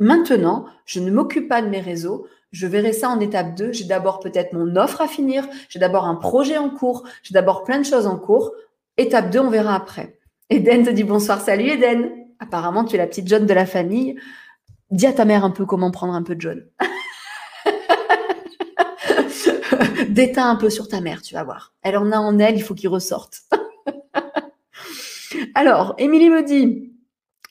maintenant, 0.00 0.66
je 0.84 0.98
ne 1.00 1.10
m'occupe 1.10 1.48
pas 1.48 1.62
de 1.62 1.68
mes 1.68 1.80
réseaux. 1.80 2.26
Je 2.50 2.66
verrai 2.66 2.92
ça 2.92 3.10
en 3.10 3.20
étape 3.20 3.54
2. 3.54 3.72
J'ai 3.72 3.84
d'abord 3.84 4.18
peut-être 4.20 4.54
mon 4.54 4.74
offre 4.76 5.02
à 5.02 5.06
finir. 5.06 5.46
J'ai 5.68 5.78
d'abord 5.78 6.06
un 6.06 6.16
projet 6.16 6.58
en 6.58 6.70
cours. 6.70 7.04
J'ai 7.22 7.34
d'abord 7.34 7.62
plein 7.62 7.78
de 7.78 7.84
choses 7.84 8.06
en 8.06 8.18
cours. 8.18 8.52
Étape 8.96 9.30
2, 9.30 9.38
on 9.38 9.50
verra 9.50 9.76
après. 9.76 10.18
Eden 10.50 10.84
te 10.84 10.90
dit 10.90 11.04
bonsoir. 11.04 11.40
Salut 11.40 11.68
Eden. 11.68 12.10
Apparemment, 12.40 12.84
tu 12.84 12.96
es 12.96 12.98
la 12.98 13.06
petite 13.06 13.28
John 13.28 13.46
de 13.46 13.54
la 13.54 13.66
famille. 13.66 14.16
Dis 14.90 15.06
à 15.06 15.12
ta 15.12 15.24
mère 15.24 15.44
un 15.44 15.50
peu 15.50 15.66
comment 15.66 15.90
prendre 15.90 16.14
un 16.14 16.22
peu 16.22 16.34
de 16.34 16.40
John. 16.40 16.64
Déteins 20.18 20.50
un 20.50 20.56
peu 20.56 20.68
sur 20.68 20.88
ta 20.88 21.00
mère, 21.00 21.22
tu 21.22 21.34
vas 21.34 21.44
voir. 21.44 21.74
Elle 21.80 21.96
en 21.96 22.10
a 22.10 22.18
en 22.18 22.40
elle, 22.40 22.56
il 22.56 22.62
faut 22.64 22.74
qu'il 22.74 22.88
ressorte. 22.88 23.42
Alors, 25.54 25.94
Émilie 25.96 26.28
me 26.28 26.42
dit, 26.42 26.92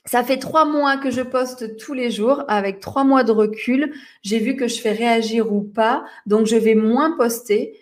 ça 0.04 0.22
fait 0.22 0.36
trois 0.36 0.66
mois 0.66 0.98
que 0.98 1.10
je 1.10 1.22
poste 1.22 1.78
tous 1.78 1.94
les 1.94 2.12
jours. 2.12 2.44
Avec 2.50 2.82
trois 2.82 3.06
mois 3.06 3.24
de 3.24 3.32
recul, 3.32 3.94
j'ai 4.22 4.40
vu 4.40 4.58
que 4.58 4.68
je 4.68 4.82
fais 4.82 4.92
réagir 4.92 5.54
ou 5.54 5.62
pas. 5.62 6.04
Donc, 6.26 6.46
je 6.46 6.58
vais 6.58 6.76
moins 6.76 7.16
poster, 7.16 7.74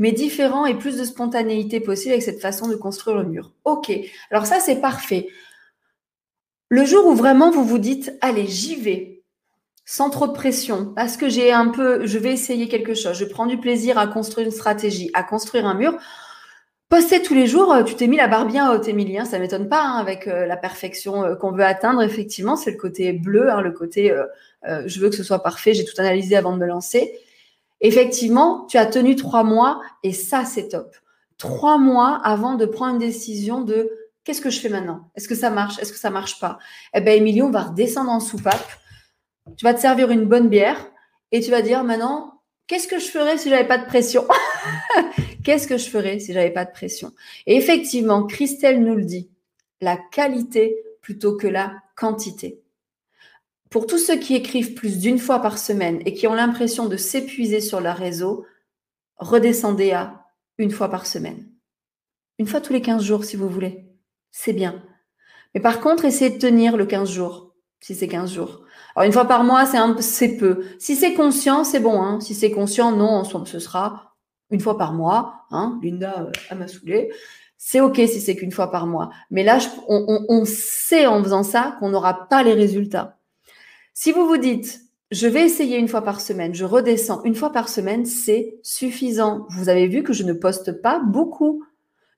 mais 0.00 0.10
différent 0.10 0.66
et 0.66 0.76
plus 0.76 0.96
de 0.96 1.04
spontanéité 1.04 1.78
possible 1.78 2.10
avec 2.10 2.24
cette 2.24 2.40
façon 2.40 2.66
de 2.66 2.74
construire 2.74 3.18
le 3.18 3.24
mur. 3.24 3.52
OK. 3.66 3.92
Alors, 4.32 4.46
ça, 4.46 4.58
c'est 4.58 4.80
parfait. 4.80 5.28
Le 6.70 6.84
jour 6.84 7.06
où 7.06 7.14
vraiment 7.14 7.52
vous 7.52 7.64
vous 7.64 7.78
dites, 7.78 8.18
allez, 8.20 8.48
j'y 8.48 8.74
vais, 8.74 9.17
sans 9.90 10.10
trop 10.10 10.26
de 10.26 10.32
pression, 10.32 10.92
parce 10.94 11.16
que 11.16 11.30
j'ai 11.30 11.50
un 11.50 11.68
peu, 11.68 12.04
je 12.04 12.18
vais 12.18 12.30
essayer 12.30 12.68
quelque 12.68 12.92
chose, 12.92 13.16
je 13.16 13.24
prends 13.24 13.46
du 13.46 13.56
plaisir 13.56 13.96
à 13.96 14.06
construire 14.06 14.46
une 14.46 14.52
stratégie, 14.52 15.10
à 15.14 15.22
construire 15.22 15.64
un 15.64 15.72
mur. 15.72 15.96
Poster 16.90 17.22
tous 17.22 17.32
les 17.32 17.46
jours, 17.46 17.72
euh, 17.72 17.82
tu 17.84 17.94
t'es 17.94 18.06
mis 18.06 18.18
la 18.18 18.28
barre 18.28 18.44
bien 18.44 18.70
haute, 18.70 18.86
Émilie, 18.86 19.18
hein, 19.18 19.24
ça 19.24 19.38
m'étonne 19.38 19.66
pas, 19.66 19.82
hein, 19.82 19.96
avec 19.96 20.28
euh, 20.28 20.44
la 20.44 20.58
perfection 20.58 21.24
euh, 21.24 21.36
qu'on 21.36 21.52
veut 21.52 21.64
atteindre, 21.64 22.02
effectivement, 22.02 22.54
c'est 22.54 22.72
le 22.72 22.76
côté 22.76 23.14
bleu, 23.14 23.50
hein, 23.50 23.62
le 23.62 23.72
côté 23.72 24.14
je 24.62 25.00
veux 25.00 25.08
que 25.08 25.16
ce 25.16 25.22
soit 25.22 25.42
parfait, 25.42 25.72
j'ai 25.72 25.86
tout 25.86 25.98
analysé 25.98 26.36
avant 26.36 26.52
de 26.52 26.58
me 26.58 26.66
lancer. 26.66 27.18
Effectivement, 27.80 28.66
tu 28.68 28.76
as 28.76 28.84
tenu 28.84 29.16
trois 29.16 29.42
mois 29.42 29.80
et 30.02 30.12
ça, 30.12 30.44
c'est 30.44 30.68
top. 30.68 30.96
Trois 31.38 31.78
mois 31.78 32.20
avant 32.22 32.56
de 32.56 32.66
prendre 32.66 32.92
une 32.92 32.98
décision 32.98 33.62
de 33.62 33.90
qu'est-ce 34.24 34.42
que 34.42 34.50
je 34.50 34.60
fais 34.60 34.68
maintenant? 34.68 35.08
Est-ce 35.14 35.28
que 35.28 35.34
ça 35.34 35.48
marche? 35.48 35.78
Est-ce 35.78 35.92
que 35.94 35.98
ça 35.98 36.10
marche 36.10 36.40
pas? 36.40 36.58
Eh 36.92 37.00
bien, 37.00 37.14
Émilie, 37.14 37.40
va 37.50 37.62
redescendre 37.62 38.10
en 38.10 38.20
soupape 38.20 38.68
tu 39.56 39.64
vas 39.64 39.74
te 39.74 39.80
servir 39.80 40.10
une 40.10 40.26
bonne 40.26 40.48
bière 40.48 40.90
et 41.32 41.40
tu 41.40 41.50
vas 41.50 41.62
dire 41.62 41.84
maintenant, 41.84 42.42
qu'est-ce 42.66 42.88
que 42.88 42.98
je 42.98 43.06
ferais 43.06 43.38
si 43.38 43.50
j'avais 43.50 43.66
pas 43.66 43.78
de 43.78 43.86
pression 43.86 44.26
Qu'est-ce 45.44 45.66
que 45.66 45.78
je 45.78 45.88
ferais 45.88 46.18
si 46.18 46.32
j'avais 46.32 46.50
pas 46.52 46.64
de 46.64 46.72
pression? 46.72 47.12
Et 47.46 47.56
effectivement, 47.56 48.26
Christelle 48.26 48.82
nous 48.82 48.94
le 48.94 49.04
dit, 49.04 49.30
la 49.80 49.96
qualité 49.96 50.76
plutôt 51.00 51.36
que 51.36 51.46
la 51.46 51.74
quantité. 51.96 52.60
Pour 53.70 53.86
tous 53.86 53.98
ceux 53.98 54.16
qui 54.16 54.34
écrivent 54.34 54.74
plus 54.74 54.98
d'une 54.98 55.18
fois 55.18 55.40
par 55.40 55.58
semaine 55.58 56.00
et 56.06 56.14
qui 56.14 56.26
ont 56.26 56.34
l'impression 56.34 56.86
de 56.86 56.96
s'épuiser 56.96 57.60
sur 57.60 57.80
leur 57.80 57.96
réseau, 57.96 58.46
redescendez 59.16 59.92
à 59.92 60.26
une 60.58 60.70
fois 60.70 60.90
par 60.90 61.06
semaine. 61.06 61.46
Une 62.38 62.46
fois 62.46 62.60
tous 62.60 62.72
les 62.72 62.82
15 62.82 63.02
jours 63.02 63.24
si 63.24 63.36
vous 63.36 63.48
voulez. 63.48 63.86
C'est 64.30 64.52
bien. 64.52 64.82
Mais 65.54 65.60
par 65.60 65.80
contre, 65.80 66.04
essayez 66.04 66.30
de 66.30 66.38
tenir 66.38 66.76
le 66.76 66.86
15 66.86 67.10
jours, 67.10 67.54
si 67.80 67.94
c'est 67.94 68.08
15 68.08 68.32
jours. 68.32 68.62
Une 69.04 69.12
fois 69.12 69.26
par 69.26 69.44
mois, 69.44 69.64
c'est 70.00 70.36
peu. 70.36 70.64
Si 70.78 70.96
c'est 70.96 71.14
conscient, 71.14 71.64
c'est 71.64 71.80
bon. 71.80 72.02
Hein. 72.02 72.20
Si 72.20 72.34
c'est 72.34 72.50
conscient, 72.50 72.92
non, 72.92 73.24
ce 73.24 73.58
sera 73.58 74.16
une 74.50 74.60
fois 74.60 74.78
par 74.78 74.92
mois. 74.92 75.44
Hein. 75.50 75.78
Linda, 75.82 76.14
euh, 76.20 76.32
elle 76.50 76.58
m'a 76.58 76.68
saoulé. 76.68 77.10
C'est 77.56 77.80
OK 77.80 77.96
si 77.96 78.20
c'est 78.20 78.36
qu'une 78.36 78.52
fois 78.52 78.70
par 78.70 78.86
mois. 78.86 79.10
Mais 79.30 79.42
là, 79.42 79.58
on, 79.88 80.44
sait 80.44 81.06
en 81.06 81.22
faisant 81.22 81.42
ça 81.42 81.76
qu'on 81.80 81.90
n'aura 81.90 82.28
pas 82.28 82.42
les 82.44 82.54
résultats. 82.54 83.18
Si 83.94 84.12
vous 84.12 84.26
vous 84.26 84.36
dites, 84.36 84.80
je 85.10 85.26
vais 85.26 85.44
essayer 85.44 85.76
une 85.76 85.88
fois 85.88 86.02
par 86.02 86.20
semaine, 86.20 86.54
je 86.54 86.64
redescends 86.64 87.22
une 87.24 87.34
fois 87.34 87.50
par 87.50 87.68
semaine, 87.68 88.06
c'est 88.06 88.58
suffisant. 88.62 89.46
Vous 89.50 89.68
avez 89.68 89.88
vu 89.88 90.04
que 90.04 90.12
je 90.12 90.22
ne 90.22 90.34
poste 90.34 90.80
pas 90.82 91.00
beaucoup. 91.00 91.64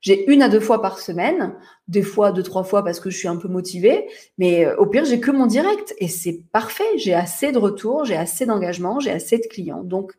J'ai 0.00 0.30
une 0.32 0.42
à 0.42 0.48
deux 0.48 0.60
fois 0.60 0.80
par 0.80 0.98
semaine, 0.98 1.54
des 1.88 2.02
fois 2.02 2.32
deux, 2.32 2.42
trois 2.42 2.64
fois 2.64 2.82
parce 2.82 3.00
que 3.00 3.10
je 3.10 3.18
suis 3.18 3.28
un 3.28 3.36
peu 3.36 3.48
motivée, 3.48 4.06
mais 4.38 4.64
euh, 4.64 4.76
au 4.76 4.86
pire, 4.86 5.04
j'ai 5.04 5.20
que 5.20 5.30
mon 5.30 5.46
direct 5.46 5.94
et 5.98 6.08
c'est 6.08 6.42
parfait. 6.52 6.96
J'ai 6.96 7.14
assez 7.14 7.52
de 7.52 7.58
retours, 7.58 8.04
j'ai 8.04 8.16
assez 8.16 8.46
d'engagement, 8.46 9.00
j'ai 9.00 9.10
assez 9.10 9.38
de 9.38 9.46
clients. 9.46 9.82
Donc, 9.82 10.12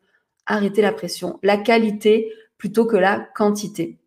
arrêtez 0.46 0.82
la 0.82 0.92
pression. 0.92 1.38
La 1.42 1.56
qualité 1.56 2.32
plutôt 2.58 2.86
que 2.86 2.96
la 2.96 3.18
quantité. 3.34 3.98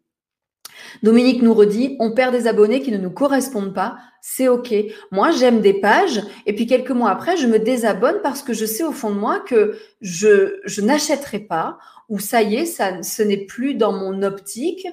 Dominique 1.03 1.41
nous 1.41 1.53
redit, 1.53 1.95
on 1.99 2.11
perd 2.11 2.33
des 2.33 2.47
abonnés 2.47 2.81
qui 2.81 2.91
ne 2.91 2.97
nous 2.97 3.11
correspondent 3.11 3.73
pas, 3.73 3.97
c'est 4.21 4.47
OK. 4.47 4.73
Moi, 5.11 5.31
j'aime 5.31 5.61
des 5.61 5.73
pages 5.73 6.21
et 6.45 6.53
puis 6.53 6.65
quelques 6.65 6.91
mois 6.91 7.11
après, 7.11 7.37
je 7.37 7.47
me 7.47 7.59
désabonne 7.59 8.19
parce 8.23 8.41
que 8.41 8.53
je 8.53 8.65
sais 8.65 8.83
au 8.83 8.91
fond 8.91 9.11
de 9.11 9.19
moi 9.19 9.39
que 9.39 9.77
je, 10.01 10.59
je 10.65 10.81
n'achèterai 10.81 11.39
pas 11.39 11.77
ou 12.09 12.19
ça 12.19 12.41
y 12.41 12.55
est, 12.55 12.65
ça, 12.65 13.01
ce 13.03 13.23
n'est 13.23 13.45
plus 13.45 13.75
dans 13.75 13.91
mon 13.91 14.21
optique. 14.23 14.87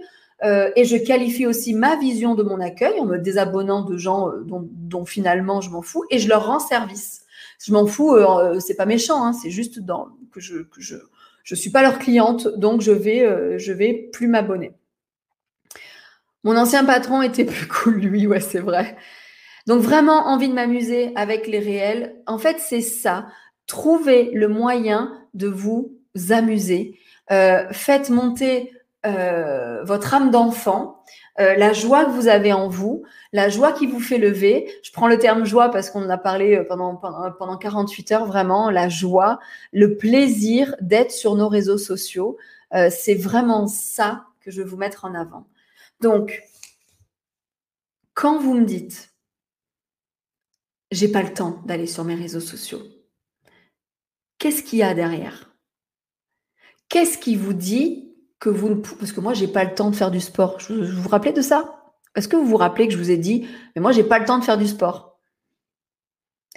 Euh, 0.44 0.70
et 0.74 0.84
je 0.84 0.96
qualifie 0.96 1.46
aussi 1.46 1.72
ma 1.72 1.96
vision 1.96 2.34
de 2.34 2.42
mon 2.42 2.60
accueil 2.60 2.98
en 2.98 3.04
me 3.04 3.18
désabonnant 3.18 3.82
de 3.82 3.96
gens 3.96 4.28
euh, 4.28 4.44
dont, 4.44 5.04
finalement 5.04 5.60
je 5.60 5.70
m'en 5.70 5.82
fous 5.82 6.04
et 6.10 6.18
je 6.18 6.28
leur 6.28 6.46
rends 6.46 6.58
service. 6.58 7.22
Je 7.64 7.72
m'en 7.72 7.86
fous, 7.86 8.14
euh, 8.14 8.58
c'est 8.58 8.74
pas 8.74 8.86
méchant, 8.86 9.24
hein, 9.24 9.32
c'est 9.32 9.50
juste 9.50 9.80
que 10.32 10.40
je 10.40 10.62
que 10.62 10.80
je 10.80 10.96
je 11.44 11.54
suis 11.54 11.70
pas 11.70 11.82
leur 11.82 11.98
cliente, 11.98 12.48
donc 12.56 12.80
je 12.80 12.92
vais 12.92 13.58
je 13.58 13.72
vais 13.72 14.08
plus 14.12 14.26
m'abonner. 14.26 14.72
Mon 16.44 16.56
ancien 16.56 16.84
patron 16.84 17.22
était 17.22 17.44
plus 17.46 17.68
cool, 17.68 18.00
lui, 18.00 18.26
ouais, 18.26 18.40
c'est 18.40 18.60
vrai. 18.60 18.96
Donc 19.68 19.80
vraiment 19.80 20.26
envie 20.26 20.48
de 20.48 20.54
m'amuser 20.54 21.12
avec 21.14 21.46
les 21.46 21.60
réels. 21.60 22.16
En 22.26 22.38
fait, 22.38 22.58
c'est 22.58 22.80
ça. 22.80 23.28
Trouvez 23.66 24.30
le 24.32 24.48
moyen 24.48 25.12
de 25.34 25.46
vous 25.46 26.00
amuser. 26.30 26.98
faites 27.28 28.10
monter 28.10 28.72
euh, 29.04 29.82
votre 29.82 30.14
âme 30.14 30.30
d'enfant, 30.30 31.02
euh, 31.40 31.56
la 31.56 31.72
joie 31.72 32.04
que 32.04 32.10
vous 32.10 32.28
avez 32.28 32.52
en 32.52 32.68
vous, 32.68 33.04
la 33.32 33.48
joie 33.48 33.72
qui 33.72 33.86
vous 33.86 33.98
fait 33.98 34.18
lever. 34.18 34.72
Je 34.84 34.92
prends 34.92 35.08
le 35.08 35.18
terme 35.18 35.44
joie 35.44 35.70
parce 35.70 35.90
qu'on 35.90 36.04
en 36.04 36.10
a 36.10 36.18
parlé 36.18 36.56
euh, 36.56 36.64
pendant, 36.64 36.94
pendant, 36.94 37.32
pendant 37.32 37.56
48 37.56 38.12
heures, 38.12 38.26
vraiment, 38.26 38.70
la 38.70 38.88
joie, 38.88 39.40
le 39.72 39.96
plaisir 39.96 40.76
d'être 40.80 41.10
sur 41.10 41.34
nos 41.34 41.48
réseaux 41.48 41.78
sociaux. 41.78 42.36
c'est 42.90 43.14
vraiment 43.14 43.66
ça 43.66 44.26
que 44.40 44.50
je 44.50 44.62
veux 44.62 44.68
vous 44.68 44.76
mettre 44.76 45.04
en 45.04 45.14
avant. 45.14 45.46
Donc, 46.00 46.42
quand 48.14 48.38
vous 48.38 48.54
me 48.54 48.64
dites, 48.64 49.12
j'ai 50.90 51.08
pas 51.08 51.22
le 51.22 51.34
temps 51.34 51.60
d'aller 51.66 51.86
sur 51.86 52.04
mes 52.04 52.14
réseaux 52.14 52.40
sociaux, 52.40 52.82
qu'est-ce 54.38 54.62
qu'il 54.62 54.78
y 54.78 54.82
a 54.82 54.94
derrière? 54.94 55.54
Qu'est-ce 56.88 57.18
qui 57.18 57.36
vous 57.36 57.52
dit 57.54 58.11
que 58.42 58.50
vous 58.50 58.68
ne 58.70 58.74
parce 58.74 59.12
que 59.12 59.20
moi 59.20 59.34
j'ai 59.34 59.46
pas 59.46 59.62
le 59.62 59.72
temps 59.72 59.88
de 59.88 59.94
faire 59.94 60.10
du 60.10 60.20
sport. 60.20 60.58
Je, 60.58 60.74
vous, 60.74 61.02
vous 61.02 61.08
rappelez 61.08 61.32
de 61.32 61.40
ça? 61.40 61.80
Est-ce 62.16 62.26
que 62.26 62.34
vous 62.34 62.44
vous 62.44 62.56
rappelez 62.56 62.88
que 62.88 62.92
je 62.92 62.98
vous 62.98 63.12
ai 63.12 63.16
dit 63.16 63.46
mais 63.74 63.80
moi 63.80 63.92
j'ai 63.92 64.02
pas 64.02 64.18
le 64.18 64.24
temps 64.24 64.38
de 64.38 64.44
faire 64.44 64.58
du 64.58 64.66
sport 64.66 65.20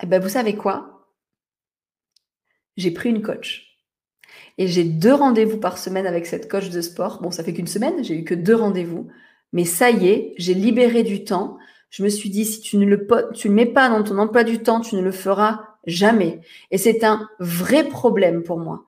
Eh 0.02 0.08
ben 0.08 0.20
vous 0.20 0.30
savez 0.30 0.56
quoi? 0.56 1.12
J'ai 2.76 2.90
pris 2.90 3.10
une 3.10 3.22
coach 3.22 3.78
et 4.58 4.68
j'ai 4.68 4.84
deux 4.84 5.14
rendez-vous 5.14 5.60
par 5.60 5.78
semaine 5.78 6.08
avec 6.08 6.26
cette 6.26 6.50
coach 6.50 6.70
de 6.70 6.82
sport. 6.82 7.22
Bon, 7.22 7.30
ça 7.30 7.44
fait 7.44 7.54
qu'une 7.54 7.68
semaine, 7.68 8.04
j'ai 8.04 8.18
eu 8.18 8.24
que 8.24 8.34
deux 8.34 8.56
rendez-vous, 8.56 9.08
mais 9.54 9.64
ça 9.64 9.92
y 9.92 10.08
est, 10.08 10.34
j'ai 10.38 10.56
libéré 10.56 11.04
du 11.04 11.24
temps. 11.24 11.58
Je 11.92 12.04
me 12.04 12.10
suis 12.10 12.32
dit 12.32 12.46
si 12.46 12.62
tu 12.62 12.78
ne 12.78 12.86
le 12.86 13.08
tu 13.34 13.48
le 13.50 13.54
mets 13.54 13.68
pas 13.68 13.90
dans 13.90 14.04
ton 14.04 14.18
emploi 14.18 14.44
du 14.44 14.58
temps, 14.58 14.82
tu 14.82 14.96
ne 14.96 15.02
le 15.02 15.12
feras 15.12 15.62
jamais. 15.86 16.42
Et 16.72 16.80
c'est 16.80 17.04
un 17.04 17.30
vrai 17.40 17.88
problème 17.88 18.42
pour 18.42 18.58
moi 18.58 18.86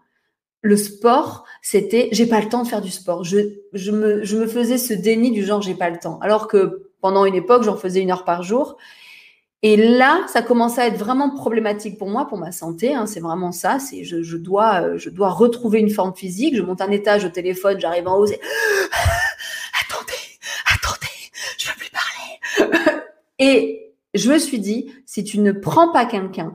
le 0.68 0.76
sport, 0.78 1.46
c'était 1.62 2.10
j'ai 2.12 2.26
pas 2.26 2.42
le 2.42 2.50
temps 2.50 2.64
de 2.64 2.68
faire 2.68 2.82
du 2.82 2.92
sport. 2.92 3.24
Je, 3.24 3.38
je, 3.74 3.92
me, 3.92 4.24
je 4.24 4.38
me 4.38 4.48
faisais 4.48 4.78
ce 4.78 4.94
déni 4.94 5.32
du 5.32 5.44
genre 5.46 5.62
j'ai 5.62 5.74
pas 5.74 5.90
le 5.90 5.98
temps. 5.98 6.20
Alors 6.22 6.48
que 6.48 6.90
pendant 7.02 7.26
une 7.26 7.36
époque, 7.36 7.64
j'en 7.64 7.78
faisais 7.78 8.02
une 8.02 8.12
heure 8.12 8.26
par 8.26 8.44
jour. 8.44 8.78
Et 9.64 9.76
là, 9.76 10.24
ça 10.28 10.42
commence 10.42 10.78
à 10.78 10.86
être 10.86 10.98
vraiment 10.98 11.32
problématique 11.34 11.98
pour 11.98 12.10
moi, 12.10 12.28
pour 12.28 12.38
ma 12.38 12.52
santé. 12.52 12.94
Hein, 12.94 13.08
c'est 13.08 13.22
vraiment 13.22 13.52
ça. 13.52 13.80
C'est 13.80 14.04
je, 14.04 14.22
je, 14.22 14.38
dois, 14.38 14.82
euh, 14.84 14.98
je 14.98 15.10
dois 15.10 15.30
retrouver 15.30 15.80
une 15.80 15.90
forme 15.90 16.14
physique. 16.14 16.56
Je 16.56 16.62
monte 16.62 16.82
un 16.82 16.92
étage 16.92 17.26
au 17.26 17.30
téléphone, 17.30 17.80
j'arrive 17.80 18.08
en 18.08 18.20
haut. 18.20 18.26
attendez, 18.26 18.40
attendez, 20.76 21.18
je 21.58 21.70
veux 21.70 21.76
plus 21.78 21.90
parler. 21.90 23.02
Et 23.40 23.94
je 24.14 24.32
me 24.32 24.38
suis 24.38 24.60
dit, 24.60 24.92
si 25.06 25.24
tu 25.24 25.40
ne 25.40 25.52
prends 25.52 25.92
pas 25.92 26.06
quelqu'un, 26.06 26.54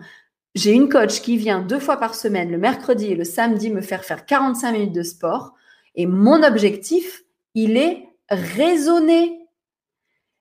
j'ai 0.54 0.72
une 0.72 0.88
coach 0.88 1.22
qui 1.22 1.36
vient 1.36 1.60
deux 1.60 1.80
fois 1.80 1.96
par 1.96 2.14
semaine, 2.14 2.50
le 2.50 2.58
mercredi 2.58 3.06
et 3.06 3.14
le 3.14 3.24
samedi, 3.24 3.70
me 3.70 3.80
faire 3.80 4.04
faire 4.04 4.26
45 4.26 4.72
minutes 4.72 4.94
de 4.94 5.02
sport. 5.02 5.54
Et 5.94 6.06
mon 6.06 6.42
objectif, 6.42 7.22
il 7.54 7.76
est 7.76 8.08
raisonné. 8.28 9.38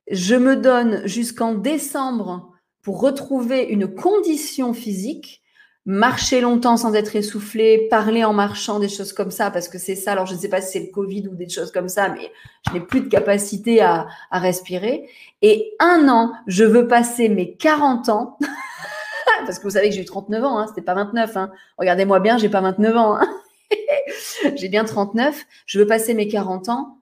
Je 0.10 0.36
me 0.36 0.56
donne 0.56 1.06
jusqu'en 1.08 1.54
décembre 1.54 2.52
pour 2.82 3.00
retrouver 3.00 3.64
une 3.64 3.88
condition 3.88 4.74
physique, 4.74 5.42
marcher 5.86 6.42
longtemps 6.42 6.78
sans 6.78 6.94
être 6.94 7.16
essoufflé, 7.16 7.88
parler 7.90 8.24
en 8.24 8.34
marchant, 8.34 8.80
des 8.80 8.90
choses 8.90 9.14
comme 9.14 9.32
ça, 9.32 9.52
parce 9.52 9.68
que 9.68 9.78
c'est 9.78 9.96
ça. 9.96 10.12
Alors, 10.12 10.26
je 10.26 10.34
ne 10.34 10.40
sais 10.40 10.50
pas 10.50 10.62
si 10.62 10.74
c'est 10.74 10.86
le 10.86 10.92
Covid 10.92 11.28
ou 11.28 11.36
des 11.36 11.50
choses 11.50 11.72
comme 11.72 11.90
ça, 11.90 12.10
mais 12.10 12.32
je 12.68 12.74
n'ai 12.74 12.82
plus 12.82 13.02
de 13.02 13.08
capacité 13.08 13.82
à, 13.82 14.08
respirer. 14.32 15.10
Et 15.42 15.74
un 15.80 16.08
an, 16.10 16.34
je 16.48 16.64
veux 16.64 16.88
passer 16.88 17.30
mes 17.30 17.56
40 17.56 18.10
ans, 18.10 18.38
parce 19.46 19.60
que 19.60 19.64
vous 19.64 19.72
savez 19.72 19.90
que 19.90 19.96
j'ai 19.96 20.02
eu 20.02 20.06
39 20.06 20.44
ans, 20.44 20.58
hein, 20.60 20.68
c'était 20.68 20.82
pas 20.82 20.94
29. 20.94 21.38
Hein. 21.38 21.52
Regardez-moi 21.78 22.20
bien, 22.20 22.38
j'ai 22.38 22.50
pas 22.50 22.62
29 22.62 22.96
ans. 22.98 23.18
Hein. 23.18 23.28
j'ai 24.56 24.70
bien 24.70 24.84
39. 24.84 25.46
Je 25.66 25.80
veux 25.80 25.88
passer 25.88 26.14
mes 26.14 26.28
40 26.28 26.70
ans 26.70 26.98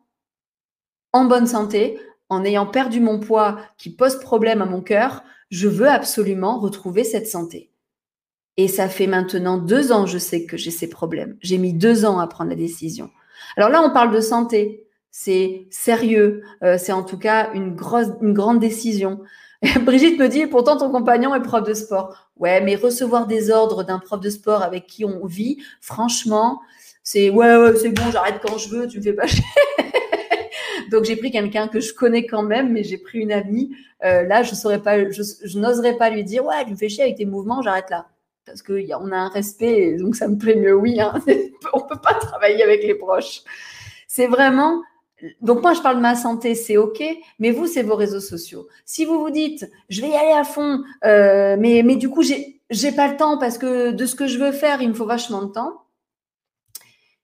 en 1.14 1.26
bonne 1.26 1.48
santé, 1.48 2.00
en 2.30 2.46
ayant 2.46 2.68
perdu 2.68 3.00
mon 3.00 3.20
poids 3.20 3.60
qui 3.78 3.90
pose 3.90 4.20
problème 4.20 4.62
à 4.62 4.66
mon 4.66 4.82
cœur, 4.82 5.24
je 5.50 5.68
veux 5.68 5.90
absolument 5.90 6.60
retrouver 6.60 7.04
cette 7.04 7.28
santé. 7.28 7.72
Et 8.58 8.68
ça 8.68 8.90
fait 8.90 9.08
maintenant 9.08 9.58
deux 9.58 9.92
ans, 9.92 10.06
je 10.06 10.18
sais 10.18 10.46
que 10.46 10.58
j'ai 10.58 10.72
ces 10.72 10.90
problèmes. 10.90 11.38
J'ai 11.42 11.58
mis 11.58 11.74
deux 11.74 12.06
ans 12.06 12.20
à 12.20 12.28
prendre 12.28 12.50
la 12.50 12.56
décision. 12.56 13.10
Alors 13.56 13.70
là, 13.70 13.82
on 13.82 13.92
parle 13.92 14.14
de 14.14 14.22
santé. 14.22 14.86
C'est 15.12 15.68
sérieux. 15.72 16.44
Euh, 16.62 16.78
c'est 16.78 16.92
en 16.92 17.04
tout 17.04 17.18
cas 17.18 17.52
une, 17.54 17.74
grosse, 17.74 18.08
une 18.22 18.34
grande 18.34 18.60
décision. 18.60 19.22
Brigitte 19.82 20.20
me 20.20 20.28
dit, 20.28 20.48
pourtant 20.48 20.78
ton 20.78 20.90
compagnon 20.90 21.36
est 21.36 21.42
prof 21.42 21.64
de 21.64 21.74
sport. 21.74 22.32
Ouais, 22.38 22.62
mais 22.62 22.76
recevoir 22.76 23.28
des 23.28 23.52
ordres 23.52 23.84
d'un 23.84 24.00
prof 24.00 24.20
de 24.20 24.30
sport 24.30 24.64
avec 24.64 24.88
qui 24.88 25.04
on 25.04 25.26
vit, 25.26 25.58
franchement, 25.82 26.62
c'est 27.04 27.30
ouais, 27.30 27.58
ouais 27.58 27.76
c'est 27.76 27.90
bon, 27.90 28.10
j'arrête 28.12 28.40
quand 28.42 28.58
je 28.58 28.70
veux, 28.70 28.88
tu 28.88 29.00
me 29.00 29.04
fais 29.04 29.14
pas 29.14 29.28
chier. 29.28 29.44
Donc 30.92 31.04
j'ai 31.04 31.16
pris 31.18 31.32
quelqu'un 31.32 31.68
que 31.68 31.80
je 31.80 31.94
connais 31.94 32.26
quand 32.26 32.42
même, 32.42 32.72
mais 32.72 32.84
j'ai 32.84 32.98
pris 32.98 33.20
une 33.20 33.32
amie. 33.32 33.76
Euh, 34.04 34.24
là, 34.24 34.44
je 34.44 34.56
saurais 34.56 34.82
pas, 34.82 35.10
je, 35.12 35.58
n'oserais 35.58 35.98
pas 35.98 36.10
lui 36.10 36.24
dire 36.24 36.46
ouais, 36.46 36.64
tu 36.66 36.72
me 36.72 36.76
fais 36.78 36.90
chier 36.90 37.04
avec 37.04 37.18
tes 37.18 37.26
mouvements, 37.26 37.62
j'arrête 37.62 37.90
là. 37.90 38.08
Parce 38.46 38.64
qu'on 38.64 39.12
a, 39.12 39.18
un 39.18 39.30
respect, 39.30 39.98
donc 39.98 40.16
ça 40.16 40.28
me 40.28 40.38
plaît 40.38 40.56
mieux. 40.56 40.74
Oui, 40.74 41.00
hein, 41.00 41.14
on 41.74 41.82
peut 41.82 42.00
pas 42.02 42.14
travailler 42.16 42.64
avec 42.64 42.84
les 42.84 42.96
proches. 42.96 43.42
C'est 44.08 44.28
vraiment. 44.28 44.82
Donc 45.42 45.62
moi, 45.62 45.74
je 45.74 45.82
parle 45.82 45.98
de 45.98 46.02
ma 46.02 46.16
santé, 46.16 46.56
c'est 46.56 46.78
ok, 46.78 47.04
mais 47.40 47.52
vous, 47.52 47.68
c'est 47.68 47.84
vos 47.84 47.96
réseaux 47.96 48.20
sociaux. 48.20 48.68
Si 48.86 49.06
vous 49.06 49.20
vous 49.20 49.30
dites, 49.30 49.70
je 49.90 50.02
vais 50.02 50.10
y 50.10 50.16
aller 50.16 50.32
à 50.32 50.44
fond, 50.44 50.82
euh, 51.06 51.56
mais 51.60 51.84
du 51.96 52.10
coup, 52.10 52.24
j'ai 52.24 52.60
j'ai 52.70 52.92
pas 52.92 53.08
le 53.08 53.18
temps 53.18 53.38
parce 53.40 53.58
que 53.58 53.92
de 53.92 54.06
ce 54.06 54.16
que 54.16 54.28
je 54.28 54.38
veux 54.38 54.52
faire, 54.52 54.82
il 54.82 54.90
me 54.90 54.94
faut 54.94 55.06
vachement 55.06 55.42
de 55.42 55.52
temps 55.52 55.84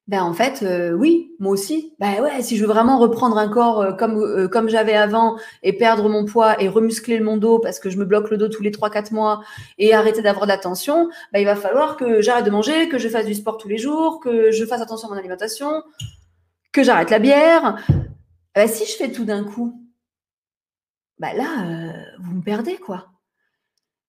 ben 0.07 0.21
en 0.21 0.33
fait, 0.33 0.61
euh, 0.61 0.91
oui, 0.91 1.31
moi 1.39 1.51
aussi. 1.51 1.95
Ben 1.99 2.21
ouais, 2.21 2.43
si 2.43 2.57
je 2.57 2.61
veux 2.61 2.67
vraiment 2.71 2.99
reprendre 2.99 3.39
un 3.39 3.49
corps 3.49 3.81
euh, 3.81 4.47
comme 4.47 4.69
j'avais 4.69 4.93
avant 4.93 5.35
et 5.63 5.73
perdre 5.73 6.09
mon 6.09 6.25
poids 6.25 6.61
et 6.61 6.67
remuscler 6.67 7.19
mon 7.19 7.37
dos 7.37 7.57
parce 7.57 7.79
que 7.79 7.89
je 7.89 7.97
me 7.97 8.05
bloque 8.05 8.29
le 8.29 8.37
dos 8.37 8.47
tous 8.47 8.61
les 8.61 8.69
3-4 8.69 9.13
mois 9.15 9.41
et 9.79 9.95
arrêter 9.95 10.21
d'avoir 10.21 10.45
de 10.45 10.51
l'attention, 10.51 11.09
ben 11.33 11.39
il 11.39 11.45
va 11.45 11.55
falloir 11.55 11.97
que 11.97 12.21
j'arrête 12.21 12.45
de 12.45 12.51
manger, 12.51 12.87
que 12.87 12.99
je 12.99 13.09
fasse 13.09 13.25
du 13.25 13.33
sport 13.33 13.57
tous 13.57 13.67
les 13.67 13.79
jours, 13.79 14.19
que 14.19 14.51
je 14.51 14.63
fasse 14.65 14.81
attention 14.81 15.07
à 15.07 15.11
mon 15.11 15.17
alimentation, 15.17 15.81
que 16.75 16.83
j'arrête 16.83 17.09
la 17.09 17.19
bière. 17.19 17.77
Ben, 18.53 18.67
si 18.67 18.85
je 18.85 18.97
fais 18.97 19.09
tout 19.09 19.23
d'un 19.23 19.45
coup, 19.45 19.81
ben 21.19 21.33
là, 21.33 21.93
vous 22.19 22.35
me 22.35 22.41
perdez 22.41 22.75
quoi. 22.75 23.07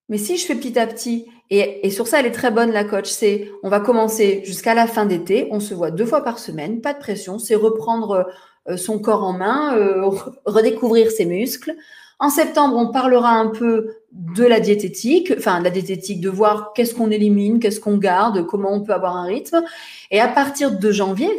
Mais 0.08 0.18
si 0.18 0.36
je 0.36 0.46
fais 0.46 0.56
petit 0.56 0.78
à 0.78 0.86
petit, 0.86 1.26
et, 1.50 1.90
sur 1.90 2.08
ça, 2.08 2.18
elle 2.18 2.26
est 2.26 2.32
très 2.32 2.50
bonne, 2.50 2.72
la 2.72 2.84
coach, 2.84 3.08
c'est 3.08 3.50
on 3.62 3.68
va 3.68 3.78
commencer 3.78 4.42
jusqu'à 4.44 4.74
la 4.74 4.88
fin 4.88 5.06
d'été, 5.06 5.48
on 5.52 5.60
se 5.60 5.74
voit 5.74 5.92
deux 5.92 6.06
fois 6.06 6.22
par 6.22 6.40
semaine, 6.40 6.80
pas 6.80 6.92
de 6.92 6.98
pression, 6.98 7.38
c'est 7.38 7.54
reprendre 7.54 8.26
euh, 8.68 8.76
son 8.76 8.98
corps 8.98 9.22
en 9.22 9.32
main, 9.32 9.76
euh, 9.76 10.10
redécouvrir 10.44 11.10
ses 11.10 11.24
muscles. 11.24 11.74
En 12.18 12.30
septembre, 12.30 12.76
on 12.76 12.90
parlera 12.90 13.30
un 13.30 13.48
peu 13.48 13.98
de 14.10 14.44
la 14.44 14.58
diététique, 14.58 15.34
enfin 15.36 15.58
de 15.60 15.64
la 15.64 15.70
diététique, 15.70 16.20
de 16.20 16.30
voir 16.30 16.72
qu'est-ce 16.72 16.94
qu'on 16.94 17.10
élimine, 17.10 17.60
qu'est-ce 17.60 17.78
qu'on 17.78 17.98
garde, 17.98 18.46
comment 18.46 18.72
on 18.72 18.80
peut 18.80 18.94
avoir 18.94 19.16
un 19.16 19.26
rythme. 19.26 19.62
Et 20.10 20.18
à 20.18 20.26
partir 20.26 20.78
de 20.78 20.90
janvier, 20.90 21.30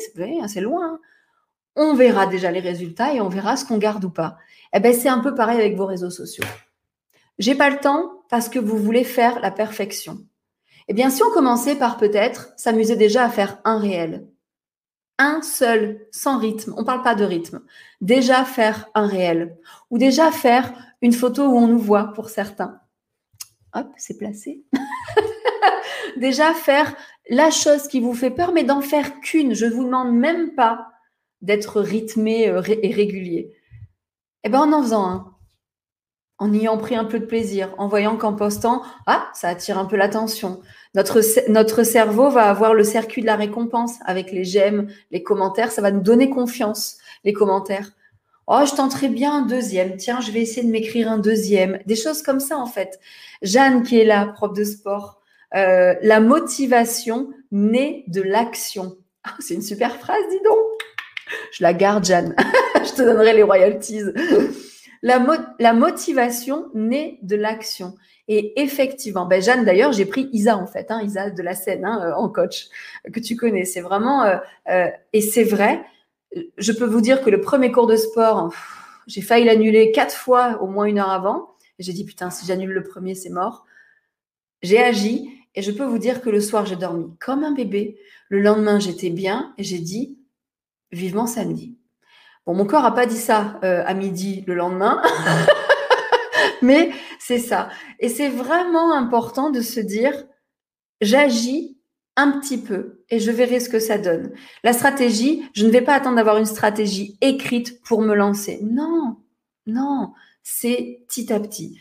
c'est 0.48 0.62
loin, 0.62 0.86
hein, 0.86 1.00
on 1.78 1.94
verra 1.94 2.26
déjà 2.26 2.52
les 2.52 2.60
résultats 2.60 3.14
et 3.14 3.22
on 3.22 3.30
verra 3.30 3.56
ce 3.56 3.64
qu'on 3.64 3.78
garde 3.78 4.04
ou 4.04 4.10
pas. 4.10 4.38
Eh 4.74 4.80
ben, 4.80 4.94
c'est 4.94 5.08
un 5.08 5.20
peu 5.20 5.34
pareil 5.36 5.60
avec 5.60 5.78
vos 5.78 5.86
réseaux 5.86 6.10
sociaux. 6.10 6.44
J'ai 7.40 7.56
pas 7.56 7.70
le 7.70 7.78
temps 7.78 8.24
parce 8.30 8.50
que 8.50 8.60
vous 8.60 8.78
voulez 8.78 9.04
faire 9.04 9.40
la 9.40 9.52
perfection. 9.52 10.18
Eh 10.88 10.94
bien, 10.94 11.10
si 11.10 11.24
on 11.24 11.32
commençait 11.32 11.76
par 11.76 11.98
peut-être 11.98 12.50
s'amuser 12.58 12.96
déjà 12.96 13.26
à 13.26 13.30
faire 13.30 13.60
un 13.64 13.78
réel, 13.78 14.28
un 15.20 15.42
seul, 15.42 16.08
sans 16.12 16.40
rythme, 16.40 16.74
on 16.78 16.82
ne 16.82 16.86
parle 16.86 17.04
pas 17.04 17.16
de 17.16 17.24
rythme, 17.24 17.62
déjà 18.02 18.44
faire 18.44 18.90
un 18.96 19.08
réel, 19.08 19.58
ou 19.90 19.98
déjà 19.98 20.32
faire 20.32 20.74
une 21.02 21.14
photo 21.14 21.46
où 21.48 21.58
on 21.58 21.68
nous 21.68 21.80
voit 21.80 22.14
pour 22.14 22.30
certains. 22.30 22.80
Hop, 23.74 23.88
c'est 23.98 24.18
placé. 24.18 24.64
déjà 26.18 26.54
faire 26.54 26.96
la 27.30 27.52
chose 27.52 27.88
qui 27.88 28.00
vous 28.00 28.14
fait 28.14 28.32
peur, 28.32 28.54
mais 28.54 28.64
d'en 28.64 28.82
faire 28.82 29.20
qu'une. 29.20 29.54
Je 29.54 29.66
ne 29.66 29.72
vous 29.72 29.84
demande 29.84 30.14
même 30.14 30.56
pas 30.56 30.88
d'être 31.42 31.82
rythmé 31.82 32.50
euh, 32.50 32.62
et 32.82 32.92
régulier. 32.92 33.54
Eh 34.44 34.50
bien, 34.50 34.62
en 34.62 34.74
en 34.74 34.82
faisant 34.82 35.06
un, 35.06 35.38
en 36.40 36.54
ayant 36.54 36.78
pris 36.78 36.96
un 36.96 37.06
peu 37.06 37.20
de 37.20 37.26
plaisir, 37.26 37.74
en 37.78 37.88
voyant 37.88 38.16
qu'en 38.16 38.34
postant, 38.34 38.84
ah, 39.08 39.28
ça 39.34 39.50
attire 39.50 39.78
un 39.78 39.86
peu 39.86 39.96
l'attention. 39.96 40.62
Notre, 40.94 41.84
cerveau 41.84 42.30
va 42.30 42.50
avoir 42.50 42.74
le 42.74 42.84
circuit 42.84 43.22
de 43.22 43.28
la 43.28 43.36
récompense 43.36 43.96
avec 44.06 44.32
les 44.32 44.44
j'aime, 44.44 44.88
les 45.12 45.24
commentaires, 45.24 45.72
ça 45.72 45.82
va 45.82 45.92
nous 45.92 46.02
donner 46.02 46.30
confiance, 46.30 46.98
les 47.24 47.34
commentaires. 47.34 47.92
Oh, 48.46 48.62
je 48.66 48.76
tenterai 48.76 49.10
bien 49.10 49.34
un 49.34 49.46
deuxième. 49.46 49.98
Tiens, 49.98 50.22
je 50.22 50.32
vais 50.32 50.42
essayer 50.42 50.66
de 50.66 50.72
m'écrire 50.72 51.12
un 51.12 51.18
deuxième. 51.18 51.80
Des 51.86 51.98
choses 51.98 52.22
comme 52.22 52.40
ça, 52.40 52.58
en 52.58 52.66
fait. 52.66 53.00
Jeanne, 53.42 53.84
qui 53.84 54.00
est 54.00 54.06
là, 54.06 54.28
prof 54.28 54.54
de 54.54 54.64
sport, 54.64 55.20
euh, 55.56 55.96
la 56.02 56.20
motivation 56.20 57.30
naît 57.52 58.06
de 58.08 58.22
l'action. 58.22 58.98
Ah, 59.24 59.36
c'est 59.40 59.56
une 59.56 59.62
super 59.62 59.98
phrase, 59.98 60.24
dis 60.30 60.42
donc. 60.46 60.77
Je 61.52 61.64
la 61.64 61.74
garde, 61.74 62.06
Jeanne. 62.06 62.36
je 62.76 62.94
te 62.94 63.02
donnerai 63.02 63.34
les 63.34 63.44
royalties. 63.44 64.02
La, 65.02 65.74
motivation 65.74 66.70
naît 66.74 67.20
de 67.22 67.36
l'action. 67.36 67.96
Et 68.28 68.62
effectivement, 68.62 69.26
ben 69.26 69.42
Jeanne, 69.42 69.64
d'ailleurs, 69.64 69.94
j'ai 69.94 70.06
pris 70.06 70.30
Isa 70.34 70.58
en 70.58 70.68
fait, 70.68 70.92
hein, 70.92 71.02
Isa 71.02 71.30
de 71.30 71.42
la 71.42 71.56
scène 71.56 71.86
hein, 71.86 72.02
euh, 72.04 72.14
en 72.14 72.28
coach 72.28 72.68
que 73.14 73.20
tu 73.20 73.36
connais. 73.36 73.64
C'est 73.64 73.82
vraiment 73.82 74.24
euh, 74.24 74.38
euh, 74.70 74.90
et 75.14 75.22
c'est 75.22 75.46
vrai. 75.46 75.86
Je 76.58 76.74
peux 76.74 76.86
vous 76.86 77.00
dire 77.00 77.22
que 77.22 77.30
le 77.30 77.40
premier 77.40 77.72
cours 77.72 77.88
de 77.88 77.96
sport, 77.96 78.54
j'ai 79.08 79.22
failli 79.22 79.46
l'annuler 79.46 79.92
quatre 79.94 80.16
fois 80.16 80.62
au 80.62 80.68
moins 80.68 80.86
une 80.86 81.00
heure 81.00 81.10
avant. 81.10 81.52
J'ai 81.80 81.94
dit 81.94 82.04
putain, 82.04 82.30
si 82.30 82.46
j'annule 82.46 82.72
le 82.72 82.84
premier, 82.84 83.16
c'est 83.16 83.30
mort. 83.30 83.66
J'ai 84.62 84.80
agi 84.80 85.30
et 85.56 85.62
je 85.62 85.72
peux 85.72 85.86
vous 85.86 86.00
dire 86.00 86.22
que 86.22 86.30
le 86.30 86.42
soir, 86.42 86.66
j'ai 86.66 86.76
dormi 86.76 87.08
comme 87.20 87.44
un 87.44 87.54
bébé. 87.54 87.98
Le 88.28 88.42
lendemain, 88.42 88.80
j'étais 88.80 89.10
bien 89.10 89.54
et 89.58 89.64
j'ai 89.64 89.80
dit 89.80 90.18
vivement 90.92 91.28
samedi. 91.28 91.78
Bon, 92.46 92.54
mon 92.54 92.66
corps 92.66 92.84
n'a 92.84 92.92
pas 92.92 93.06
dit 93.06 93.18
ça 93.18 93.60
euh, 93.64 93.84
à 93.86 93.94
midi 93.94 94.44
le 94.48 94.56
lendemain, 94.56 95.02
mais 96.62 96.92
c'est 97.20 97.40
ça. 97.40 97.70
Et 98.00 98.10
c'est 98.10 98.30
vraiment 98.30 98.94
important 98.94 99.50
de 99.50 99.62
se 99.62 99.80
dire, 99.80 100.14
j'agis 101.02 101.78
un 102.16 102.40
petit 102.40 102.58
peu 102.58 103.04
et 103.10 103.20
je 103.20 103.32
verrai 103.32 103.60
ce 103.60 103.70
que 103.70 103.80
ça 103.80 103.98
donne. 103.98 104.32
La 104.64 104.74
stratégie, 104.74 105.48
je 105.54 105.66
ne 105.66 105.72
vais 105.72 105.82
pas 105.82 105.94
attendre 105.94 106.16
d'avoir 106.16 106.38
une 106.38 106.46
stratégie 106.46 107.18
écrite 107.22 107.82
pour 107.84 108.02
me 108.02 108.16
lancer. 108.16 108.60
Non, 108.64 109.18
non, 109.66 110.14
c'est 110.42 111.02
petit 111.08 111.32
à 111.32 111.40
petit. 111.40 111.80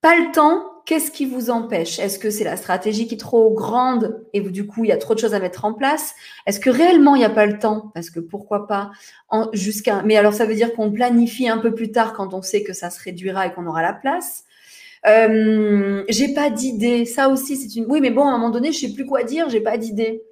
Pas 0.00 0.16
le 0.16 0.32
temps, 0.32 0.71
qu'est-ce 0.84 1.10
qui 1.10 1.26
vous 1.26 1.50
empêche? 1.50 1.98
Est-ce 1.98 2.18
que 2.18 2.30
c'est 2.30 2.44
la 2.44 2.56
stratégie 2.56 3.06
qui 3.06 3.14
est 3.14 3.18
trop 3.18 3.52
grande 3.52 4.24
et 4.32 4.40
du 4.40 4.66
coup, 4.66 4.84
il 4.84 4.88
y 4.88 4.92
a 4.92 4.96
trop 4.96 5.14
de 5.14 5.18
choses 5.18 5.34
à 5.34 5.40
mettre 5.40 5.64
en 5.64 5.72
place? 5.72 6.14
Est-ce 6.46 6.60
que 6.60 6.70
réellement, 6.70 7.14
il 7.14 7.18
n'y 7.18 7.24
a 7.24 7.30
pas 7.30 7.46
le 7.46 7.58
temps? 7.58 7.90
Parce 7.94 8.10
que 8.10 8.20
pourquoi 8.20 8.66
pas 8.66 8.90
jusqu'à... 9.52 10.02
Mais 10.02 10.16
alors, 10.16 10.34
ça 10.34 10.46
veut 10.46 10.54
dire 10.54 10.72
qu'on 10.74 10.90
planifie 10.90 11.48
un 11.48 11.58
peu 11.58 11.74
plus 11.74 11.92
tard 11.92 12.12
quand 12.12 12.34
on 12.34 12.42
sait 12.42 12.62
que 12.62 12.72
ça 12.72 12.90
se 12.90 13.02
réduira 13.02 13.46
et 13.46 13.52
qu'on 13.52 13.66
aura 13.66 13.82
la 13.82 13.92
place. 13.92 14.44
Euh, 15.06 16.04
j'ai 16.08 16.34
pas 16.34 16.50
d'idée. 16.50 17.04
Ça 17.04 17.28
aussi, 17.28 17.56
c'est 17.56 17.74
une... 17.76 17.86
Oui, 17.88 18.00
mais 18.00 18.10
bon, 18.10 18.24
à 18.24 18.28
un 18.28 18.38
moment 18.38 18.50
donné, 18.50 18.72
je 18.72 18.78
sais 18.78 18.92
plus 18.92 19.06
quoi 19.06 19.24
dire, 19.24 19.48
j'ai 19.48 19.60
pas 19.60 19.76
d'idée. 19.76 20.22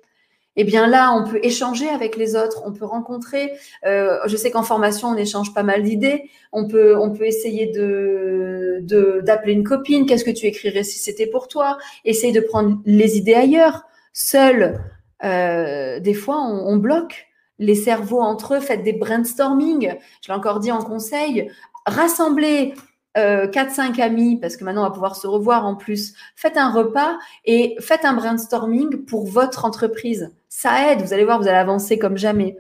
Eh 0.61 0.65
bien 0.65 0.87
là, 0.87 1.15
on 1.15 1.27
peut 1.27 1.41
échanger 1.43 1.89
avec 1.89 2.17
les 2.17 2.37
autres, 2.37 2.63
on 2.67 2.73
peut 2.73 2.85
rencontrer. 2.85 3.53
Euh, 3.87 4.19
je 4.27 4.37
sais 4.37 4.51
qu'en 4.51 4.63
formation, 4.63 5.09
on 5.09 5.17
échange 5.17 5.55
pas 5.55 5.63
mal 5.63 5.83
d'idées. 5.83 6.29
On 6.53 6.69
peut, 6.69 6.99
on 6.99 7.11
peut 7.13 7.25
essayer 7.25 7.67
de 7.67 8.83
d'appeler 9.23 9.55
une 9.55 9.65
copine. 9.65 10.05
Qu'est-ce 10.05 10.25
que 10.25 10.31
tu 10.31 10.47
écrirais 10.47 10.85
si 10.85 10.99
c'était 10.99 11.27
pour 11.27 11.49
toi? 11.49 11.79
Essaye 12.05 12.33
de 12.33 12.41
prendre 12.41 12.79
les 12.85 13.17
idées 13.17 13.35
ailleurs. 13.35 13.85
Seul, 14.13 14.81
euh, 15.25 15.99
des 16.01 16.15
fois, 16.15 16.39
on, 16.39 16.67
on 16.67 16.77
bloque 16.77 17.27
les 17.59 17.75
cerveaux 17.75 18.21
entre 18.21 18.55
eux. 18.55 18.61
Faites 18.61 18.83
des 18.83 18.93
brainstorming. 18.93 19.95
Je 20.23 20.29
l'ai 20.29 20.35
encore 20.35 20.61
dit 20.61 20.73
en 20.73 20.83
conseil. 20.83 21.51
Rassemblez 21.87 22.75
euh, 23.17 23.47
4-5 23.47 24.01
amis, 24.01 24.39
parce 24.39 24.57
que 24.57 24.65
maintenant 24.65 24.83
on 24.83 24.89
va 24.89 24.93
pouvoir 24.93 25.17
se 25.17 25.27
revoir 25.27 25.67
en 25.67 25.75
plus, 25.75 26.15
faites 26.37 26.57
un 26.57 26.71
repas 26.71 27.19
et 27.45 27.77
faites 27.81 28.05
un 28.05 28.15
brainstorming 28.15 29.05
pour 29.05 29.27
votre 29.27 29.65
entreprise. 29.65 30.31
Ça 30.49 30.93
aide, 30.93 31.03
vous 31.03 31.13
allez 31.13 31.25
voir, 31.25 31.41
vous 31.41 31.49
allez 31.49 31.57
avancer 31.57 31.99
comme 31.99 32.17
jamais. 32.17 32.57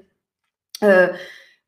Euh, 0.82 1.08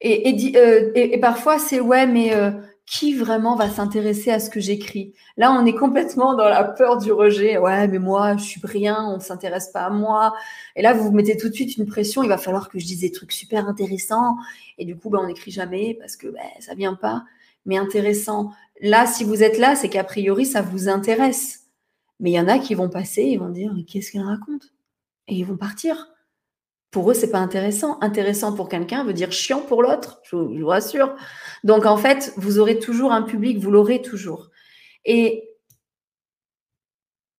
euh, 0.04 0.90
et, 0.94 1.14
et, 1.14 1.18
parfois 1.18 1.58
c'est 1.58 1.80
ouais, 1.80 2.06
mais 2.06 2.34
euh, 2.34 2.50
qui 2.86 3.14
vraiment 3.14 3.54
va 3.56 3.70
s'intéresser 3.70 4.30
à 4.30 4.40
ce 4.40 4.50
que 4.50 4.60
j'écris? 4.60 5.14
Là, 5.36 5.52
on 5.52 5.64
est 5.64 5.74
complètement 5.74 6.34
dans 6.34 6.48
la 6.48 6.64
peur 6.64 6.98
du 6.98 7.12
rejet. 7.12 7.56
Ouais, 7.58 7.86
mais 7.88 7.98
moi, 7.98 8.36
je 8.36 8.42
suis 8.42 8.60
rien, 8.64 9.04
on 9.08 9.16
ne 9.16 9.22
s'intéresse 9.22 9.68
pas 9.68 9.82
à 9.82 9.90
moi. 9.90 10.34
Et 10.76 10.82
là, 10.82 10.92
vous 10.92 11.04
vous 11.04 11.12
mettez 11.12 11.36
tout 11.36 11.48
de 11.48 11.54
suite 11.54 11.76
une 11.76 11.86
pression. 11.86 12.22
Il 12.22 12.28
va 12.28 12.38
falloir 12.38 12.68
que 12.68 12.78
je 12.78 12.86
dise 12.86 13.00
des 13.00 13.12
trucs 13.12 13.32
super 13.32 13.68
intéressants. 13.68 14.36
Et 14.78 14.84
du 14.84 14.96
coup, 14.96 15.10
ben, 15.10 15.20
on 15.22 15.26
n'écrit 15.26 15.52
jamais 15.52 15.96
parce 15.98 16.16
que 16.16 16.26
ben, 16.28 16.42
ça 16.60 16.74
vient 16.74 16.94
pas. 16.94 17.24
Mais 17.64 17.76
intéressant. 17.76 18.50
Là, 18.82 19.06
si 19.06 19.22
vous 19.22 19.44
êtes 19.44 19.58
là, 19.58 19.76
c'est 19.76 19.88
qu'a 19.88 20.02
priori, 20.02 20.44
ça 20.44 20.60
vous 20.60 20.88
intéresse. 20.88 21.68
Mais 22.18 22.32
il 22.32 22.34
y 22.34 22.40
en 22.40 22.48
a 22.48 22.58
qui 22.58 22.74
vont 22.74 22.88
passer, 22.88 23.22
ils 23.22 23.38
vont 23.38 23.48
dire, 23.48 23.72
mais 23.74 23.84
qu'est-ce 23.84 24.10
qu'elle 24.10 24.22
raconte 24.22 24.72
Et 25.28 25.36
ils 25.36 25.46
vont 25.46 25.56
partir. 25.56 26.08
Pour 26.90 27.08
eux, 27.08 27.14
c'est 27.14 27.30
pas 27.30 27.38
intéressant. 27.38 27.98
Intéressant 28.00 28.54
pour 28.54 28.68
quelqu'un 28.68 29.04
veut 29.04 29.12
dire 29.12 29.30
chiant 29.30 29.60
pour 29.60 29.82
l'autre, 29.82 30.20
je, 30.24 30.34
vous 30.34 30.66
rassure. 30.66 31.14
Donc, 31.62 31.86
en 31.86 31.96
fait, 31.96 32.34
vous 32.36 32.58
aurez 32.58 32.80
toujours 32.80 33.12
un 33.12 33.22
public, 33.22 33.58
vous 33.58 33.70
l'aurez 33.70 34.02
toujours. 34.02 34.50
Et 35.04 35.48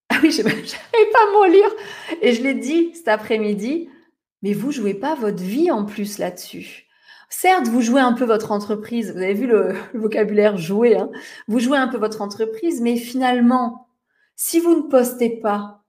ah 0.10 0.20
oui, 0.24 0.32
je 0.32 0.44
n'arrive 0.44 0.64
pas 1.14 1.28
à 1.28 1.32
m'en 1.34 1.44
lire. 1.44 1.70
Et 2.22 2.34
je 2.34 2.42
l'ai 2.42 2.54
dit 2.56 2.96
cet 2.96 3.10
après-midi, 3.10 3.90
mais 4.44 4.54
vous 4.54 4.72
jouez 4.72 4.94
pas 4.94 5.16
votre 5.16 5.44
vie 5.44 5.72
en 5.72 5.84
plus 5.84 6.20
là-dessus. 6.20 6.88
Certes, 7.36 7.68
vous 7.68 7.82
jouez 7.82 8.00
un 8.00 8.14
peu 8.14 8.26
votre 8.26 8.52
entreprise. 8.52 9.12
Vous 9.12 9.18
avez 9.18 9.34
vu 9.34 9.48
le, 9.48 9.74
vocabulaire 9.96 10.56
jouer. 10.56 10.96
Hein 10.96 11.10
vous 11.48 11.60
jouez 11.60 11.80
un 11.80 11.88
peu 11.88 11.98
votre 11.98 12.22
entreprise, 12.22 12.80
mais 12.80 12.96
finalement, 12.96 13.88
si 14.36 14.60
vous 14.60 14.76
ne 14.76 14.84
postez 14.84 15.42
pas, 15.42 15.82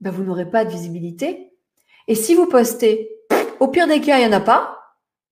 ben 0.00 0.10
vous 0.10 0.22
n'aurez 0.22 0.48
pas 0.48 0.66
de 0.66 0.70
visibilité. 0.70 1.50
Et 2.08 2.14
si 2.14 2.34
vous 2.34 2.46
postez, 2.46 3.10
au 3.58 3.68
pire 3.68 3.88
des 3.88 4.02
cas, 4.02 4.18
il 4.18 4.28
n'y 4.28 4.34
en 4.34 4.36
a 4.36 4.40
pas. 4.40 4.78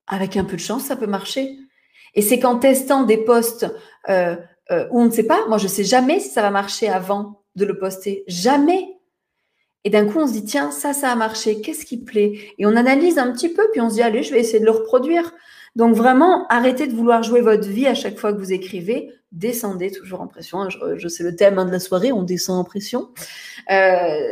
Avec 0.07 0.39
un 0.39 0.45
peu 0.45 0.57
de 0.57 0.63
chance, 0.63 0.85
ça 0.85 0.97
peut 0.97 1.07
marcher. 1.07 1.59
Et 2.15 2.23
c'est 2.23 2.39
qu'en 2.39 2.59
testant 2.59 3.03
des 3.03 3.19
posts 3.19 3.67
euh, 4.09 4.37
euh, 4.71 4.89
où 4.91 5.03
on 5.03 5.05
ne 5.05 5.11
sait 5.11 5.27
pas, 5.27 5.47
moi 5.47 5.59
je 5.59 5.65
ne 5.65 5.69
sais 5.69 5.85
jamais 5.85 6.21
si 6.21 6.31
ça 6.31 6.41
va 6.41 6.51
marcher 6.51 6.89
avant 6.89 7.45
de 7.55 7.67
le 7.67 7.79
poster. 7.79 8.25
Jamais. 8.27 8.94
Et 9.85 9.91
d'un 9.91 10.07
coup, 10.07 10.19
on 10.19 10.27
se 10.27 10.33
dit, 10.33 10.45
tiens, 10.45 10.71
ça, 10.71 10.95
ça 10.95 11.11
a 11.11 11.15
marché, 11.15 11.61
qu'est-ce 11.61 11.85
qui 11.85 11.99
plaît? 11.99 12.55
Et 12.59 12.65
on 12.65 12.75
analyse 12.75 13.19
un 13.19 13.31
petit 13.33 13.51
peu, 13.51 13.69
puis 13.71 13.83
on 13.83 13.91
se 13.91 13.97
dit, 13.97 14.03
allez, 14.03 14.23
je 14.23 14.33
vais 14.33 14.41
essayer 14.41 14.61
de 14.61 14.65
le 14.65 14.71
reproduire. 14.71 15.33
Donc 15.77 15.95
vraiment, 15.95 16.47
arrêtez 16.49 16.87
de 16.87 16.95
vouloir 16.95 17.23
jouer 17.23 17.43
votre 17.43 17.69
vie 17.69 17.87
à 17.87 17.95
chaque 17.95 18.19
fois 18.19 18.33
que 18.33 18.39
vous 18.39 18.53
écrivez. 18.53 19.13
Descendez 19.33 19.91
toujours 19.91 20.23
en 20.23 20.27
pression. 20.27 20.69
Je, 20.71 21.09
sais 21.09 21.23
le 21.23 21.37
thème 21.37 21.59
hein, 21.59 21.67
de 21.67 21.73
la 21.73 21.81
soirée, 21.81 22.13
on 22.13 22.23
descend 22.23 22.59
en 22.59 22.65
pression. 22.65 23.11
Euh, 23.71 24.29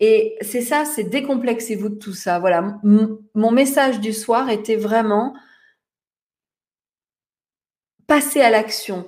et 0.00 0.36
c'est 0.42 0.60
ça, 0.60 0.84
c'est 0.84 1.04
décomplexez-vous 1.04 1.88
de 1.88 1.94
tout 1.94 2.12
ça. 2.12 2.38
Voilà, 2.38 2.78
mon 2.82 3.50
message 3.52 4.00
du 4.00 4.12
soir 4.12 4.50
était 4.50 4.76
vraiment 4.76 5.34
passer 8.06 8.40
à 8.40 8.50
l'action 8.50 9.06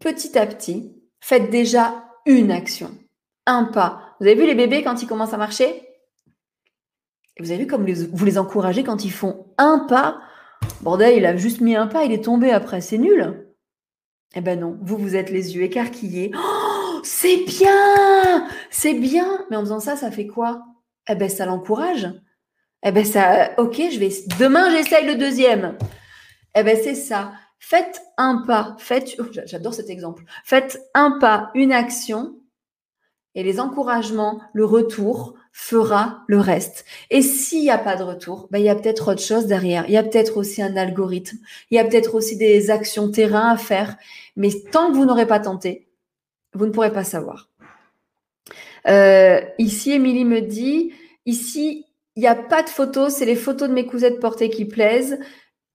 petit 0.00 0.36
à 0.38 0.46
petit. 0.46 0.94
Faites 1.20 1.50
déjà 1.50 2.04
une 2.26 2.50
action, 2.50 2.90
un 3.46 3.64
pas 3.64 4.07
vous 4.20 4.26
avez 4.26 4.34
vu 4.34 4.46
les 4.46 4.54
bébés 4.54 4.82
quand 4.82 5.02
ils 5.02 5.06
commencent 5.06 5.34
à 5.34 5.38
marcher? 5.38 5.88
Vous 7.38 7.50
avez 7.50 7.60
vu 7.60 7.66
comme 7.66 7.86
vous 7.88 8.24
les 8.24 8.38
encouragez 8.38 8.82
quand 8.82 9.04
ils 9.04 9.12
font 9.12 9.46
un 9.58 9.80
pas? 9.80 10.20
Bordel, 10.80 11.16
il 11.16 11.26
a 11.26 11.36
juste 11.36 11.60
mis 11.60 11.76
un 11.76 11.86
pas, 11.86 12.04
il 12.04 12.12
est 12.12 12.24
tombé 12.24 12.50
après, 12.50 12.80
c'est 12.80 12.98
nul. 12.98 13.46
Eh 14.34 14.40
ben 14.40 14.58
non, 14.58 14.78
vous, 14.82 14.98
vous 14.98 15.16
êtes 15.16 15.30
les 15.30 15.54
yeux 15.54 15.62
écarquillés. 15.62 16.32
Oh, 16.36 17.00
c'est 17.04 17.44
bien 17.44 18.48
C'est 18.70 18.94
bien 18.94 19.46
Mais 19.50 19.56
en 19.56 19.60
faisant 19.60 19.80
ça, 19.80 19.96
ça 19.96 20.10
fait 20.10 20.26
quoi? 20.26 20.64
Eh 21.08 21.14
ben 21.14 21.28
ça 21.28 21.46
l'encourage. 21.46 22.08
Eh 22.82 22.92
ben 22.92 23.04
ça, 23.04 23.50
ok, 23.58 23.80
je 23.90 23.98
vais. 23.98 24.10
Demain, 24.38 24.70
j'essaye 24.70 25.06
le 25.06 25.14
deuxième. 25.14 25.78
Eh 26.54 26.62
ben 26.62 26.76
c'est 26.82 26.94
ça. 26.94 27.32
Faites 27.58 28.02
un 28.16 28.44
pas. 28.46 28.76
Faites. 28.78 29.16
Oh, 29.18 29.24
j'adore 29.46 29.74
cet 29.74 29.90
exemple. 29.90 30.24
Faites 30.44 30.80
un 30.94 31.18
pas, 31.18 31.50
une 31.54 31.72
action 31.72 32.37
et 33.34 33.42
les 33.42 33.60
encouragements, 33.60 34.40
le 34.52 34.64
retour 34.64 35.34
fera 35.52 36.22
le 36.28 36.38
reste. 36.38 36.84
Et 37.10 37.22
s'il 37.22 37.62
n'y 37.62 37.70
a 37.70 37.78
pas 37.78 37.96
de 37.96 38.02
retour, 38.02 38.48
ben, 38.50 38.58
il 38.58 38.64
y 38.64 38.68
a 38.68 38.74
peut-être 38.74 39.12
autre 39.12 39.22
chose 39.22 39.46
derrière. 39.46 39.84
Il 39.88 39.92
y 39.92 39.96
a 39.96 40.02
peut-être 40.02 40.36
aussi 40.36 40.62
un 40.62 40.76
algorithme. 40.76 41.38
Il 41.70 41.76
y 41.76 41.78
a 41.78 41.84
peut-être 41.84 42.14
aussi 42.14 42.36
des 42.36 42.70
actions 42.70 43.10
terrain 43.10 43.50
à 43.50 43.56
faire. 43.56 43.96
Mais 44.36 44.50
tant 44.70 44.90
que 44.90 44.96
vous 44.96 45.04
n'aurez 45.04 45.26
pas 45.26 45.40
tenté, 45.40 45.88
vous 46.54 46.66
ne 46.66 46.70
pourrez 46.70 46.92
pas 46.92 47.04
savoir. 47.04 47.48
Euh, 48.86 49.40
ici, 49.58 49.92
Émilie 49.92 50.24
me 50.24 50.40
dit, 50.40 50.92
ici, 51.26 51.86
il 52.16 52.20
n'y 52.20 52.28
a 52.28 52.34
pas 52.34 52.62
de 52.62 52.68
photos, 52.68 53.14
c'est 53.14 53.26
les 53.26 53.36
photos 53.36 53.68
de 53.68 53.74
mes 53.74 53.86
cousettes 53.86 54.20
portées 54.20 54.50
qui 54.50 54.64
plaisent. 54.64 55.18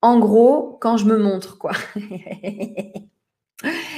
En 0.02 0.20
gros, 0.20 0.78
quand 0.82 0.98
je 0.98 1.06
me 1.06 1.18
montre, 1.18 1.58
quoi. 1.58 1.72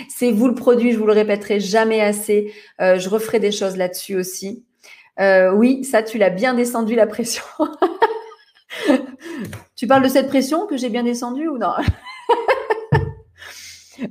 C'est 0.09 0.31
vous 0.31 0.47
le 0.47 0.55
produit, 0.55 0.91
je 0.91 0.97
vous 0.97 1.07
le 1.07 1.13
répéterai 1.13 1.59
jamais 1.59 2.01
assez. 2.01 2.53
Euh, 2.81 2.99
je 2.99 3.09
referai 3.09 3.39
des 3.39 3.51
choses 3.51 3.77
là-dessus 3.77 4.15
aussi. 4.15 4.65
Euh, 5.19 5.51
oui, 5.51 5.83
ça, 5.83 6.03
tu 6.03 6.17
l'as 6.17 6.29
bien 6.29 6.53
descendu 6.53 6.95
la 6.95 7.07
pression. 7.07 7.43
tu 9.75 9.87
parles 9.87 10.03
de 10.03 10.09
cette 10.09 10.27
pression 10.27 10.67
que 10.67 10.77
j'ai 10.77 10.89
bien 10.89 11.03
descendue 11.03 11.47
ou 11.47 11.57
non? 11.57 11.73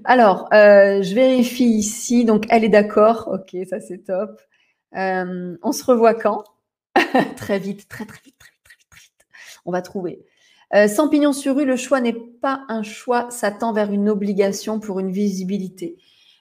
Alors, 0.04 0.48
euh, 0.52 1.02
je 1.02 1.14
vérifie 1.14 1.64
ici. 1.64 2.24
Donc, 2.24 2.46
elle 2.48 2.64
est 2.64 2.70
d'accord. 2.70 3.28
Ok, 3.32 3.56
ça 3.68 3.80
c'est 3.80 4.04
top. 4.04 4.40
on 4.92 5.72
se 5.72 5.84
revoit 5.84 6.14
quand? 6.14 6.44
Très 7.36 7.58
vite, 7.58 7.88
très 7.88 8.06
très 8.06 8.20
vite, 8.24 8.36
très 8.38 8.50
vite, 8.50 8.62
très 8.64 8.76
vite, 8.76 8.88
très 8.90 9.00
vite. 9.00 9.26
On 9.64 9.72
va 9.72 9.82
trouver. 9.82 10.24
Euh, 10.74 10.88
sans 10.88 11.08
pignon 11.08 11.32
sur 11.32 11.56
rue, 11.56 11.64
le 11.64 11.76
choix 11.76 12.00
n'est 12.00 12.12
pas 12.12 12.64
un 12.68 12.82
choix, 12.82 13.30
ça 13.30 13.52
tend 13.52 13.72
vers 13.72 13.92
une 13.92 14.08
obligation 14.08 14.80
pour 14.80 14.98
une 14.98 15.12
visibilité. 15.12 15.96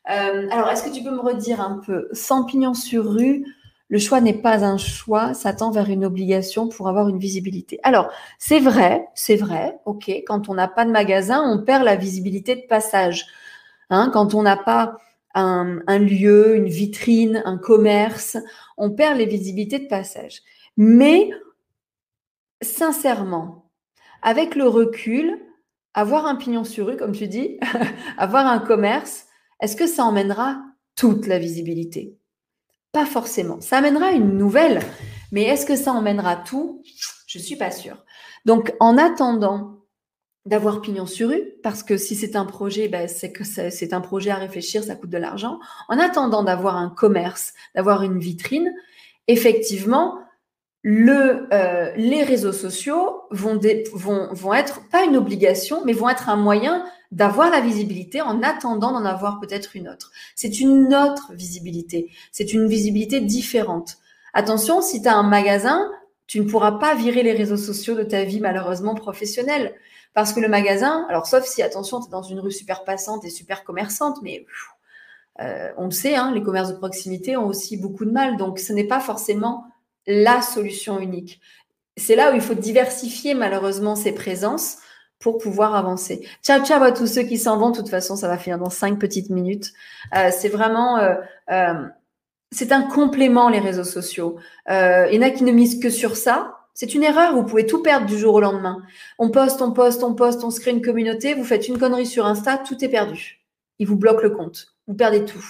Euh, 0.09 0.47
alors, 0.49 0.69
est-ce 0.69 0.83
que 0.83 0.93
tu 0.93 1.03
peux 1.03 1.11
me 1.11 1.19
redire 1.19 1.61
un 1.61 1.79
peu? 1.85 2.09
Sans 2.13 2.43
pignon 2.43 2.73
sur 2.73 3.05
rue, 3.05 3.45
le 3.89 3.99
choix 3.99 4.21
n'est 4.21 4.33
pas 4.33 4.65
un 4.65 4.77
choix, 4.77 5.35
ça 5.35 5.53
tend 5.53 5.69
vers 5.69 5.89
une 5.89 6.03
obligation 6.03 6.67
pour 6.67 6.89
avoir 6.89 7.09
une 7.09 7.19
visibilité. 7.19 7.79
Alors, 7.83 8.09
c'est 8.39 8.59
vrai, 8.59 9.07
c'est 9.13 9.35
vrai, 9.35 9.77
ok, 9.85 10.09
quand 10.25 10.49
on 10.49 10.55
n'a 10.55 10.67
pas 10.67 10.85
de 10.85 10.91
magasin, 10.91 11.43
on 11.45 11.63
perd 11.63 11.83
la 11.83 11.95
visibilité 11.95 12.55
de 12.55 12.65
passage. 12.67 13.27
Hein, 13.91 14.09
quand 14.11 14.33
on 14.33 14.41
n'a 14.41 14.57
pas 14.57 14.97
un, 15.35 15.79
un, 15.85 15.99
lieu, 15.99 16.55
une 16.55 16.69
vitrine, 16.69 17.43
un 17.45 17.57
commerce, 17.57 18.37
on 18.77 18.89
perd 18.89 19.19
les 19.19 19.27
visibilités 19.27 19.77
de 19.77 19.87
passage. 19.87 20.41
Mais, 20.75 21.29
sincèrement, 22.61 23.62
avec 24.23 24.55
le 24.55 24.67
recul, 24.67 25.39
avoir 25.93 26.25
un 26.25 26.35
pignon 26.35 26.63
sur 26.63 26.87
rue, 26.87 26.97
comme 26.97 27.11
tu 27.11 27.27
dis, 27.27 27.59
avoir 28.17 28.47
un 28.47 28.59
commerce, 28.59 29.27
est-ce 29.59 29.75
que 29.75 29.85
ça 29.85 30.03
emmènera 30.03 30.63
toute 30.95 31.27
la 31.27 31.37
visibilité? 31.37 32.17
Pas 32.91 33.05
forcément. 33.05 33.61
Ça 33.61 33.77
amènera 33.77 34.11
une 34.11 34.37
nouvelle, 34.37 34.81
mais 35.31 35.43
est-ce 35.43 35.65
que 35.65 35.75
ça 35.75 35.93
emmènera 35.93 36.37
tout? 36.37 36.81
Je 37.27 37.37
ne 37.37 37.43
suis 37.43 37.55
pas 37.55 37.71
sûre. 37.71 38.03
Donc, 38.45 38.73
en 38.79 38.97
attendant 38.97 39.79
d'avoir 40.45 40.81
pignon 40.81 41.05
sur 41.05 41.29
rue, 41.29 41.53
parce 41.63 41.83
que 41.83 41.97
si 41.97 42.15
c'est 42.15 42.35
un 42.35 42.45
projet, 42.45 42.87
ben, 42.87 43.07
c'est 43.07 43.31
que 43.31 43.43
c'est 43.43 43.93
un 43.93 44.01
projet 44.01 44.29
à 44.29 44.35
réfléchir, 44.35 44.83
ça 44.83 44.95
coûte 44.95 45.09
de 45.09 45.17
l'argent. 45.17 45.59
En 45.87 45.97
attendant 45.99 46.43
d'avoir 46.43 46.75
un 46.75 46.89
commerce, 46.89 47.53
d'avoir 47.75 48.03
une 48.03 48.19
vitrine, 48.19 48.73
effectivement, 49.27 50.19
le, 50.83 51.47
euh, 51.53 51.93
les 51.95 52.23
réseaux 52.23 52.51
sociaux 52.51 53.21
vont, 53.31 53.59
vont, 53.93 54.27
vont 54.33 54.53
être 54.53 54.81
pas 54.89 55.05
une 55.05 55.15
obligation, 55.15 55.81
mais 55.85 55.93
vont 55.93 56.09
être 56.09 56.27
un 56.29 56.35
moyen 56.35 56.85
d'avoir 57.11 57.49
la 57.49 57.61
visibilité 57.61 58.21
en 58.21 58.41
attendant 58.43 58.91
d'en 58.91 59.05
avoir 59.05 59.39
peut-être 59.39 59.75
une 59.75 59.87
autre. 59.87 60.11
C'est 60.35 60.59
une 60.59 60.93
autre 60.93 61.31
visibilité. 61.33 62.11
C'est 62.31 62.53
une 62.53 62.67
visibilité 62.67 63.21
différente. 63.21 63.97
Attention, 64.33 64.81
si 64.81 65.01
tu 65.01 65.07
as 65.07 65.15
un 65.15 65.23
magasin, 65.23 65.89
tu 66.27 66.41
ne 66.41 66.49
pourras 66.49 66.73
pas 66.73 66.95
virer 66.95 67.23
les 67.23 67.33
réseaux 67.33 67.57
sociaux 67.57 67.95
de 67.95 68.03
ta 68.03 68.23
vie 68.23 68.41
malheureusement 68.41 68.95
professionnelle. 68.95 69.75
Parce 70.13 70.33
que 70.33 70.41
le 70.41 70.49
magasin, 70.49 71.05
alors 71.09 71.27
sauf 71.27 71.45
si, 71.45 71.61
attention, 71.61 72.01
tu 72.01 72.07
es 72.07 72.11
dans 72.11 72.23
une 72.23 72.39
rue 72.39 72.51
super 72.51 72.83
passante 72.83 73.23
et 73.25 73.29
super 73.29 73.63
commerçante, 73.63 74.17
mais 74.21 74.45
euh, 75.39 75.69
on 75.77 75.85
le 75.85 75.91
sait, 75.91 76.15
hein, 76.15 76.31
les 76.33 76.43
commerces 76.43 76.69
de 76.69 76.77
proximité 76.77 77.37
ont 77.37 77.47
aussi 77.47 77.77
beaucoup 77.77 78.05
de 78.05 78.11
mal. 78.11 78.37
Donc 78.37 78.59
ce 78.59 78.73
n'est 78.73 78.83
pas 78.83 78.99
forcément 78.99 79.65
la 80.07 80.41
solution 80.41 80.99
unique. 80.99 81.39
c'est 81.95 82.15
là 82.15 82.31
où 82.31 82.35
il 82.35 82.41
faut 82.41 82.55
diversifier 82.55 83.33
malheureusement 83.35 83.95
ses 83.95 84.13
présences 84.13 84.77
pour 85.23 85.37
pouvoir 85.37 85.73
avancer. 85.73 86.27
Ciao, 86.43 86.63
ciao 86.65 86.83
à 86.83 86.91
tous 86.91 87.07
ceux 87.07 87.23
qui 87.23 87.37
s'en 87.37 87.57
vont. 87.57 87.69
De 87.69 87.77
toute 87.77 87.89
façon, 87.89 88.17
ça 88.17 88.27
va 88.27 88.37
finir 88.37 88.59
dans 88.59 88.69
cinq 88.69 88.99
petites 88.99 89.29
minutes. 89.29 89.71
Euh, 90.15 90.29
c'est 90.37 90.49
vraiment, 90.49 90.97
euh, 90.97 91.15
euh, 91.49 91.85
c'est 92.51 92.73
un 92.73 92.81
complément 92.81 93.47
les 93.47 93.59
réseaux 93.59 93.85
sociaux. 93.85 94.37
il 94.67 95.13
y 95.13 95.17
en 95.17 95.21
a 95.21 95.29
qui 95.29 95.43
ne 95.45 95.51
misent 95.51 95.79
que 95.79 95.89
sur 95.89 96.17
ça. 96.17 96.57
C'est 96.73 96.93
une 96.93 97.03
erreur. 97.03 97.33
Vous 97.35 97.43
pouvez 97.43 97.65
tout 97.65 97.81
perdre 97.81 98.05
du 98.05 98.17
jour 98.17 98.35
au 98.35 98.41
lendemain. 98.41 98.81
On 99.17 99.29
poste, 99.29 99.61
on 99.61 99.71
poste, 99.71 100.03
on 100.03 100.13
poste, 100.13 100.43
on 100.43 100.51
se 100.51 100.59
crée 100.59 100.71
une 100.71 100.81
communauté. 100.81 101.35
Vous 101.35 101.45
faites 101.45 101.67
une 101.69 101.77
connerie 101.77 102.05
sur 102.05 102.25
Insta, 102.25 102.57
tout 102.57 102.83
est 102.83 102.89
perdu. 102.89 103.39
Il 103.79 103.87
vous 103.87 103.95
bloque 103.95 104.23
le 104.23 104.31
compte. 104.31 104.75
Vous 104.87 104.93
perdez 104.93 105.23
tout. 105.23 105.45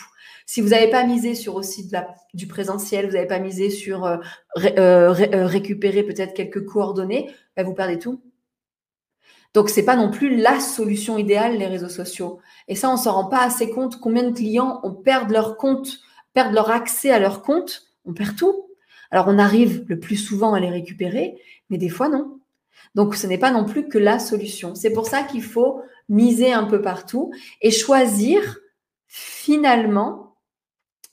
Si 0.53 0.61
vous 0.61 0.69
n'avez 0.69 0.91
pas 0.91 1.03
misé 1.03 1.33
sur 1.33 1.55
aussi 1.55 1.89
du 2.35 2.45
présentiel, 2.45 3.07
vous 3.07 3.13
n'avez 3.13 3.25
pas 3.25 3.39
misé 3.39 3.71
sur 3.71 4.07
récupérer 4.55 6.03
peut-être 6.03 6.35
quelques 6.35 6.63
coordonnées, 6.63 7.31
ben, 7.57 7.65
vous 7.65 7.73
perdez 7.73 7.97
tout. 7.97 8.21
Donc, 9.55 9.71
c'est 9.71 9.83
pas 9.83 9.95
non 9.95 10.11
plus 10.11 10.37
la 10.37 10.59
solution 10.59 11.17
idéale, 11.17 11.57
les 11.57 11.65
réseaux 11.65 11.89
sociaux. 11.89 12.39
Et 12.67 12.75
ça, 12.75 12.91
on 12.91 12.97
s'en 12.97 13.13
rend 13.13 13.29
pas 13.29 13.41
assez 13.41 13.71
compte 13.71 13.99
combien 13.99 14.21
de 14.21 14.35
clients 14.35 14.79
ont 14.83 14.93
perdent 14.93 15.31
leur 15.31 15.57
compte, 15.57 16.01
perdent 16.35 16.53
leur 16.53 16.69
accès 16.69 17.09
à 17.09 17.17
leur 17.17 17.41
compte, 17.41 17.87
on 18.05 18.13
perd 18.13 18.35
tout. 18.35 18.67
Alors, 19.09 19.29
on 19.29 19.39
arrive 19.39 19.83
le 19.87 19.99
plus 19.99 20.17
souvent 20.17 20.53
à 20.53 20.59
les 20.59 20.69
récupérer, 20.69 21.35
mais 21.71 21.79
des 21.79 21.89
fois, 21.89 22.09
non. 22.09 22.37
Donc, 22.93 23.15
ce 23.15 23.25
n'est 23.25 23.39
pas 23.39 23.49
non 23.49 23.65
plus 23.65 23.89
que 23.89 23.97
la 23.97 24.19
solution. 24.19 24.75
C'est 24.75 24.93
pour 24.93 25.07
ça 25.07 25.23
qu'il 25.23 25.41
faut 25.41 25.81
miser 26.09 26.53
un 26.53 26.65
peu 26.65 26.79
partout 26.79 27.31
et 27.59 27.71
choisir 27.71 28.59
finalement 29.07 30.22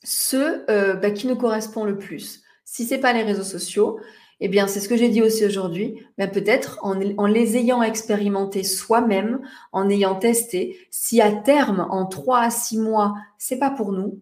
ce 0.02 0.64
euh, 0.70 0.94
bah, 0.94 1.10
qui 1.10 1.26
nous 1.26 1.36
correspond 1.36 1.84
le 1.84 1.98
plus. 1.98 2.42
Si 2.64 2.84
c'est 2.84 2.98
pas 2.98 3.12
les 3.12 3.22
réseaux 3.22 3.42
sociaux, 3.42 4.00
eh 4.40 4.48
bien, 4.48 4.66
c'est 4.66 4.80
ce 4.80 4.88
que 4.88 4.96
j'ai 4.96 5.10
dit 5.10 5.22
aussi 5.22 5.44
aujourd'hui. 5.44 6.02
Mais 6.16 6.30
peut-être 6.30 6.78
en, 6.82 6.94
les 6.94 7.56
ayant 7.56 7.82
expérimentés 7.82 8.64
soi-même, 8.64 9.40
en 9.72 9.90
ayant 9.90 10.14
testé, 10.14 10.78
si 10.90 11.20
à 11.20 11.30
terme, 11.30 11.86
en 11.90 12.06
trois 12.06 12.40
à 12.40 12.50
six 12.50 12.78
mois, 12.78 13.14
c'est 13.38 13.58
pas 13.58 13.70
pour 13.70 13.92
nous, 13.92 14.20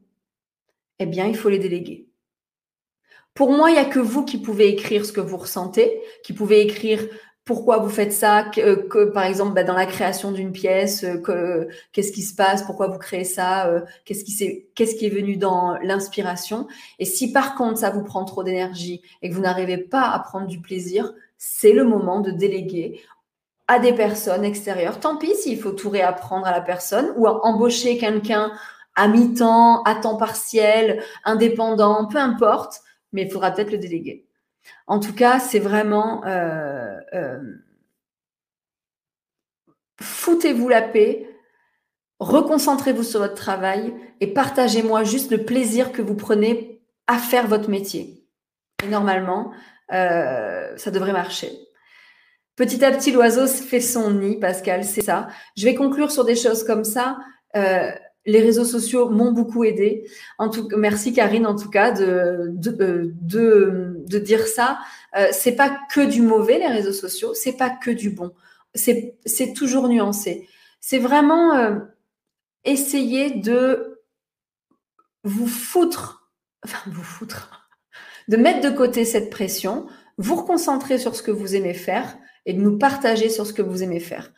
eh 0.98 1.06
bien, 1.06 1.26
il 1.26 1.36
faut 1.36 1.48
les 1.48 1.60
déléguer. 1.60 2.08
Pour 3.34 3.52
moi, 3.52 3.70
il 3.70 3.74
n'y 3.74 3.78
a 3.78 3.84
que 3.84 4.00
vous 4.00 4.24
qui 4.24 4.38
pouvez 4.38 4.68
écrire 4.68 5.06
ce 5.06 5.12
que 5.12 5.20
vous 5.20 5.36
ressentez, 5.36 6.02
qui 6.24 6.32
pouvez 6.32 6.60
écrire 6.60 7.06
pourquoi 7.48 7.78
vous 7.78 7.88
faites 7.88 8.12
ça, 8.12 8.44
que, 8.44 9.06
par 9.06 9.24
exemple 9.24 9.54
bah, 9.54 9.64
dans 9.64 9.74
la 9.74 9.86
création 9.86 10.32
d'une 10.32 10.52
pièce, 10.52 11.02
euh, 11.02 11.66
qu'est-ce 11.92 12.12
qui 12.12 12.20
se 12.20 12.34
passe, 12.34 12.62
pourquoi 12.62 12.88
vous 12.88 12.98
créez 12.98 13.24
ça, 13.24 13.68
euh, 13.68 13.80
qu'est-ce 14.04 14.22
qui, 14.22 14.44
est, 14.44 14.68
qu'est-ce 14.74 14.96
qui 14.96 15.06
est 15.06 15.10
venu 15.10 15.38
dans 15.38 15.78
l'inspiration? 15.82 16.68
Et 16.98 17.06
si 17.06 17.32
par 17.32 17.54
contre 17.54 17.78
ça 17.78 17.88
vous 17.88 18.04
prend 18.04 18.26
trop 18.26 18.44
d'énergie 18.44 19.00
et 19.22 19.30
que 19.30 19.34
vous 19.34 19.40
n'arrivez 19.40 19.78
pas 19.78 20.10
à 20.10 20.18
prendre 20.18 20.46
du 20.46 20.60
plaisir, 20.60 21.14
c'est 21.38 21.72
le 21.72 21.84
moment 21.84 22.20
de 22.20 22.32
déléguer 22.32 23.00
à 23.66 23.78
des 23.78 23.94
personnes 23.94 24.44
extérieures. 24.44 25.00
Tant 25.00 25.16
pis 25.16 25.34
s'il 25.34 25.58
faut 25.58 25.72
tout 25.72 25.88
réapprendre 25.88 26.46
à 26.46 26.52
la 26.52 26.60
personne 26.60 27.14
ou 27.16 27.26
embaucher 27.26 27.96
quelqu'un 27.96 28.52
à 28.94 29.08
mi-temps, 29.08 29.82
à 29.84 29.94
temps 29.94 30.18
partiel, 30.18 31.02
indépendant, 31.24 32.08
peu 32.08 32.18
importe, 32.18 32.82
mais 33.14 33.22
il 33.22 33.30
faudra 33.30 33.52
peut-être 33.52 33.72
le 33.72 33.78
déléguer. 33.78 34.27
En 34.86 35.00
tout 35.00 35.14
cas, 35.14 35.38
c'est 35.38 35.58
vraiment 35.58 36.24
euh, 36.24 36.96
euh, 37.14 37.38
foutez-vous 40.00 40.68
la 40.68 40.82
paix, 40.82 41.28
reconcentrez-vous 42.20 43.02
sur 43.02 43.20
votre 43.20 43.34
travail 43.34 43.94
et 44.20 44.32
partagez-moi 44.32 45.04
juste 45.04 45.30
le 45.30 45.44
plaisir 45.44 45.92
que 45.92 46.02
vous 46.02 46.16
prenez 46.16 46.82
à 47.06 47.18
faire 47.18 47.46
votre 47.46 47.70
métier. 47.70 48.26
Et 48.84 48.88
normalement, 48.88 49.52
euh, 49.92 50.76
ça 50.76 50.90
devrait 50.90 51.12
marcher. 51.12 51.50
Petit 52.56 52.84
à 52.84 52.90
petit, 52.90 53.12
l'oiseau 53.12 53.46
fait 53.46 53.80
son 53.80 54.10
nid, 54.12 54.38
Pascal, 54.40 54.84
c'est 54.84 55.02
ça. 55.02 55.28
Je 55.56 55.64
vais 55.64 55.74
conclure 55.74 56.10
sur 56.10 56.24
des 56.24 56.34
choses 56.36 56.64
comme 56.64 56.84
ça 56.84 57.18
les 58.28 58.40
réseaux 58.40 58.64
sociaux 58.64 59.08
m'ont 59.08 59.32
beaucoup 59.32 59.64
aidé. 59.64 60.06
Merci 60.76 61.14
Karine 61.14 61.46
en 61.46 61.56
tout 61.56 61.70
cas 61.70 61.98
euh, 61.98 62.48
de, 62.50 64.18
dire 64.18 64.46
ça. 64.46 64.78
Euh, 65.16 65.28
c'est 65.32 65.56
pas 65.56 65.78
que 65.90 66.02
du 66.02 66.20
mauvais 66.20 66.58
les 66.58 66.66
réseaux 66.66 66.92
sociaux, 66.92 67.32
c'est 67.34 67.56
pas 67.56 67.70
que 67.70 67.90
du 67.90 68.10
bon. 68.10 68.32
C'est, 68.74 69.16
c'est 69.24 69.54
toujours 69.54 69.88
nuancé. 69.88 70.46
C'est 70.80 70.98
vraiment 70.98 71.54
euh, 71.54 71.78
essayer 72.64 73.30
de 73.30 74.02
vous 75.24 75.48
foutre, 75.48 76.30
enfin 76.64 76.78
vous 76.90 77.02
foutre, 77.02 77.70
de 78.28 78.36
mettre 78.36 78.60
de 78.60 78.76
côté 78.76 79.06
cette 79.06 79.30
pression, 79.30 79.86
vous 80.18 80.36
reconcentrer 80.36 80.98
sur 80.98 81.16
ce 81.16 81.22
que 81.22 81.30
vous 81.30 81.56
aimez 81.56 81.74
faire 81.74 82.18
et 82.44 82.52
de 82.52 82.60
nous 82.60 82.76
partager 82.76 83.30
sur 83.30 83.46
ce 83.46 83.54
que 83.54 83.62
vous 83.62 83.82
aimez 83.82 84.00
faire. 84.00 84.32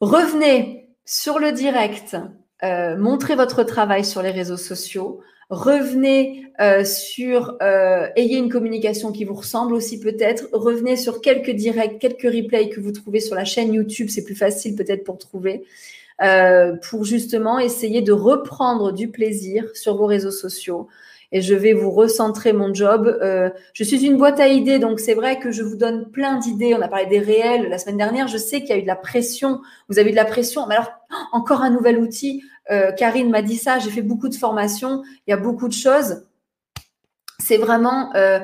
Revenez 0.00 0.94
sur 1.04 1.40
le 1.40 1.50
direct 1.50 2.16
euh, 2.62 2.96
montrez 2.96 3.36
votre 3.36 3.62
travail 3.62 4.04
sur 4.04 4.22
les 4.22 4.30
réseaux 4.30 4.56
sociaux, 4.56 5.20
revenez 5.48 6.46
euh, 6.60 6.84
sur, 6.84 7.56
euh, 7.62 8.08
ayez 8.16 8.36
une 8.36 8.50
communication 8.50 9.12
qui 9.12 9.24
vous 9.24 9.34
ressemble 9.34 9.74
aussi 9.74 9.98
peut-être, 9.98 10.48
revenez 10.52 10.96
sur 10.96 11.20
quelques 11.20 11.50
directs, 11.50 11.98
quelques 11.98 12.22
replays 12.22 12.68
que 12.68 12.80
vous 12.80 12.92
trouvez 12.92 13.20
sur 13.20 13.34
la 13.34 13.44
chaîne 13.44 13.72
YouTube, 13.72 14.08
c'est 14.10 14.24
plus 14.24 14.34
facile 14.34 14.76
peut-être 14.76 15.04
pour 15.04 15.18
trouver, 15.18 15.64
pour 16.90 17.04
justement 17.04 17.58
essayer 17.58 18.02
de 18.02 18.12
reprendre 18.12 18.92
du 18.92 19.08
plaisir 19.08 19.64
sur 19.72 19.96
vos 19.96 20.04
réseaux 20.04 20.30
sociaux, 20.30 20.86
et 21.32 21.42
je 21.42 21.54
vais 21.54 21.72
vous 21.72 21.90
recentrer 21.90 22.52
mon 22.52 22.74
job. 22.74 23.06
Euh, 23.22 23.50
je 23.72 23.84
suis 23.84 24.04
une 24.04 24.16
boîte 24.16 24.40
à 24.40 24.48
idées, 24.48 24.78
donc 24.78 25.00
c'est 25.00 25.14
vrai 25.14 25.38
que 25.38 25.50
je 25.50 25.62
vous 25.62 25.76
donne 25.76 26.10
plein 26.10 26.38
d'idées. 26.38 26.74
On 26.74 26.82
a 26.82 26.88
parlé 26.88 27.06
des 27.06 27.20
réels 27.20 27.68
la 27.68 27.78
semaine 27.78 27.96
dernière. 27.96 28.28
Je 28.28 28.38
sais 28.38 28.60
qu'il 28.60 28.70
y 28.70 28.72
a 28.72 28.78
eu 28.78 28.82
de 28.82 28.86
la 28.86 28.96
pression. 28.96 29.60
Vous 29.88 29.98
avez 29.98 30.08
eu 30.08 30.12
de 30.12 30.16
la 30.16 30.24
pression. 30.24 30.66
Mais 30.66 30.74
alors, 30.74 30.90
encore 31.32 31.62
un 31.62 31.70
nouvel 31.70 31.98
outil. 31.98 32.42
Euh, 32.70 32.92
Karine 32.92 33.30
m'a 33.30 33.42
dit 33.42 33.56
ça. 33.56 33.78
J'ai 33.78 33.90
fait 33.90 34.02
beaucoup 34.02 34.28
de 34.28 34.34
formations. 34.34 35.02
Il 35.26 35.30
y 35.30 35.32
a 35.34 35.36
beaucoup 35.36 35.68
de 35.68 35.72
choses. 35.72 36.24
C'est 37.38 37.56
vraiment 37.56 38.12
euh, 38.16 38.40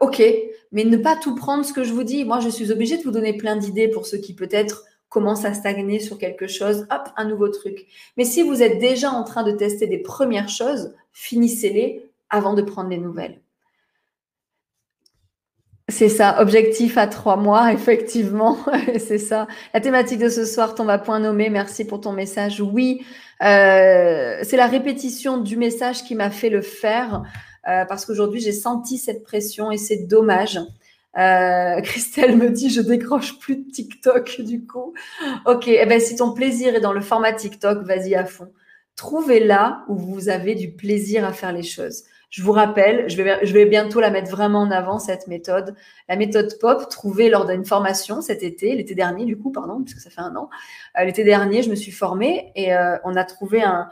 OK, 0.00 0.22
mais 0.70 0.84
ne 0.84 0.96
pas 0.96 1.16
tout 1.16 1.34
prendre 1.34 1.64
ce 1.64 1.72
que 1.72 1.84
je 1.84 1.92
vous 1.92 2.04
dis. 2.04 2.24
Moi, 2.24 2.40
je 2.40 2.48
suis 2.48 2.70
obligée 2.70 2.98
de 2.98 3.02
vous 3.02 3.10
donner 3.10 3.36
plein 3.36 3.56
d'idées 3.56 3.88
pour 3.88 4.06
ceux 4.06 4.18
qui 4.18 4.34
peut-être 4.34 4.84
commence 5.12 5.44
à 5.44 5.52
stagner 5.52 6.00
sur 6.00 6.16
quelque 6.16 6.46
chose, 6.46 6.86
hop, 6.90 7.08
un 7.16 7.26
nouveau 7.26 7.48
truc. 7.48 7.86
Mais 8.16 8.24
si 8.24 8.42
vous 8.42 8.62
êtes 8.62 8.78
déjà 8.78 9.10
en 9.10 9.24
train 9.24 9.42
de 9.42 9.52
tester 9.52 9.86
des 9.86 9.98
premières 9.98 10.48
choses, 10.48 10.94
finissez-les 11.12 12.04
avant 12.30 12.54
de 12.54 12.62
prendre 12.62 12.90
les 12.90 12.98
nouvelles. 12.98 13.38
C'est 15.88 16.08
ça, 16.08 16.40
objectif 16.40 16.96
à 16.96 17.06
trois 17.06 17.36
mois, 17.36 17.72
effectivement, 17.74 18.56
c'est 18.98 19.18
ça. 19.18 19.46
La 19.74 19.80
thématique 19.80 20.18
de 20.18 20.28
ce 20.28 20.44
soir 20.44 20.74
tombe 20.74 20.90
à 20.90 20.98
point 20.98 21.20
nommé. 21.20 21.50
Merci 21.50 21.84
pour 21.84 22.00
ton 22.00 22.12
message. 22.12 22.60
Oui, 22.60 23.04
euh, 23.42 24.38
c'est 24.42 24.56
la 24.56 24.66
répétition 24.66 25.38
du 25.38 25.56
message 25.56 26.04
qui 26.04 26.14
m'a 26.14 26.30
fait 26.30 26.48
le 26.48 26.62
faire 26.62 27.22
euh, 27.68 27.84
parce 27.84 28.06
qu'aujourd'hui 28.06 28.40
j'ai 28.40 28.52
senti 28.52 28.98
cette 28.98 29.22
pression 29.22 29.70
et 29.70 29.76
c'est 29.76 30.06
dommage. 30.06 30.58
Euh, 31.18 31.80
Christelle 31.82 32.36
me 32.36 32.50
dit 32.50 32.70
je 32.70 32.80
décroche 32.80 33.38
plus 33.38 33.56
de 33.56 33.70
TikTok 33.70 34.40
du 34.40 34.64
coup. 34.64 34.94
Ok, 35.46 35.68
eh 35.68 35.84
ben 35.86 36.00
si 36.00 36.16
ton 36.16 36.32
plaisir 36.32 36.74
est 36.74 36.80
dans 36.80 36.92
le 36.92 37.00
format 37.00 37.32
TikTok, 37.32 37.84
vas-y 37.84 38.14
à 38.14 38.24
fond. 38.24 38.48
Trouvez 39.02 39.40
là 39.40 39.82
où 39.88 39.96
vous 39.96 40.28
avez 40.28 40.54
du 40.54 40.70
plaisir 40.70 41.24
à 41.24 41.32
faire 41.32 41.50
les 41.50 41.64
choses. 41.64 42.04
Je 42.30 42.40
vous 42.40 42.52
rappelle, 42.52 43.10
je 43.10 43.20
vais, 43.20 43.66
bientôt 43.66 43.98
la 43.98 44.10
mettre 44.10 44.30
vraiment 44.30 44.60
en 44.60 44.70
avant, 44.70 45.00
cette 45.00 45.26
méthode. 45.26 45.74
La 46.08 46.14
méthode 46.14 46.56
POP, 46.60 46.88
trouvée 46.88 47.28
lors 47.28 47.44
d'une 47.44 47.64
formation 47.64 48.20
cet 48.20 48.44
été, 48.44 48.76
l'été 48.76 48.94
dernier 48.94 49.24
du 49.24 49.36
coup, 49.36 49.50
pardon, 49.50 49.82
puisque 49.82 49.98
ça 49.98 50.08
fait 50.08 50.20
un 50.20 50.36
an. 50.36 50.48
Euh, 50.96 51.04
l'été 51.04 51.24
dernier, 51.24 51.64
je 51.64 51.70
me 51.70 51.74
suis 51.74 51.90
formée 51.90 52.52
et 52.54 52.76
euh, 52.76 52.96
on 53.02 53.16
a 53.16 53.24
trouvé 53.24 53.60
un, 53.64 53.88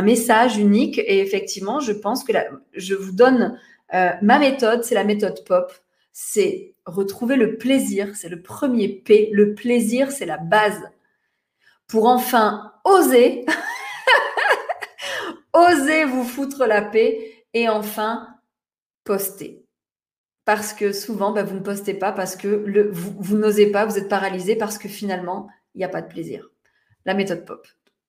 message 0.00 0.56
unique. 0.56 0.96
Et 1.00 1.20
effectivement, 1.20 1.78
je 1.80 1.92
pense 1.92 2.24
que 2.24 2.32
je 2.72 2.94
vous 2.94 3.12
donne 3.12 3.58
euh, 3.92 4.08
ma 4.22 4.38
méthode, 4.38 4.84
c'est 4.84 4.94
la 4.94 5.04
méthode 5.04 5.44
POP 5.44 5.70
c'est 6.18 6.72
retrouver 6.86 7.36
le 7.36 7.58
plaisir, 7.58 8.16
c'est 8.16 8.30
le 8.30 8.40
premier 8.40 8.88
P. 8.88 9.28
Le 9.34 9.54
plaisir, 9.54 10.10
c'est 10.10 10.24
la 10.24 10.38
base. 10.38 10.80
Pour 11.88 12.06
enfin 12.06 12.72
oser, 12.86 13.44
oser 15.56 16.04
vous 16.04 16.24
foutre 16.24 16.66
la 16.66 16.82
paix 16.82 17.44
et 17.54 17.68
enfin 17.68 18.28
poster. 19.04 19.64
Parce 20.44 20.72
que 20.72 20.92
souvent, 20.92 21.32
bah, 21.32 21.42
vous 21.42 21.56
ne 21.56 21.60
postez 21.60 21.94
pas 21.94 22.12
parce 22.12 22.36
que 22.36 22.90
vous, 22.92 23.16
vous 23.18 23.36
n'osez 23.36 23.70
pas, 23.72 23.86
vous 23.86 23.98
êtes 23.98 24.08
paralysé 24.08 24.56
parce 24.56 24.78
que 24.78 24.88
finalement, 24.88 25.48
il 25.74 25.78
n'y 25.78 25.84
a 25.84 25.88
pas 25.88 26.02
de 26.02 26.08
plaisir. 26.08 26.50
La 27.04 27.14
méthode 27.14 27.44
POP 27.44 27.66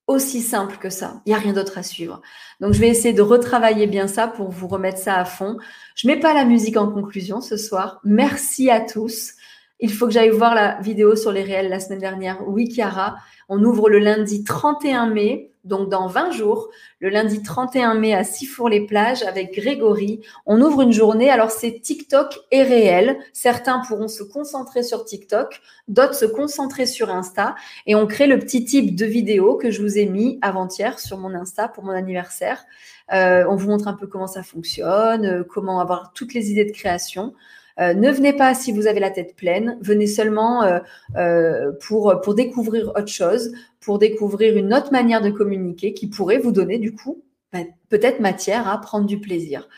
aussi 0.07 0.41
simple 0.41 0.77
que 0.77 0.89
ça. 0.89 1.21
Il 1.25 1.29
n'y 1.29 1.35
a 1.35 1.39
rien 1.39 1.53
d'autre 1.53 1.77
à 1.77 1.83
suivre. 1.83 2.21
Donc, 2.61 2.73
je 2.73 2.79
vais 2.79 2.87
essayer 2.87 3.13
de 3.13 3.21
retravailler 3.21 3.87
bien 3.87 4.07
ça 4.07 4.27
pour 4.27 4.49
vous 4.49 4.67
remettre 4.67 4.97
ça 4.97 5.15
à 5.15 5.25
fond. 5.25 5.57
Je 5.95 6.07
mets 6.07 6.19
pas 6.19 6.33
la 6.33 6.45
musique 6.45 6.77
en 6.77 6.89
conclusion 6.89 7.41
ce 7.41 7.57
soir. 7.57 7.99
Merci 8.05 8.69
à 8.69 8.79
tous. 8.79 9.33
Il 9.79 9.91
faut 9.91 10.07
que 10.07 10.13
j'aille 10.13 10.29
voir 10.29 10.55
la 10.55 10.79
vidéo 10.79 11.15
sur 11.15 11.31
les 11.31 11.43
réels 11.43 11.69
la 11.69 11.79
semaine 11.79 11.99
dernière. 11.99 12.47
Oui, 12.47 12.71
Chiara, 12.73 13.17
on 13.49 13.63
ouvre 13.63 13.89
le 13.89 13.99
lundi 13.99 14.43
31 14.43 15.07
mai 15.07 15.51
donc 15.68 15.89
dans 15.89 16.07
20 16.07 16.32
jours, 16.32 16.70
le 16.99 17.09
lundi 17.09 17.43
31 17.43 17.93
mai 17.95 18.13
à 18.13 18.24
Sifour-les-Plages 18.24 19.24
avec 19.24 19.53
Grégory. 19.53 20.22
On 20.45 20.61
ouvre 20.61 20.82
une 20.82 20.91
journée, 20.91 21.30
alors 21.30 21.51
c'est 21.51 21.80
TikTok 21.80 22.39
et 22.51 22.63
réel. 22.63 23.20
Certains 23.34 23.80
pourront 23.88 24.07
se 24.07 24.24
concentrer 24.24 24.84
sur 24.84 25.05
TikTok, 25.05 25.61
d'autres 25.88 26.15
se 26.15 26.26
concentrer 26.26 26.86
sur 26.86 27.09
Insta. 27.09 27.55
Et 27.86 27.95
on 27.95 28.07
crée 28.07 28.28
le 28.28 28.39
petit 28.39 28.65
type 28.65 28.95
de 28.95 29.05
vidéo 29.05 29.55
que 29.55 29.70
je 29.70 29.82
vous 29.82 29.97
ai 29.97 30.05
mis 30.05 30.39
avant-hier 30.41 30.99
sur 30.99 31.18
mon 31.18 31.34
Insta 31.34 31.68
pour 31.68 31.84
mon 31.84 31.91
anniversaire. 31.91 32.65
Euh, 33.13 33.45
on 33.49 33.55
vous 33.55 33.70
montre 33.70 33.88
un 33.88 33.93
peu 33.93 34.07
comment 34.07 34.28
ça 34.28 34.43
fonctionne, 34.43 35.26
euh, 35.26 35.43
comment 35.43 35.80
avoir 35.80 36.11
toutes 36.13 36.34
les 36.34 36.51
idées 36.51 36.65
de 36.65 36.72
création. 36.72 37.34
Euh, 37.80 37.93
ne 37.93 38.11
venez 38.11 38.34
pas 38.34 38.53
si 38.55 38.71
vous 38.71 38.88
avez 38.88 38.99
la 38.99 39.11
tête 39.11 39.36
pleine, 39.36 39.78
venez 39.82 40.07
seulement 40.07 40.63
euh, 40.63 40.80
euh, 41.15 41.71
pour, 41.82 42.19
pour 42.21 42.34
découvrir 42.34 42.89
autre 42.89 43.07
chose, 43.07 43.53
pour 43.80 43.99
découvrir 43.99 44.57
une 44.57 44.73
autre 44.73 44.91
manière 44.91 45.21
de 45.21 45.30
communiquer 45.30 45.93
qui 45.93 46.07
pourrait 46.07 46.39
vous 46.39 46.51
donner 46.51 46.80
du 46.80 46.95
coup 46.95 47.23
ben, 47.53 47.67
peut-être 47.89 48.19
matière 48.19 48.67
à 48.67 48.80
prendre 48.82 49.05
du 49.05 49.19
plaisir. 49.19 49.69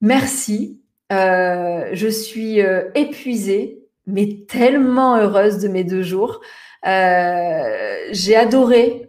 Merci, 0.00 0.80
je 1.10 2.08
suis 2.10 2.60
épuisée, 2.94 3.80
mais 4.06 4.44
tellement 4.48 5.16
heureuse 5.16 5.58
de 5.58 5.68
mes 5.68 5.82
deux 5.82 6.02
jours. 6.02 6.40
j'ai 6.84 8.36
adoré 8.36 9.08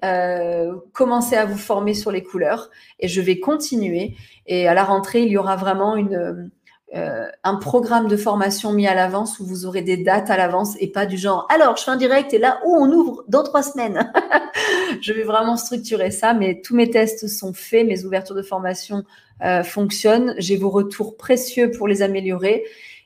commencer 0.94 1.36
à 1.36 1.46
vous 1.46 1.58
former 1.58 1.94
sur 1.94 2.12
les 2.12 2.24
couleurs 2.24 2.70
et 3.00 3.08
je 3.08 3.22
vais 3.22 3.40
continuer. 3.40 4.16
Et 4.48 4.68
à 4.68 4.74
la 4.74 4.84
rentrée, 4.84 5.24
il 5.24 5.30
y 5.30 5.38
aura 5.38 5.58
vraiment 5.58 5.96
une, 5.96 6.50
euh, 6.94 7.26
un 7.44 7.56
programme 7.56 8.08
de 8.08 8.16
formation 8.16 8.72
mis 8.72 8.86
à 8.86 8.94
l'avance 8.94 9.40
où 9.40 9.46
vous 9.46 9.66
aurez 9.66 9.82
des 9.82 9.98
dates 9.98 10.30
à 10.30 10.38
l'avance 10.38 10.76
et 10.80 10.88
pas 10.88 11.08
du 11.08 11.18
genre 11.18 11.48
alors 11.50 11.76
je 11.76 11.84
fais 11.84 11.90
un 11.90 11.96
direct 11.96 12.32
et 12.32 12.38
là 12.38 12.60
où 12.64 12.76
on 12.76 12.92
ouvre 12.92 13.24
dans 13.28 13.44
trois 13.44 13.64
semaines. 13.64 14.12
je 15.02 15.12
vais 15.12 15.24
vraiment 15.24 15.58
structurer 15.58 16.12
ça, 16.12 16.36
mais 16.36 16.62
tous 16.64 16.76
mes 16.76 16.90
tests 16.92 17.28
sont 17.28 17.54
faits, 17.54 17.88
mes 17.88 18.06
ouvertures 18.06 18.36
de 18.36 18.44
formation 18.44 19.04
euh, 19.44 19.64
fonctionnent. 19.64 20.36
J'ai 20.38 20.58
vos 20.58 20.70
retours 20.70 21.18
précieux 21.18 21.72
pour 21.72 21.88
les 21.88 22.04
améliorer. 22.04 22.64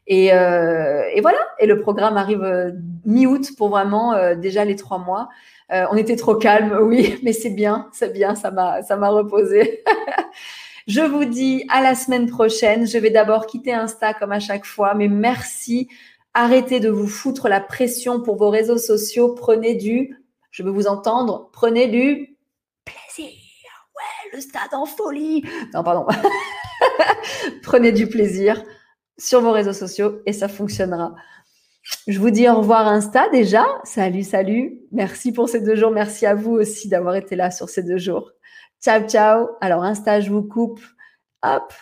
Et, 0.08 0.34
euh, 0.34 1.04
et 1.14 1.22
voilà, 1.22 1.40
et 1.60 1.66
le 1.66 1.80
programme 1.80 2.18
arrive 2.18 2.76
mi-août 3.06 3.52
pour 3.58 3.70
vraiment 3.70 4.36
déjà 4.36 4.66
les 4.66 4.76
trois 4.76 4.98
mois. 4.98 5.30
on 5.70 5.96
était 5.96 6.16
trop 6.16 6.36
calme, 6.36 6.80
oui, 6.84 7.18
mais 7.24 7.32
c'est 7.32 7.52
bien, 7.52 7.88
c'est 7.94 8.12
bien, 8.12 8.36
ça 8.36 8.52
m'a 8.52 9.10
reposé. 9.10 9.84
Je 10.90 11.02
vous 11.02 11.26
dis 11.26 11.66
à 11.70 11.84
la 11.84 11.94
semaine 11.94 12.26
prochaine. 12.26 12.88
Je 12.88 12.98
vais 12.98 13.12
d'abord 13.12 13.46
quitter 13.46 13.72
Insta 13.72 14.16
comme 14.16 14.32
à 14.32 14.40
chaque 14.40 14.66
fois, 14.66 14.96
mais 14.96 15.08
merci. 15.08 15.88
Arrêtez 16.34 16.80
de 16.80 16.90
vous 16.90 17.08
foutre 17.08 17.48
la 17.48 17.60
pression 17.60 18.24
pour 18.24 18.38
vos 18.38 18.50
réseaux 18.50 18.80
sociaux. 18.80 19.36
Prenez 19.36 19.76
du, 19.76 20.18
je 20.50 20.64
veux 20.64 20.72
vous 20.72 20.88
entendre, 20.88 21.52
prenez 21.54 21.90
du 21.90 22.36
plaisir. 22.86 23.30
Ouais, 23.30 24.32
le 24.34 24.42
stade 24.42 24.74
en 24.74 24.88
folie. 24.88 25.44
Non, 25.76 25.84
pardon. 25.84 26.08
prenez 27.62 27.92
du 27.92 28.08
plaisir 28.08 28.64
sur 29.16 29.42
vos 29.42 29.52
réseaux 29.52 29.74
sociaux 29.74 30.24
et 30.26 30.34
ça 30.34 30.48
fonctionnera. 30.48 31.14
Je 32.08 32.20
vous 32.20 32.32
dis 32.32 32.50
au 32.50 32.56
revoir 32.56 32.88
Insta 32.88 33.30
déjà. 33.30 33.64
Salut, 33.84 34.24
salut. 34.24 34.80
Merci 34.92 35.34
pour 35.34 35.50
ces 35.50 35.62
deux 35.62 35.76
jours. 35.76 35.92
Merci 35.92 36.26
à 36.26 36.34
vous 36.34 36.54
aussi 36.54 36.90
d'avoir 36.90 37.14
été 37.14 37.36
là 37.36 37.52
sur 37.52 37.70
ces 37.70 37.84
deux 37.84 38.00
jours. 38.00 38.32
Ciao, 38.82 39.08
ciao. 39.08 39.50
Alors, 39.62 39.84
Insta, 39.84 40.22
je 40.22 40.32
vous 40.32 40.44
coupe. 40.44 40.82
Hop. 41.44 41.74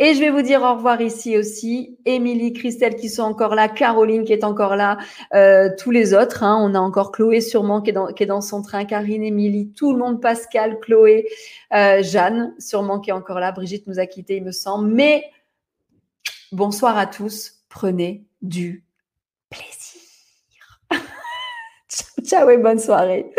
Et 0.00 0.14
je 0.14 0.20
vais 0.20 0.30
vous 0.30 0.42
dire 0.42 0.60
au 0.62 0.74
revoir 0.74 1.00
ici 1.00 1.38
aussi. 1.38 1.98
Émilie, 2.04 2.52
Christelle 2.52 2.96
qui 2.96 3.08
sont 3.08 3.22
encore 3.22 3.54
là, 3.54 3.68
Caroline 3.68 4.24
qui 4.24 4.32
est 4.32 4.42
encore 4.42 4.74
là, 4.74 4.98
euh, 5.34 5.70
tous 5.78 5.92
les 5.92 6.14
autres. 6.14 6.42
Hein. 6.42 6.58
On 6.60 6.74
a 6.74 6.80
encore 6.80 7.12
Chloé 7.12 7.40
sûrement 7.40 7.80
qui 7.80 7.90
est, 7.90 7.92
dans, 7.92 8.12
qui 8.12 8.26
son 8.42 8.60
train, 8.60 8.84
Karine, 8.84 9.22
Émilie, 9.22 9.72
tout 9.72 9.92
le 9.92 9.98
monde, 9.98 10.20
Pascal, 10.20 10.80
Chloé, 10.80 11.28
euh, 11.72 12.02
Jeanne 12.02 12.54
sûrement 12.58 12.98
qui 12.98 13.10
est 13.10 13.12
encore 13.12 13.38
là. 13.38 13.52
Brigitte 13.52 13.86
nous 13.86 14.00
a 14.00 14.06
quittés, 14.06 14.38
il 14.38 14.44
me 14.44 14.52
semble. 14.52 14.88
Mais 14.88 15.24
bonsoir 16.50 16.98
à 16.98 17.06
tous. 17.06 17.62
Prenez 17.68 18.24
du 18.42 18.84
plaisir. 19.48 20.02
ciao 22.24 22.50
et 22.50 22.58
bonne 22.58 22.80
soirée. 22.80 23.32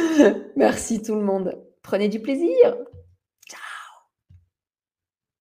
Merci 0.56 1.02
tout 1.02 1.16
le 1.16 1.22
monde. 1.22 1.67
Prenez 1.88 2.10
du 2.10 2.20
plaisir. 2.20 2.76